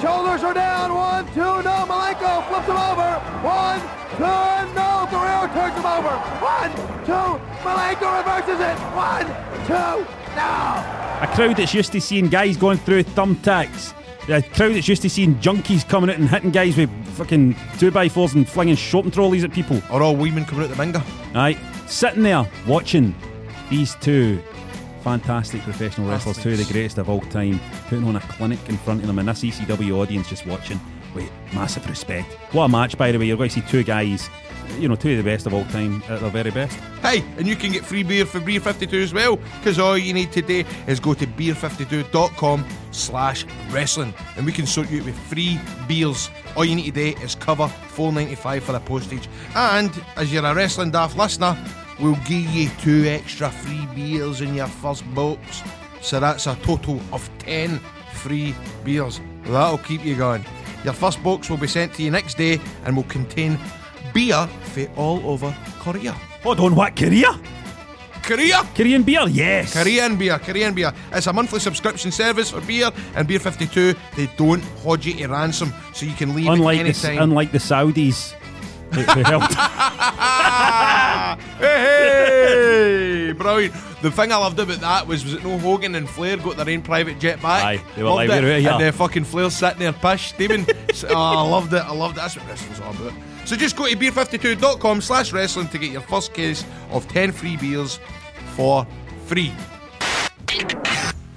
[0.00, 0.94] Shoulders are down.
[0.94, 1.84] One, two, no.
[1.84, 3.20] Malenko flips him over.
[3.44, 3.80] One,
[4.16, 5.06] two, no.
[5.12, 6.16] Guerrero turns him over.
[6.40, 6.72] One,
[7.04, 7.36] two.
[7.60, 8.78] Malenko reverses it.
[8.96, 9.26] One,
[9.68, 11.22] two, no.
[11.22, 13.92] A crowd that's used to seeing guys going through thumbtacks.
[14.28, 18.34] A crowd that's used to seeing junkies coming out and hitting guys with fucking 2x4s
[18.34, 19.80] and flinging shopping trolleys at people.
[19.90, 21.02] Or all women coming out the minga.
[21.34, 21.56] Aye.
[21.86, 23.14] Sitting there watching
[23.70, 24.42] these two
[25.02, 28.76] fantastic professional wrestlers, two of the greatest of all time, putting on a clinic in
[28.78, 30.80] front of them, and this ECW audience just watching.
[31.14, 32.30] with massive respect.
[32.52, 33.26] What a match, by the way.
[33.26, 34.28] You're going to see two guys,
[34.78, 36.78] you know, two of the best of all time at their very best.
[37.02, 40.12] Hey, and you can get free beer for Beer 52 as well, because all you
[40.12, 45.18] need today is go to beer52.com slash wrestling, and we can sort you out with
[45.18, 46.30] free beers.
[46.56, 49.28] All you need today is cover 4.95 for the postage.
[49.54, 51.56] And as you're a Wrestling Daft listener,
[52.00, 55.62] we'll give you two extra free beers in your first box.
[56.02, 57.80] So that's a total of 10
[58.14, 59.20] free beers.
[59.44, 60.44] That'll keep you going.
[60.84, 63.58] Your first box will be sent to you next day and will contain
[64.16, 66.12] beer for all over Korea.
[66.42, 67.38] Hold on, what, Korea?
[68.22, 68.62] Korea?
[68.74, 69.72] Korean beer, yes.
[69.74, 70.92] Korean beer, Korean beer.
[71.12, 73.94] It's a monthly subscription service for beer and Beer 52.
[74.16, 77.02] They don't hold you to ransom, so you can leave Unlike at the, any S-
[77.02, 77.18] time.
[77.22, 78.32] unlike the Saudis.
[78.94, 79.54] who- who helped.
[81.58, 83.74] hey, hey, brilliant.
[84.02, 86.68] The thing I loved about that was, was it no Hogan and Flair got their
[86.74, 87.64] own private jet back?
[87.64, 88.44] Aye, they were Loved like, it.
[88.44, 90.66] "We're out here." And uh, fucking Flair sitting there, pish, Stephen.
[91.10, 92.20] oh, I loved it, I loved it.
[92.20, 93.12] That's what wrestling's all about.
[93.46, 97.56] So just go to beer52.com slash wrestling to get your first case of 10 free
[97.56, 98.00] beers
[98.56, 98.86] for
[99.26, 99.52] free.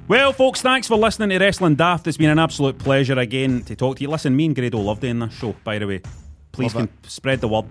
[0.08, 2.08] Well, folks, thanks for listening to Wrestling Daft.
[2.08, 4.10] It's been an absolute pleasure again to talk to you.
[4.10, 6.02] Listen, me and Grado love doing this show, by the way.
[6.60, 7.66] Please can spread the word.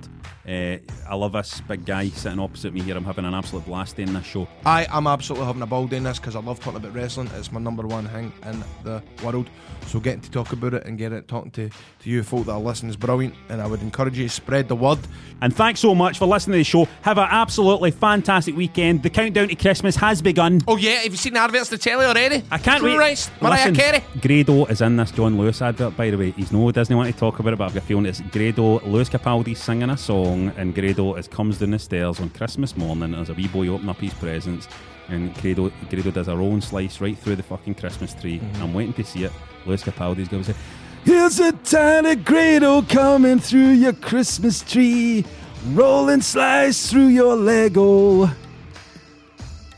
[0.48, 2.96] Uh, I love this big guy sitting opposite me here.
[2.96, 4.48] I'm having an absolute blast doing this show.
[4.64, 7.28] I am absolutely having a ball doing this because I love talking about wrestling.
[7.34, 9.50] It's my number one thing in the world.
[9.88, 12.52] So getting to talk about it and get it talking to, to you folk that
[12.52, 13.34] are listening is brilliant.
[13.50, 14.98] And I would encourage you to spread the word.
[15.42, 16.88] And thanks so much for listening to the show.
[17.02, 19.02] Have an absolutely fantastic weekend.
[19.02, 20.62] The countdown to Christmas has begun.
[20.66, 22.42] Oh yeah, have you seen the adverts to telly already?
[22.50, 22.96] I can't wait.
[22.96, 24.02] Mariah Listen, Carey.
[24.22, 26.30] Grado is in this John Lewis advert, by the way.
[26.30, 28.77] He's no doesn't want to talk about it, but I've got a feeling it's Grado,
[28.84, 33.14] Lewis Capaldi singing a song, and Grado is comes down the stairs on Christmas morning
[33.14, 34.68] as a wee boy opening up his presents,
[35.08, 38.38] and Grado, Grado does a rolling slice right through the fucking Christmas tree.
[38.38, 38.62] Mm-hmm.
[38.62, 39.32] I'm waiting to see it.
[39.66, 40.58] Lewis Capaldi's going to say,
[41.04, 45.24] Here's a tiny Grado coming through your Christmas tree,
[45.72, 48.24] rolling slice through your Lego.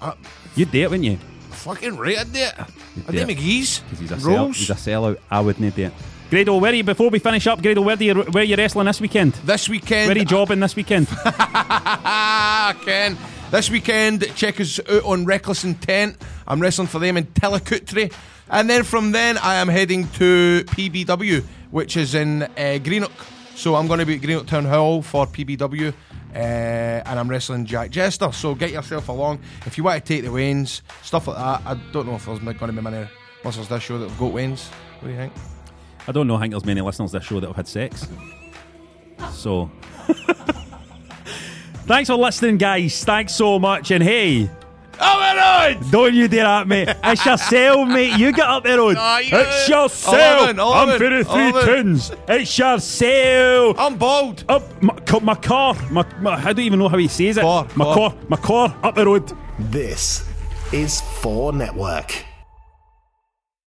[0.00, 0.12] Uh,
[0.56, 1.18] You'd do it, wouldn't you?
[1.50, 2.54] fucking right, I did it.
[2.58, 3.36] I do did it.
[3.38, 3.80] McGee's.
[3.80, 4.56] Because he's a sell, Rolls.
[4.56, 5.18] he's a sellout.
[5.30, 5.92] I wouldn't do it.
[6.30, 8.54] Grado, where are you, before we finish up, Grado, where, do you, where are you
[8.54, 9.32] wrestling this weekend?
[9.44, 10.06] This weekend.
[10.06, 11.08] Where are you jobbing this weekend?
[12.84, 13.18] Ken.
[13.50, 16.16] This weekend, check us out on Reckless Intent.
[16.46, 18.12] I'm wrestling for them in Tillicoultry.
[18.48, 21.42] And then from then, I am heading to PBW,
[21.72, 23.10] which is in uh, Greenock.
[23.56, 25.92] So I'm going to be at Greenock Town Hall for PBW.
[26.32, 28.30] Uh, and I'm wrestling Jack Jester.
[28.30, 29.40] So get yourself along.
[29.66, 31.62] If you want to take the Waynes, stuff like that.
[31.66, 33.08] I don't know if there's going to be many
[33.42, 34.68] to this show that have got Waynes.
[35.00, 35.32] What do you think?
[36.10, 38.08] I don't know, I think there's many listeners to this show that have had sex.
[39.32, 39.70] So.
[41.86, 43.04] Thanks for listening, guys.
[43.04, 43.92] Thanks so much.
[43.92, 44.50] And hey,
[45.02, 45.34] Oh my
[45.76, 45.90] God!
[45.92, 46.84] don't you dare at me.
[47.04, 48.18] It's yourself, mate.
[48.18, 48.96] You get up there on.
[48.98, 50.14] Ah, you- it's yourself.
[50.16, 51.84] Eleven, eleven, I'm for the three eleven.
[51.84, 52.12] tunes.
[52.26, 53.76] It's yourself.
[53.78, 54.44] I'm bald.
[54.48, 55.74] Up my, ca- my car.
[55.92, 57.42] My, my, I don't even know how he says it.
[57.42, 57.94] Car, my car.
[58.10, 58.14] car.
[58.28, 58.76] My car.
[58.82, 59.32] Up the road.
[59.60, 60.28] This
[60.72, 62.24] is 4 Network.